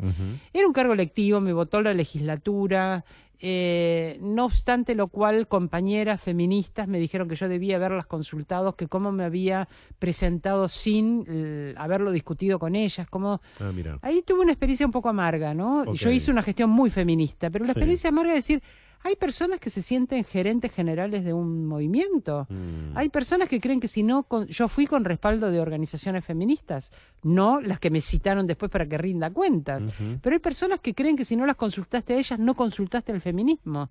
Era 0.54 0.66
un 0.68 0.74
cargo 0.74 0.94
electivo, 0.94 1.40
me 1.42 1.52
votó 1.54 1.82
la 1.82 1.94
legislatura, 1.94 3.04
eh, 3.42 4.18
no 4.22 4.46
obstante 4.46 4.96
lo 4.96 5.08
cual 5.08 5.48
compañeras 5.48 6.22
feministas 6.22 6.88
me 6.88 7.00
dijeron 7.00 7.28
que 7.30 7.36
yo 7.36 7.48
debía 7.48 7.78
haberlas 7.78 8.06
consultado, 8.06 8.76
que 8.76 8.88
cómo 8.88 9.12
me 9.12 9.24
había 9.24 9.68
presentado 9.98 10.68
sin 10.68 11.26
eh, 11.28 11.74
haberlo 11.78 12.12
discutido 12.12 12.60
con 12.60 12.76
ellas, 12.76 13.08
cómo... 13.10 13.42
Ah, 13.60 13.72
mira. 13.74 13.98
Ahí 14.02 14.22
tuve 14.22 14.42
una 14.42 14.52
experiencia 14.52 14.86
un 14.86 14.92
poco 14.92 15.10
amarga, 15.10 15.54
¿no? 15.54 15.92
Yo 15.94 16.12
hice 16.12 16.32
una 16.32 16.44
gestión 16.44 16.70
muy 16.70 16.90
feminista, 16.90 17.50
pero 17.50 17.64
la 17.66 17.74
Sí. 17.74 17.80
experiencia 17.80 18.10
amarga 18.10 18.32
es 18.32 18.38
decir, 18.46 18.62
hay 19.04 19.16
personas 19.16 19.60
que 19.60 19.70
se 19.70 19.82
sienten 19.82 20.24
gerentes 20.24 20.72
generales 20.74 21.24
de 21.24 21.34
un 21.34 21.66
movimiento. 21.66 22.48
Mm. 22.50 22.98
Hay 22.98 23.10
personas 23.10 23.48
que 23.48 23.60
creen 23.62 23.80
que 23.80 23.88
si 23.88 24.04
no, 24.04 24.24
con- 24.24 24.48
yo 24.48 24.68
fui 24.68 24.88
con 24.88 25.06
respaldo 25.06 25.52
de 25.52 25.60
organizaciones 25.60 26.26
feministas, 26.26 26.92
no 27.24 27.62
las 27.62 27.80
que 27.80 27.90
me 27.90 28.02
citaron 28.02 28.46
después 28.46 28.70
para 28.70 28.86
que 28.88 28.98
rinda 28.98 29.30
cuentas. 29.32 29.86
Pero 30.22 30.34
hay 30.36 30.40
personas 30.40 30.80
que 30.82 30.94
creen 30.94 31.16
que 31.16 31.26
si 31.26 31.36
no 31.36 31.46
las 31.46 31.56
consultaste 31.56 32.14
a 32.14 32.18
ellas, 32.18 32.40
no 32.40 32.56
consultaste 32.56 33.12
al 33.12 33.22
feminismo. 33.22 33.90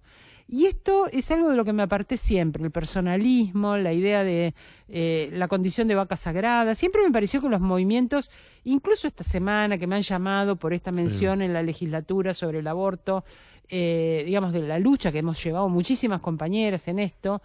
Y 0.51 0.65
esto 0.65 1.09
es 1.13 1.31
algo 1.31 1.51
de 1.51 1.57
lo 1.57 1.65
que 1.67 1.75
me 1.75 1.83
aparté 1.83 2.17
siempre, 2.17 2.65
el 2.65 2.71
personalismo, 2.71 3.77
la 3.77 3.93
idea 3.93 4.25
de 4.25 4.55
eh, 4.89 5.29
la 5.35 5.47
condición 5.47 5.89
de 5.89 5.95
vaca 5.95 6.17
sagrada. 6.17 6.75
Siempre 6.75 7.03
me 7.03 7.11
pareció 7.11 7.43
que 7.43 7.51
los 7.51 7.61
movimientos, 7.61 8.31
incluso 8.65 9.07
esta 9.09 9.25
semana 9.25 9.77
que 9.77 9.87
me 9.87 9.97
han 9.97 10.03
llamado 10.03 10.57
por 10.57 10.73
esta 10.73 10.91
mención 10.91 11.43
en 11.43 11.53
la 11.53 11.63
legislatura 11.63 12.33
sobre 12.33 12.61
el 12.61 12.67
aborto, 12.67 13.25
eh, 13.69 14.23
digamos, 14.27 14.53
de 14.53 14.63
la 14.63 14.79
lucha 14.79 15.13
que 15.13 15.19
hemos 15.19 15.43
llevado 15.43 15.69
muchísimas 15.69 16.21
compañeras 16.21 16.89
en 16.89 16.99
esto, 16.99 17.43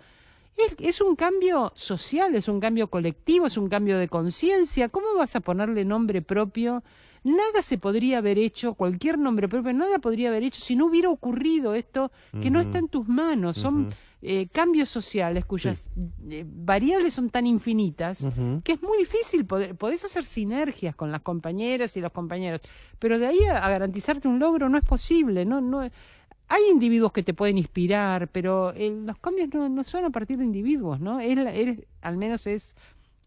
es, 0.57 0.75
es 0.79 1.01
un 1.01 1.15
cambio 1.15 1.71
social, 1.75 2.35
es 2.35 2.47
un 2.47 2.59
cambio 2.59 2.87
colectivo, 2.87 3.47
es 3.47 3.57
un 3.57 3.69
cambio 3.69 3.97
de 3.97 4.07
conciencia. 4.07 4.89
¿Cómo 4.89 5.15
vas 5.17 5.35
a 5.35 5.39
ponerle 5.39 5.83
nombre 5.83 6.21
propio? 6.21 6.83
Nada 7.23 7.61
se 7.61 7.77
podría 7.77 8.17
haber 8.17 8.37
hecho, 8.37 8.73
cualquier 8.73 9.17
nombre 9.17 9.47
propio, 9.47 9.71
nada 9.71 9.99
podría 9.99 10.29
haber 10.29 10.43
hecho 10.43 10.59
si 10.59 10.75
no 10.75 10.87
hubiera 10.87 11.09
ocurrido 11.09 11.73
esto 11.73 12.11
que 12.41 12.49
no 12.49 12.59
está 12.59 12.79
en 12.79 12.89
tus 12.89 13.07
manos. 13.07 13.57
Son. 13.57 13.89
Eh, 14.25 14.47
cambios 14.53 14.87
sociales 14.87 15.43
cuyas 15.45 15.89
eh, 16.29 16.45
variables 16.47 17.13
son 17.13 17.29
tan 17.29 17.45
infinitas 17.45 18.25
que 18.63 18.71
es 18.73 18.81
muy 18.81 18.97
difícil 18.99 19.45
poder, 19.45 19.75
podés 19.75 20.05
hacer 20.05 20.23
sinergias 20.23 20.95
con 20.95 21.11
las 21.11 21.21
compañeras 21.21 21.97
y 21.97 22.01
los 22.01 22.11
compañeros, 22.13 22.61
pero 22.99 23.19
de 23.19 23.27
ahí 23.27 23.43
a, 23.43 23.57
a 23.57 23.69
garantizarte 23.69 24.27
un 24.29 24.39
logro 24.39 24.69
no 24.69 24.77
es 24.77 24.85
posible, 24.85 25.43
no, 25.43 25.59
no, 25.59 25.81
hay 25.81 26.61
individuos 26.71 27.11
que 27.11 27.23
te 27.23 27.33
pueden 27.33 27.57
inspirar, 27.57 28.27
pero 28.29 28.73
los 28.77 29.17
cambios 29.19 29.49
no, 29.53 29.67
no 29.67 29.83
son 29.83 30.05
a 30.05 30.09
partir 30.09 30.37
de 30.37 30.45
individuos, 30.45 30.99
¿no? 31.01 31.19
Es, 31.19 31.35
la- 31.37 31.53
es- 31.53 31.79
al 32.01 32.15
menos 32.17 32.47
es 32.47 32.75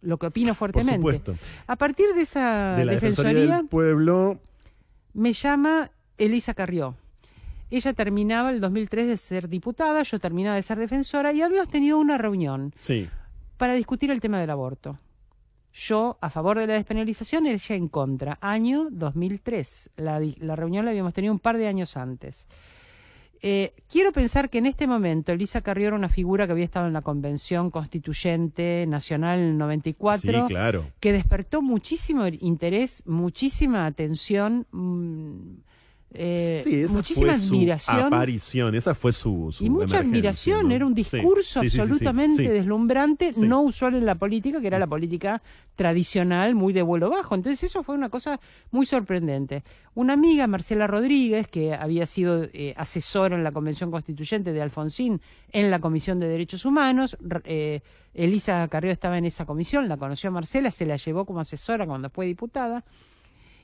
lo 0.02 0.18
que 0.18 0.26
opino 0.28 0.48
Por 0.54 0.56
fuertemente. 0.72 0.96
supuesto. 0.96 1.34
A 1.66 1.76
partir 1.76 2.14
de 2.14 2.22
esa 2.22 2.74
De 2.76 2.84
la 2.84 2.92
defensoría, 2.92 3.30
Defensoría 3.32 3.56
del 3.58 3.66
Pueblo. 3.68 4.38
me 5.14 5.32
llama 5.32 5.90
Elisa 6.18 6.54
Carrió. 6.54 6.94
Ella 7.70 7.92
terminaba 7.92 8.50
el 8.50 8.60
2003 8.60 9.06
de 9.08 9.16
ser 9.16 9.48
diputada, 9.48 10.02
yo 10.02 10.18
terminaba 10.20 10.56
de 10.56 10.62
ser 10.62 10.78
defensora 10.78 11.32
y 11.32 11.42
habíamos 11.42 11.68
tenido 11.68 11.98
una 11.98 12.16
reunión 12.18 12.72
Sí. 12.78 13.08
para 13.56 13.74
discutir 13.74 14.10
el 14.10 14.20
tema 14.20 14.38
del 14.40 14.50
aborto. 14.50 14.98
Yo 15.72 16.16
a 16.22 16.30
favor 16.30 16.58
de 16.58 16.66
la 16.66 16.72
despenalización, 16.74 17.46
ella 17.46 17.74
en 17.74 17.88
contra. 17.88 18.38
Año 18.40 18.88
2003. 18.90 19.90
La, 19.96 20.20
la 20.38 20.56
reunión 20.56 20.84
la 20.86 20.90
habíamos 20.92 21.12
tenido 21.12 21.34
un 21.34 21.38
par 21.40 21.58
de 21.58 21.66
años 21.66 21.96
antes. 21.98 22.46
Eh, 23.42 23.74
quiero 23.90 24.12
pensar 24.12 24.48
que 24.48 24.56
en 24.56 24.64
este 24.64 24.86
momento 24.86 25.32
Elisa 25.32 25.60
Carrió 25.60 25.88
era 25.88 25.96
una 25.96 26.08
figura 26.08 26.46
que 26.46 26.52
había 26.52 26.64
estado 26.64 26.86
en 26.86 26.94
la 26.94 27.02
Convención 27.02 27.70
Constituyente 27.70 28.86
Nacional 28.88 29.38
en 29.38 29.44
el 29.48 29.58
94 29.58 30.32
Sí, 30.46 30.48
claro. 30.48 30.86
que 31.00 31.12
despertó 31.12 31.60
muchísimo 31.60 32.26
interés, 32.26 33.02
muchísima 33.06 33.84
atención, 33.84 34.66
mm, 34.72 35.58
eh, 36.12 36.60
Sí, 36.64 36.82
esa 36.82 36.92
muchísima 36.92 37.32
fue 37.32 37.38
su 37.38 37.54
admiración 37.54 38.06
aparición, 38.06 38.74
esa 38.74 38.94
fue 38.94 39.12
su, 39.12 39.50
su 39.52 39.64
y 39.64 39.70
mucha 39.70 39.98
admiración. 39.98 40.68
¿no? 40.68 40.74
Era 40.74 40.86
un 40.86 40.94
discurso 40.94 41.60
sí, 41.60 41.70
sí, 41.70 41.80
absolutamente 41.80 42.48
deslumbrante, 42.48 43.32
no 43.38 43.62
usual 43.62 43.96
en 43.96 44.06
la 44.06 44.14
política, 44.14 44.60
que 44.60 44.66
era 44.66 44.78
la 44.78 44.86
política 44.86 45.42
tradicional, 45.74 46.54
muy 46.54 46.72
de 46.72 46.82
vuelo 46.82 47.10
bajo. 47.10 47.34
Entonces 47.34 47.64
eso 47.64 47.82
fue 47.82 47.94
una 47.94 48.08
cosa 48.08 48.40
muy 48.70 48.86
sorprendente. 48.86 49.62
Una 49.94 50.14
amiga, 50.14 50.46
Marcela 50.46 50.86
Rodríguez, 50.86 51.48
que 51.48 51.74
había 51.74 52.06
sido 52.06 52.44
eh, 52.52 52.72
asesora 52.76 53.36
en 53.36 53.44
la 53.44 53.52
Convención 53.52 53.90
Constituyente 53.90 54.52
de 54.52 54.62
Alfonsín 54.62 55.20
en 55.52 55.70
la 55.70 55.80
Comisión 55.80 56.18
de 56.20 56.28
Derechos 56.28 56.64
Humanos, 56.64 57.16
eh, 57.44 57.80
Elisa 58.14 58.66
Carrió 58.68 58.90
estaba 58.90 59.18
en 59.18 59.26
esa 59.26 59.44
comisión, 59.44 59.88
la 59.88 59.98
conoció 59.98 60.28
a 60.28 60.32
Marcela, 60.32 60.70
se 60.70 60.86
la 60.86 60.96
llevó 60.96 61.26
como 61.26 61.40
asesora 61.40 61.86
cuando 61.86 62.08
fue 62.08 62.26
diputada. 62.26 62.84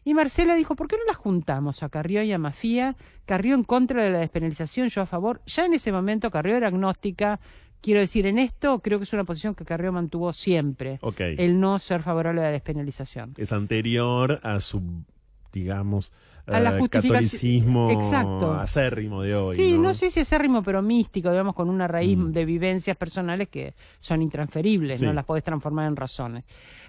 Y 0.05 0.15
Marcela 0.15 0.55
dijo, 0.57 0.75
¿por 0.75 0.89
qué 0.89 0.97
no 0.97 1.05
las 1.07 1.17
juntamos 1.17 1.83
a 1.83 1.89
Carrió 1.89 2.23
y 2.23 2.33
a 2.33 2.39
Mafía? 2.39 2.97
Carrió 3.25 3.55
en 3.55 3.63
contra 3.63 4.03
de 4.03 4.11
la 4.11 4.19
despenalización, 4.19 4.89
yo 4.89 5.03
a 5.03 5.07
favor. 5.07 5.41
Ya 5.47 5.65
en 5.65 5.75
ese 5.75 5.93
momento 5.93 6.31
Carrió 6.31 6.57
era 6.57 6.69
agnóstica. 6.69 7.39
Quiero 7.81 8.01
decir, 8.01 8.27
en 8.27 8.39
esto 8.39 8.81
creo 8.81 8.99
que 8.99 9.05
es 9.05 9.13
una 9.13 9.25
posición 9.25 9.55
que 9.55 9.65
Carrió 9.65 9.93
mantuvo 9.93 10.33
siempre. 10.33 10.99
El 11.19 11.61
no 11.61 11.79
ser 11.79 12.03
favorable 12.03 12.41
a 12.41 12.45
la 12.45 12.51
despenalización. 12.51 13.35
Es 13.37 13.53
anterior 13.53 14.41
a 14.43 14.61
su, 14.61 15.05
digamos, 15.53 16.13
A 16.47 16.59
la 16.61 16.77
eh, 16.77 16.81
justificación- 16.81 17.13
catolicismo 17.13 17.91
Exacto. 17.91 18.53
acérrimo 18.55 19.23
de 19.23 19.35
hoy. 19.35 19.57
sí, 19.57 19.77
¿no? 19.77 19.85
no 19.85 19.95
sé 19.95 20.11
si 20.11 20.21
acérrimo, 20.21 20.63
pero 20.63 20.83
místico, 20.83 21.31
digamos, 21.31 21.55
con 21.55 21.69
una 21.71 21.87
raíz 21.87 22.19
Mm. 22.19 22.33
de 22.33 22.45
vivencias 22.45 22.97
personales 22.97 23.49
que 23.49 23.75
son 23.99 24.23
intransferibles, 24.23 25.01
Sí. 25.01 25.07
no 25.07 25.13
las 25.13 25.25
podés 25.25 25.45
transformar 25.45 25.87
en 25.87 25.95
razones. 25.97 26.45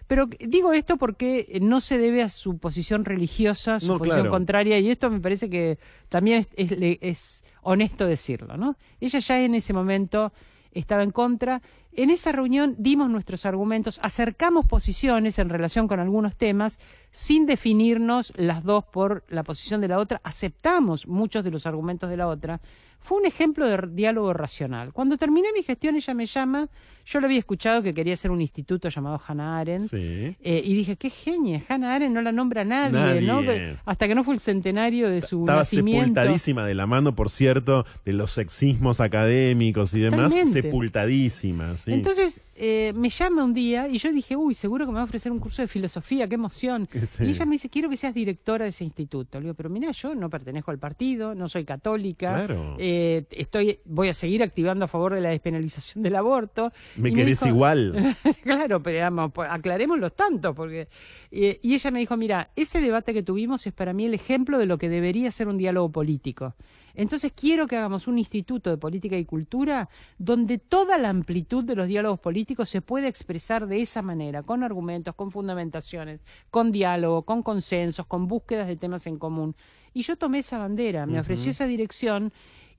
Pero 0.08 0.28
digo 0.40 0.74
esto 0.74 0.98
porque 0.98 1.60
no 1.62 1.82
se 1.82 1.98
debe 1.98 2.24
a 2.24 2.30
su 2.30 2.58
posición 2.58 3.06
religiosa, 3.06 3.80
su 3.80 3.88
No, 3.88 3.98
posición 4.00 4.22
claro. 4.22 4.32
contraria, 4.32 4.80
y 4.80 4.90
esto 4.90 5.10
me 5.10 5.20
parece 5.20 5.50
que 5.50 5.78
también 6.10 6.46
es, 6.58 6.72
es- 6.72 6.98
es 7.02 7.44
honesto 7.62 8.06
decirlo, 8.08 8.58
¿no? 8.58 8.76
Ella 9.00 9.20
ya 9.20 9.40
en 9.40 9.56
ese 9.56 9.72
momento 9.72 10.34
estaba 10.72 11.04
en 11.04 11.12
contra. 11.12 11.62
En 11.96 12.10
esa 12.10 12.32
reunión 12.32 12.76
dimos 12.80 13.08
nuestros 13.12 13.46
argumentos, 13.46 14.00
acercamos 14.02 14.66
posiciones 14.66 15.38
en 15.38 15.50
relación 15.50 15.88
con 15.88 16.00
algunos 16.00 16.36
temas, 16.36 16.80
sin 17.12 17.46
definirnos 17.46 18.34
las 18.36 18.64
dos 18.64 18.84
por 18.86 19.24
la 19.30 19.44
posición 19.44 19.80
de 19.80 19.90
la 19.90 20.00
otra, 20.00 20.20
aceptamos 20.24 21.06
muchos 21.08 21.44
de 21.44 21.52
los 21.52 21.68
argumentos 21.68 22.10
de 22.10 22.18
la 22.18 22.28
otra. 22.28 22.62
Fue 23.04 23.18
un 23.18 23.26
ejemplo 23.26 23.68
de 23.68 23.78
diálogo 23.92 24.32
racional. 24.34 24.94
Cuando 24.94 25.18
terminé 25.18 25.50
mi 25.54 25.62
gestión, 25.62 25.96
ella 25.96 26.14
me 26.14 26.26
llama, 26.26 26.70
yo 27.06 27.20
lo 27.20 27.26
había 27.26 27.40
escuchado 27.40 27.84
que 27.84 27.94
quería 27.94 28.14
hacer 28.14 28.32
un 28.32 28.40
instituto 28.40 28.88
llamado 28.88 29.22
Hannah 29.28 29.60
Arendt, 29.60 29.94
eh, 29.94 30.36
y 30.42 30.74
dije, 30.74 30.96
qué 30.96 31.10
genia, 31.10 31.62
Hannah 31.68 31.96
Arendt 31.96 32.16
no 32.16 32.22
la 32.22 32.32
nombra 32.32 32.64
nadie, 32.64 33.22
¿no? 33.22 33.42
hasta 33.86 34.08
que 34.08 34.16
no 34.16 34.24
fue 34.24 34.36
el 34.36 34.40
centenario 34.40 35.10
de 35.10 35.22
su 35.22 35.42
Estaba 35.42 35.60
nacimiento. 35.60 36.06
sepultadísima 36.06 36.66
de 36.66 36.76
la 36.76 36.88
mano, 36.88 37.14
por 37.14 37.30
cierto, 37.30 37.86
de 38.06 38.14
los 38.14 38.32
sexismos 38.32 39.02
académicos 39.02 39.94
y 39.94 40.00
demás, 40.00 40.34
sepultadísima. 40.50 41.76
Entonces, 41.88 42.42
eh, 42.56 42.94
me 42.96 43.10
llama 43.10 43.44
un 43.44 43.54
día 43.54 43.88
y 43.90 43.98
yo 43.98 44.12
dije, 44.12 44.36
uy, 44.36 44.54
seguro 44.54 44.86
que 44.86 44.92
me 44.92 44.96
va 44.96 45.02
a 45.02 45.06
ofrecer 45.06 45.32
un 45.32 45.40
curso 45.40 45.62
de 45.62 45.68
filosofía, 45.68 46.28
qué 46.28 46.36
emoción. 46.36 46.88
Y 47.20 47.30
ella 47.30 47.46
me 47.46 47.54
dice, 47.54 47.70
quiero 47.70 47.90
que 47.90 47.98
seas 47.98 48.14
directora 48.14 48.64
de 48.66 48.70
ese 48.70 48.84
instituto. 48.84 49.40
Le 49.40 49.46
digo, 49.46 49.54
pero 49.56 49.70
mira, 49.70 49.92
yo 49.92 50.16
no 50.16 50.30
pertenezco 50.30 50.72
al 50.72 50.78
partido, 50.78 51.36
no 51.36 51.48
soy 51.48 51.64
católica. 51.64 52.34
Claro. 52.34 52.76
Eh, 52.80 52.93
estoy, 53.32 53.80
voy 53.86 54.10
a 54.10 54.14
seguir 54.14 54.44
activando 54.44 54.86
a 54.86 54.88
favor 54.88 55.14
de 55.14 55.22
la 55.22 55.30
despenalización 55.30 56.04
del 56.04 56.16
aborto. 56.16 56.72
Me 56.96 57.14
querés 57.14 57.46
igual. 57.46 58.16
claro, 58.44 58.82
pero 58.82 58.96
digamos, 58.96 59.32
pues, 59.32 59.50
aclarémoslo 59.52 60.12
tanto, 60.12 60.54
porque... 60.54 60.88
Eh, 61.32 61.60
y 61.62 61.74
ella 61.74 61.92
me 61.92 62.00
dijo, 62.00 62.16
mira, 62.18 62.52
ese 62.56 62.82
debate 62.82 63.14
que 63.14 63.24
tuvimos 63.24 63.66
es 63.66 63.74
para 63.74 63.94
mí 63.94 64.06
el 64.06 64.14
ejemplo 64.14 64.58
de 64.58 64.66
lo 64.66 64.78
que 64.78 64.90
debería 64.90 65.32
ser 65.32 65.48
un 65.48 65.58
diálogo 65.58 65.92
político. 65.92 66.56
Entonces 66.96 67.32
quiero 67.36 67.66
que 67.68 67.76
hagamos 67.76 68.08
un 68.08 68.20
instituto 68.20 68.70
de 68.70 68.78
política 68.78 69.18
y 69.18 69.26
cultura 69.26 69.90
donde 70.18 70.60
toda 70.60 70.98
la 70.98 71.10
amplitud 71.10 71.64
de 71.64 71.76
los 71.76 71.88
diálogos 71.88 72.20
políticos 72.20 72.70
se 72.70 72.82
pueda 72.82 73.08
expresar 73.08 73.68
de 73.68 73.82
esa 73.82 74.02
manera, 74.02 74.44
con 74.44 74.64
argumentos, 74.64 75.16
con 75.16 75.32
fundamentaciones, 75.32 76.22
con 76.52 76.72
diálogo, 76.72 77.24
con 77.24 77.42
consensos, 77.42 78.06
con 78.06 78.28
búsquedas 78.28 78.68
de 78.68 78.76
temas 78.76 79.08
en 79.08 79.18
común. 79.18 79.56
Y 79.94 80.04
yo 80.04 80.16
tomé 80.16 80.40
esa 80.40 80.58
bandera, 80.58 81.06
me 81.06 81.20
ofreció 81.20 81.52
esa 81.52 81.68
dirección 81.68 82.34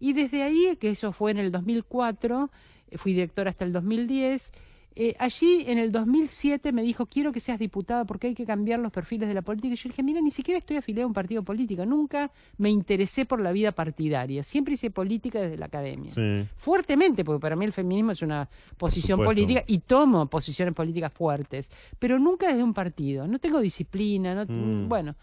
y 0.05 0.13
desde 0.13 0.43
ahí, 0.43 0.77
que 0.79 0.91
eso 0.91 1.13
fue 1.13 1.31
en 1.31 1.39
el 1.39 1.51
2004, 1.51 2.51
eh, 2.91 2.99
fui 2.99 3.15
directora 3.15 3.49
hasta 3.49 3.65
el 3.65 3.73
2010, 3.73 4.53
eh, 4.97 5.17
allí 5.19 5.65
en 5.67 5.79
el 5.79 5.93
2007 5.93 6.73
me 6.73 6.83
dijo, 6.83 7.07
quiero 7.07 7.33
que 7.33 7.41
seas 7.41 7.59
diputada 7.59 8.05
porque 8.05 8.27
hay 8.27 8.35
que 8.35 8.45
cambiar 8.45 8.81
los 8.81 8.93
perfiles 8.93 9.27
de 9.29 9.35
la 9.35 9.41
política. 9.41 9.73
Y 9.73 9.77
yo 9.77 9.89
dije, 9.89 10.03
mira, 10.03 10.21
ni 10.21 10.31
siquiera 10.31 10.59
estoy 10.59 10.77
afiliada 10.77 11.05
a 11.05 11.07
un 11.07 11.15
partido 11.15 11.43
político, 11.43 11.87
nunca 11.87 12.31
me 12.59 12.69
interesé 12.69 13.25
por 13.25 13.41
la 13.41 13.51
vida 13.51 13.73
partidaria, 13.73 14.43
siempre 14.43 14.75
hice 14.75 14.91
política 14.91 15.41
desde 15.41 15.57
la 15.57 15.67
academia. 15.67 16.11
Fuertemente, 16.59 17.25
porque 17.25 17.41
para 17.41 17.57
mí 17.57 17.65
el 17.65 17.73
feminismo 17.73 18.13
es 18.13 18.21
una 18.21 18.47
posición 18.77 19.25
política 19.25 19.65
y 19.67 19.79
tomo 19.79 20.27
posiciones 20.27 20.75
políticas 20.75 21.15
fuertes, 21.15 21.71
pero 21.99 22.19
nunca 22.19 22.49
desde 22.49 22.63
un 22.63 22.75
partido, 22.75 23.27
no 23.27 23.39
tengo 23.39 23.59
disciplina, 23.59 24.35
no, 24.35 24.45
mm. 24.47 24.87
bueno. 24.87 25.17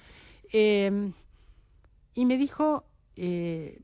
Eh, 0.52 1.12
y 2.16 2.26
me 2.26 2.36
dijo, 2.40 2.84
eh, 3.16 3.78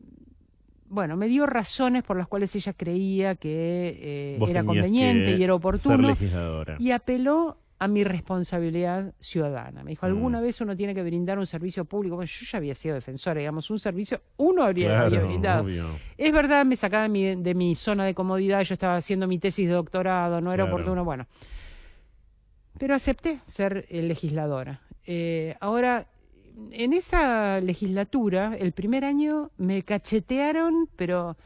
bueno, 0.89 1.17
me 1.17 1.27
dio 1.27 1.45
razones 1.45 2.03
por 2.03 2.17
las 2.17 2.27
cuales 2.27 2.55
ella 2.55 2.73
creía 2.73 3.35
que 3.35 4.37
eh, 4.39 4.39
era 4.49 4.63
conveniente 4.63 5.37
y 5.37 5.43
era 5.43 5.55
oportuno. 5.55 6.15
Y 6.79 6.91
apeló 6.91 7.57
a 7.79 7.87
mi 7.87 8.03
responsabilidad 8.03 9.13
ciudadana. 9.19 9.83
Me 9.83 9.91
dijo, 9.91 10.05
mm. 10.05 10.09
alguna 10.09 10.41
vez 10.41 10.61
uno 10.61 10.75
tiene 10.75 10.95
que 10.95 11.03
brindar 11.03 11.37
un 11.37 11.45
servicio 11.45 11.85
público. 11.85 12.15
Bueno, 12.15 12.27
yo 12.27 12.45
ya 12.49 12.57
había 12.57 12.73
sido 12.73 12.95
defensora, 12.95 13.39
digamos, 13.39 13.69
un 13.69 13.79
servicio, 13.79 14.21
uno 14.37 14.63
habría, 14.63 15.07
brindado. 15.09 15.67
Es 16.17 16.33
verdad, 16.33 16.65
me 16.65 16.75
sacaba 16.75 17.03
de 17.03 17.09
mi, 17.09 17.35
de 17.35 17.53
mi, 17.53 17.75
zona 17.75 18.05
de 18.05 18.15
comodidad, 18.15 18.63
yo 18.63 18.73
estaba 18.73 18.95
haciendo 18.95 19.27
mi 19.27 19.37
tesis 19.37 19.67
de 19.67 19.73
doctorado, 19.73 20.41
no 20.41 20.51
era 20.53 20.65
oportuno, 20.65 21.05
bueno. 21.05 21.27
Pero 22.79 22.95
acepté 22.95 23.39
ser 23.43 23.85
eh, 23.89 24.01
legisladora. 24.01 24.81
Eh, 25.05 25.55
ahora, 25.59 26.07
en 26.71 26.93
esa 26.93 27.59
legislatura, 27.59 28.55
el 28.59 28.71
primer 28.71 29.05
año, 29.05 29.51
me 29.57 29.83
cachetearon, 29.83 30.89
pero 30.95 31.37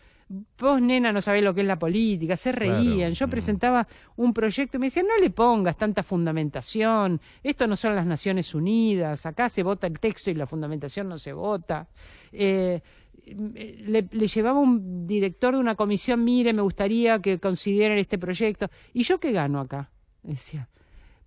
vos, 0.57 0.81
nena, 0.81 1.11
no 1.11 1.21
sabés 1.21 1.43
lo 1.43 1.53
que 1.53 1.61
es 1.61 1.67
la 1.67 1.77
política, 1.77 2.37
se 2.37 2.51
reían. 2.51 3.13
Yo 3.13 3.27
mm. 3.27 3.29
presentaba 3.29 3.87
un 4.15 4.33
proyecto 4.33 4.77
y 4.77 4.79
me 4.79 4.87
decían, 4.87 5.07
no 5.07 5.17
le 5.17 5.29
pongas 5.29 5.77
tanta 5.77 6.03
fundamentación, 6.03 7.19
esto 7.43 7.67
no 7.67 7.75
son 7.75 7.95
las 7.95 8.05
Naciones 8.05 8.55
Unidas, 8.55 9.25
acá 9.25 9.49
se 9.49 9.63
vota 9.63 9.87
el 9.87 9.99
texto 9.99 10.31
y 10.31 10.35
la 10.35 10.47
fundamentación 10.47 11.09
no 11.09 11.17
se 11.17 11.33
vota. 11.33 11.87
Eh, 12.31 12.81
le, 13.25 14.07
le, 14.09 14.27
llevaba 14.27 14.59
un 14.59 15.05
director 15.05 15.53
de 15.53 15.59
una 15.59 15.75
comisión, 15.75 16.23
mire, 16.23 16.53
me 16.53 16.61
gustaría 16.61 17.19
que 17.19 17.39
consideren 17.39 17.97
este 17.97 18.17
proyecto. 18.17 18.69
¿Y 18.93 19.03
yo 19.03 19.19
qué 19.19 19.31
gano 19.31 19.59
acá? 19.59 19.89
Decía 20.23 20.67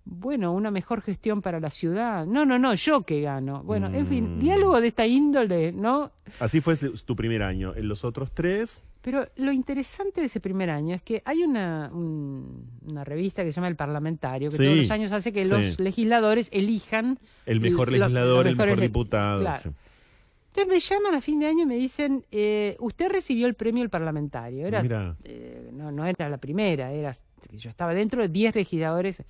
bueno, 0.05 0.53
una 0.53 0.69
mejor 0.69 1.01
gestión 1.01 1.41
para 1.41 1.59
la 1.59 1.71
ciudad. 1.71 2.25
No, 2.25 2.45
no, 2.45 2.59
no, 2.59 2.75
yo 2.75 3.01
que 3.01 3.21
gano. 3.21 3.63
Bueno, 3.63 3.87
en 3.87 4.07
fin, 4.07 4.37
mm. 4.37 4.39
diálogo 4.39 4.79
de 4.79 4.87
esta 4.87 5.07
índole, 5.07 5.71
¿no? 5.71 6.11
Así 6.39 6.61
fue 6.61 6.75
tu 6.77 7.15
primer 7.15 7.41
año. 7.41 7.73
En 7.75 7.87
los 7.87 8.03
otros 8.05 8.31
tres. 8.31 8.83
Pero 9.01 9.27
lo 9.35 9.51
interesante 9.51 10.21
de 10.21 10.27
ese 10.27 10.39
primer 10.39 10.69
año 10.69 10.95
es 10.95 11.01
que 11.01 11.21
hay 11.25 11.43
una, 11.43 11.91
una 11.91 13.03
revista 13.03 13.43
que 13.43 13.51
se 13.51 13.55
llama 13.55 13.67
El 13.67 13.75
Parlamentario, 13.75 14.49
que 14.49 14.57
todos 14.57 14.77
los 14.77 14.91
años 14.91 15.11
hace 15.11 15.33
que 15.33 15.45
los 15.45 15.79
legisladores 15.79 16.49
elijan. 16.51 17.19
El 17.45 17.59
mejor 17.59 17.91
legislador, 17.91 18.47
el 18.47 18.55
mejor 18.55 18.79
diputado. 18.79 19.39
Entonces 19.39 20.73
me 20.73 20.79
llaman 20.79 21.15
a 21.15 21.21
fin 21.21 21.39
de 21.39 21.47
año 21.47 21.63
y 21.63 21.65
me 21.65 21.75
dicen, 21.75 22.25
eh, 22.31 22.77
usted 22.79 23.11
recibió 23.11 23.45
el 23.45 23.55
premio 23.55 23.83
El 23.83 23.89
Parlamentario. 23.89 24.65
Era, 24.65 25.15
eh, 25.25 25.69
no, 25.73 25.91
no 25.91 26.05
era 26.05 26.29
la 26.29 26.37
primera, 26.37 26.93
era 26.93 27.13
yo 27.51 27.69
estaba 27.69 27.93
dentro 27.93 28.21
de 28.21 28.29
10 28.29 28.55
legisladores 28.55 29.21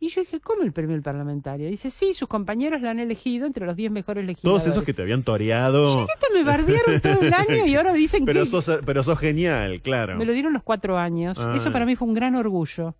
y 0.00 0.08
yo 0.08 0.22
dije, 0.22 0.40
¿cómo 0.40 0.62
el 0.62 0.72
premio 0.72 0.94
del 0.94 1.02
parlamentario? 1.02 1.68
dice, 1.68 1.90
sí, 1.90 2.14
sus 2.14 2.26
compañeros 2.26 2.80
la 2.80 2.90
han 2.90 3.00
elegido 3.00 3.46
entre 3.46 3.66
los 3.66 3.76
10 3.76 3.92
mejores 3.92 4.24
legisladores. 4.24 4.62
Todos 4.62 4.74
esos 4.74 4.84
que 4.84 4.94
te 4.94 5.02
habían 5.02 5.22
toreado. 5.22 6.06
Chiquita, 6.06 6.26
me 6.32 6.42
bardearon 6.42 7.00
todo 7.00 7.20
el 7.20 7.34
año 7.34 7.66
y 7.66 7.74
ahora 7.74 7.92
dicen 7.92 8.24
pero 8.26 8.40
que... 8.40 8.46
Sos, 8.46 8.80
pero 8.86 9.02
sos 9.02 9.18
genial, 9.18 9.82
claro. 9.82 10.16
Me 10.16 10.24
lo 10.24 10.32
dieron 10.32 10.54
los 10.54 10.62
cuatro 10.62 10.96
años. 10.96 11.38
Ah. 11.38 11.52
Eso 11.54 11.70
para 11.70 11.84
mí 11.84 11.96
fue 11.96 12.08
un 12.08 12.14
gran 12.14 12.34
orgullo. 12.34 12.94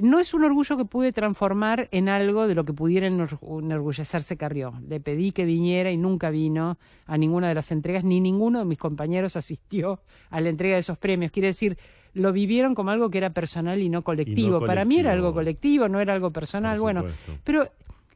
No 0.00 0.20
es 0.20 0.32
un 0.32 0.44
orgullo 0.44 0.76
que 0.76 0.84
pude 0.84 1.12
transformar 1.12 1.88
en 1.90 2.08
algo 2.08 2.46
de 2.46 2.54
lo 2.54 2.64
que 2.64 2.72
pudiera 2.72 3.08
enorgullecerse 3.08 4.36
Carrió. 4.36 4.74
Le 4.86 5.00
pedí 5.00 5.32
que 5.32 5.44
viniera 5.44 5.90
y 5.90 5.96
nunca 5.96 6.30
vino 6.30 6.78
a 7.06 7.18
ninguna 7.18 7.48
de 7.48 7.54
las 7.54 7.72
entregas, 7.72 8.04
ni 8.04 8.20
ninguno 8.20 8.60
de 8.60 8.64
mis 8.64 8.78
compañeros 8.78 9.34
asistió 9.34 10.00
a 10.30 10.40
la 10.40 10.50
entrega 10.50 10.74
de 10.74 10.80
esos 10.80 10.98
premios. 10.98 11.32
Quiere 11.32 11.48
decir, 11.48 11.78
lo 12.18 12.32
vivieron 12.32 12.74
como 12.74 12.90
algo 12.90 13.10
que 13.10 13.18
era 13.18 13.30
personal 13.30 13.80
y 13.80 13.88
no 13.88 14.02
colectivo. 14.02 14.60
Para 14.60 14.84
mí 14.84 14.98
era 14.98 15.12
algo 15.12 15.32
colectivo, 15.32 15.88
no 15.88 16.00
era 16.00 16.12
algo 16.12 16.30
personal. 16.30 16.78
Bueno, 16.80 17.04
pero 17.44 17.70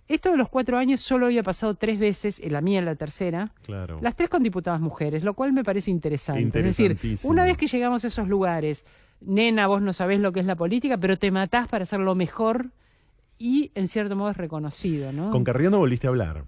esto 0.09 0.31
de 0.31 0.37
los 0.37 0.49
cuatro 0.49 0.77
años 0.79 1.01
solo 1.01 1.27
había 1.27 1.43
pasado 1.43 1.75
tres 1.75 1.99
veces, 1.99 2.41
en 2.41 2.53
la 2.53 2.61
mía 2.61 2.81
en 2.81 2.85
la 2.85 2.97
tercera, 2.97 3.53
las 4.01 4.15
tres 4.15 4.29
con 4.29 4.43
diputadas 4.43 4.81
mujeres, 4.81 5.25
lo 5.25 5.35
cual 5.35 5.53
me 5.53 5.65
parece 5.65 5.91
interesante. 5.91 6.59
Es 6.59 6.77
decir, 6.77 6.99
una 7.25 7.45
vez 7.45 7.57
que 7.57 7.67
llegamos 7.67 8.05
a 8.05 8.09
esos 8.09 8.29
lugares, 8.29 8.85
nena, 9.21 9.67
vos 9.67 9.81
no 9.81 9.93
sabés 9.93 10.21
lo 10.21 10.33
que 10.33 10.41
es 10.41 10.47
la 10.47 10.57
política, 10.57 10.99
pero 10.99 11.19
te 11.19 11.31
matás 11.31 11.69
para 11.69 11.83
hacerlo 11.83 12.15
mejor 12.15 12.71
y 13.39 13.73
en 13.75 13.89
cierto 13.89 14.15
modo 14.17 14.31
es 14.31 14.37
reconocido, 14.37 15.13
¿no? 15.13 15.31
¿Con 15.31 15.45
Carrión 15.45 15.73
no 15.73 15.79
volviste 15.79 16.07
a 16.07 16.11
hablar? 16.11 16.45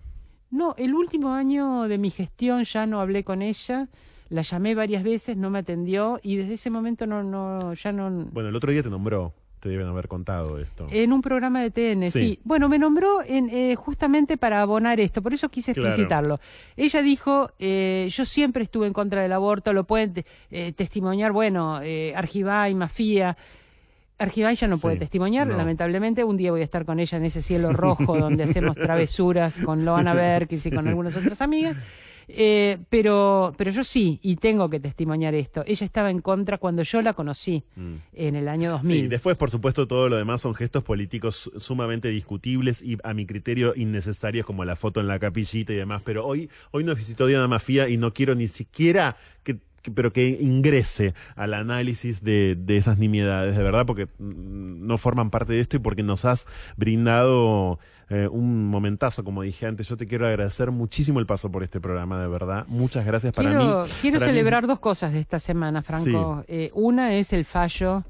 No, 0.51 0.75
el 0.79 0.95
último 0.95 1.33
año 1.33 1.89
de 1.89 1.99
mi 1.99 2.11
gestión 2.11 2.65
ya 2.65 2.87
no 2.87 3.01
hablé 3.01 3.25
con 3.25 3.43
ella 3.43 3.89
la 4.29 4.43
llamé 4.43 4.75
varias 4.75 5.03
veces, 5.03 5.37
no 5.37 5.51
me 5.51 5.61
atendió 5.61 6.19
y 6.23 6.37
desde 6.37 6.55
ese 6.55 6.71
momento 6.71 7.07
no, 7.07 7.23
no, 7.23 7.75
ya 7.75 7.93
no. 7.93 8.11
Bueno, 8.33 8.49
el 8.49 8.57
otro 8.57 8.71
día 8.73 8.83
te 8.83 8.91
nombró. 8.91 9.33
Te 9.61 9.71
deben 9.71 9.87
haber 9.87 10.09
contado 10.09 10.59
esto. 10.59 10.89
En 10.91 11.11
un 11.11 11.23
programa 11.23 11.63
de 11.63 11.71
TN, 11.71 12.11
sí. 12.11 12.39
Bueno, 12.45 12.69
me 12.69 12.79
nombró 12.79 13.23
en, 13.27 13.49
eh, 13.49 13.75
justamente 13.77 14.37
para 14.37 14.61
abonar 14.61 15.01
esto, 15.01 15.23
por 15.23 15.33
eso 15.33 15.49
quise 15.49 15.71
explicitarlo. 15.71 16.39
Ella 16.77 17.01
dijo, 17.01 17.51
eh, 17.59 18.07
yo 18.11 18.27
siempre 18.27 18.65
estuve 18.65 18.87
en 18.87 18.93
contra 18.93 19.23
del 19.23 19.33
aborto, 19.33 19.73
lo 19.73 19.85
pueden 19.85 20.23
eh, 20.51 20.73
testimoniar, 20.73 21.33
bueno, 21.33 21.81
eh, 21.83 22.13
Argibay, 22.15 22.75
Mafía. 22.75 23.39
Argibay 24.19 24.55
ya 24.55 24.69
no 24.69 24.77
puede 24.77 24.97
testimoniar, 24.97 25.47
lamentablemente. 25.47 26.25
Un 26.25 26.37
día 26.37 26.51
voy 26.51 26.61
a 26.61 26.65
estar 26.65 26.85
con 26.85 27.01
ella 27.01 27.17
en 27.17 27.25
ese 27.25 27.41
cielo 27.41 27.73
rojo 27.73 28.19
donde 28.19 28.45
hacemos 28.45 28.77
travesuras 28.77 29.61
con 29.61 29.87
Loana 29.87 30.13
Berkis 30.13 30.67
y 30.67 30.71
con 30.71 30.87
algunas 30.87 31.17
otras 31.17 31.41
amigas. 31.41 31.75
Eh, 32.29 32.79
pero, 32.89 33.55
pero 33.57 33.71
yo 33.71 33.85
sí, 33.85 34.19
y 34.23 34.37
tengo 34.37 34.69
que 34.71 34.81
testimoniar 34.81 35.35
esto. 35.35 35.63
Ella 35.67 35.85
estaba 35.85 36.11
en 36.11 36.21
contra 36.21 36.59
cuando 36.59 36.83
yo 36.83 37.03
la 37.03 37.13
conocí 37.13 37.65
mm. 37.77 37.95
en 38.15 38.37
el 38.37 38.49
año 38.49 38.71
2000. 38.73 39.01
Sí, 39.03 39.07
después, 39.09 39.37
por 39.37 39.51
supuesto, 39.51 39.87
todo 39.87 40.09
lo 40.09 40.17
demás 40.17 40.41
son 40.41 40.55
gestos 40.55 40.83
políticos 40.83 41.51
sumamente 41.59 42.09
discutibles 42.09 42.83
y 42.83 42.99
a 43.03 43.15
mi 43.15 43.27
criterio 43.27 43.75
innecesarios, 43.77 44.47
como 44.47 44.65
la 44.65 44.77
foto 44.77 45.01
en 45.01 45.09
la 45.09 45.19
capillita 45.19 45.73
y 45.73 45.77
demás. 45.77 46.03
Pero 46.05 46.27
hoy, 46.27 46.51
hoy 46.71 46.85
nos 46.85 46.97
visitó 46.97 47.27
Diana 47.27 47.49
Mafía 47.49 47.89
y 47.89 47.97
no 47.97 48.13
quiero 48.13 48.35
ni 48.35 48.49
siquiera 48.49 49.17
que 49.43 49.59
pero 49.95 50.15
que 50.15 50.29
ingrese 50.41 51.13
al 51.37 51.53
análisis 51.53 52.23
de, 52.23 52.57
de, 52.59 52.79
esas 52.79 52.99
nimiedades, 52.99 53.57
de 53.57 53.63
verdad, 53.63 53.85
porque 53.85 54.07
mm, 54.07 54.87
no 54.87 54.97
forman 54.97 55.31
parte 55.31 55.53
de 55.53 55.61
esto 55.61 55.77
y 55.77 55.81
porque 55.81 56.03
nos 56.03 56.25
has 56.25 56.47
brindado 56.77 57.79
eh, 58.11 58.29
un 58.29 58.69
momentazo, 58.69 59.25
como 59.25 59.43
dije 59.43 59.67
antes. 59.67 59.89
Yo 59.89 59.97
te 59.97 60.07
quiero 60.07 60.27
agradecer 60.27 60.71
muchísimo 60.71 61.21
el 61.21 61.27
paso 61.27 61.51
por 61.51 61.63
este 61.63 61.81
programa, 61.81 62.21
de 62.21 62.29
verdad. 62.29 62.67
Muchas 62.69 63.05
gracias 63.07 63.33
para 63.33 63.51
mí. 63.51 63.67
Quiero 64.01 64.21
celebrar 64.21 64.67
dos 64.67 64.79
cosas 64.79 65.13
de 65.13 65.21
esta 65.21 65.39
semana, 65.39 65.83
Franco. 65.83 66.45
Eh, 66.49 66.71
una 66.75 67.15
es 67.15 67.33
el 67.33 67.45
fallo 67.45 68.05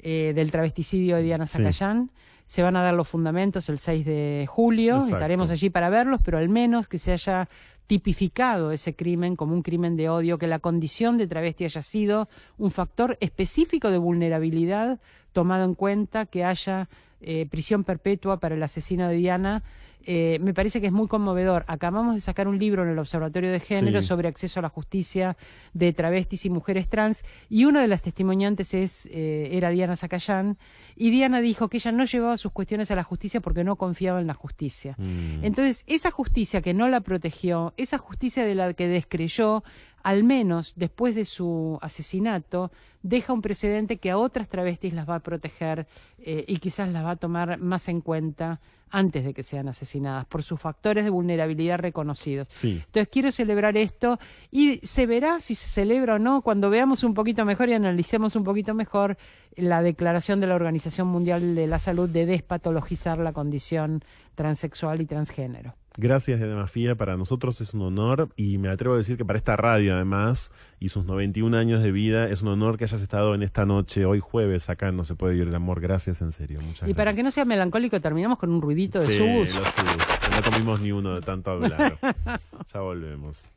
eh, 0.00 0.32
del 0.34 0.50
travesticidio 0.50 1.16
de 1.16 1.22
Diana 1.22 1.46
Zacayán. 1.46 2.10
Se 2.44 2.62
van 2.62 2.76
a 2.76 2.82
dar 2.82 2.94
los 2.94 3.08
fundamentos 3.08 3.68
el 3.68 3.78
6 3.78 4.06
de 4.06 4.46
julio, 4.48 4.98
estaremos 4.98 5.50
allí 5.50 5.68
para 5.68 5.90
verlos, 5.90 6.20
pero 6.24 6.38
al 6.38 6.48
menos 6.48 6.88
que 6.88 6.96
se 6.96 7.12
haya 7.12 7.46
tipificado 7.86 8.70
ese 8.70 8.94
crimen 8.94 9.34
como 9.34 9.54
un 9.54 9.62
crimen 9.62 9.96
de 9.96 10.08
odio, 10.08 10.38
que 10.38 10.46
la 10.46 10.58
condición 10.58 11.18
de 11.18 11.26
travesti 11.26 11.64
haya 11.64 11.82
sido 11.82 12.28
un 12.56 12.70
factor 12.70 13.18
específico 13.20 13.90
de 13.90 13.98
vulnerabilidad 13.98 15.00
tomado 15.32 15.64
en 15.64 15.74
cuenta, 15.74 16.26
que 16.26 16.44
haya 16.44 16.88
eh, 17.20 17.46
prisión 17.50 17.84
perpetua 17.84 18.38
para 18.38 18.54
el 18.54 18.62
asesino 18.62 19.08
de 19.08 19.16
Diana 19.16 19.62
eh, 20.10 20.38
me 20.40 20.54
parece 20.54 20.80
que 20.80 20.86
es 20.86 20.92
muy 20.92 21.06
conmovedor. 21.06 21.66
Acabamos 21.68 22.14
de 22.14 22.20
sacar 22.22 22.48
un 22.48 22.58
libro 22.58 22.82
en 22.82 22.88
el 22.88 22.98
Observatorio 22.98 23.52
de 23.52 23.60
Género 23.60 24.00
sobre 24.00 24.26
acceso 24.26 24.58
a 24.58 24.62
la 24.62 24.70
justicia 24.70 25.36
de 25.74 25.92
travestis 25.92 26.46
y 26.46 26.50
mujeres 26.50 26.88
trans 26.88 27.24
y 27.50 27.66
una 27.66 27.82
de 27.82 27.88
las 27.88 28.00
testimoniantes 28.00 28.72
es, 28.72 29.04
eh, 29.10 29.50
era 29.52 29.68
Diana 29.68 29.96
Zacayán 29.96 30.56
y 30.96 31.10
Diana 31.10 31.42
dijo 31.42 31.68
que 31.68 31.76
ella 31.76 31.92
no 31.92 32.06
llevaba 32.06 32.38
sus 32.38 32.52
cuestiones 32.52 32.90
a 32.90 32.96
la 32.96 33.04
justicia 33.04 33.40
porque 33.40 33.64
no 33.64 33.76
confiaba 33.76 34.18
en 34.18 34.26
la 34.26 34.32
justicia. 34.32 34.94
Mm. 34.96 35.44
Entonces, 35.44 35.84
esa 35.86 36.10
justicia 36.10 36.62
que 36.62 36.72
no 36.72 36.88
la 36.88 37.00
protegió, 37.00 37.74
esa 37.76 37.98
justicia 37.98 38.46
de 38.46 38.54
la 38.54 38.72
que 38.72 38.88
descreyó, 38.88 39.62
al 40.08 40.24
menos 40.24 40.72
después 40.74 41.14
de 41.14 41.26
su 41.26 41.78
asesinato, 41.82 42.72
deja 43.02 43.34
un 43.34 43.42
precedente 43.42 43.98
que 43.98 44.10
a 44.10 44.16
otras 44.16 44.48
travestis 44.48 44.94
las 44.94 45.06
va 45.06 45.16
a 45.16 45.20
proteger 45.20 45.86
eh, 46.18 46.46
y 46.48 46.56
quizás 46.60 46.88
las 46.88 47.04
va 47.04 47.10
a 47.10 47.16
tomar 47.16 47.58
más 47.58 47.90
en 47.90 48.00
cuenta 48.00 48.58
antes 48.88 49.22
de 49.22 49.34
que 49.34 49.42
sean 49.42 49.68
asesinadas, 49.68 50.24
por 50.24 50.42
sus 50.42 50.58
factores 50.58 51.04
de 51.04 51.10
vulnerabilidad 51.10 51.78
reconocidos. 51.78 52.48
Entonces 52.62 53.08
quiero 53.12 53.30
celebrar 53.30 53.76
esto 53.76 54.18
y 54.50 54.78
se 54.78 55.04
verá 55.04 55.40
si 55.40 55.54
se 55.54 55.68
celebra 55.68 56.14
o 56.14 56.18
no 56.18 56.40
cuando 56.40 56.70
veamos 56.70 57.04
un 57.04 57.12
poquito 57.12 57.44
mejor 57.44 57.68
y 57.68 57.74
analicemos 57.74 58.34
un 58.34 58.44
poquito 58.44 58.72
mejor 58.72 59.18
la 59.56 59.82
declaración 59.82 60.40
de 60.40 60.46
la 60.46 60.54
Organización 60.54 61.08
Mundial 61.08 61.54
de 61.54 61.66
la 61.66 61.78
Salud 61.78 62.08
de 62.08 62.24
despatologizar 62.24 63.18
la 63.18 63.34
condición 63.34 64.02
transexual 64.34 65.02
y 65.02 65.04
transgénero. 65.04 65.74
Gracias, 66.00 66.40
Mafía. 66.40 66.94
Para 66.94 67.16
nosotros 67.16 67.60
es 67.60 67.74
un 67.74 67.82
honor 67.82 68.28
y 68.36 68.56
me 68.58 68.68
atrevo 68.68 68.94
a 68.94 68.98
decir 68.98 69.16
que 69.16 69.24
para 69.24 69.36
esta 69.36 69.56
radio, 69.56 69.96
además, 69.96 70.52
y 70.78 70.90
sus 70.90 71.04
91 71.04 71.56
años 71.56 71.82
de 71.82 71.90
vida, 71.90 72.28
es 72.28 72.40
un 72.40 72.48
honor 72.48 72.78
que 72.78 72.84
hayas 72.84 73.02
estado 73.02 73.34
en 73.34 73.42
esta 73.42 73.66
noche, 73.66 74.06
hoy 74.06 74.20
jueves, 74.20 74.70
acá 74.70 74.92
No 74.92 75.04
Se 75.04 75.16
Puede 75.16 75.32
Vivir 75.32 75.48
el 75.48 75.54
Amor. 75.56 75.80
Gracias, 75.80 76.22
en 76.22 76.30
serio. 76.30 76.60
Muchas 76.62 76.88
y 76.88 76.94
para 76.94 77.14
que 77.14 77.24
no 77.24 77.32
sea 77.32 77.44
melancólico, 77.44 78.00
terminamos 78.00 78.38
con 78.38 78.52
un 78.52 78.62
ruidito 78.62 79.00
de 79.00 79.08
sí, 79.08 79.18
No 79.20 80.42
comimos 80.48 80.80
ni 80.80 80.92
uno 80.92 81.16
de 81.16 81.20
tanto 81.20 81.50
hablar. 81.50 81.98
ya 82.72 82.80
volvemos. 82.80 83.48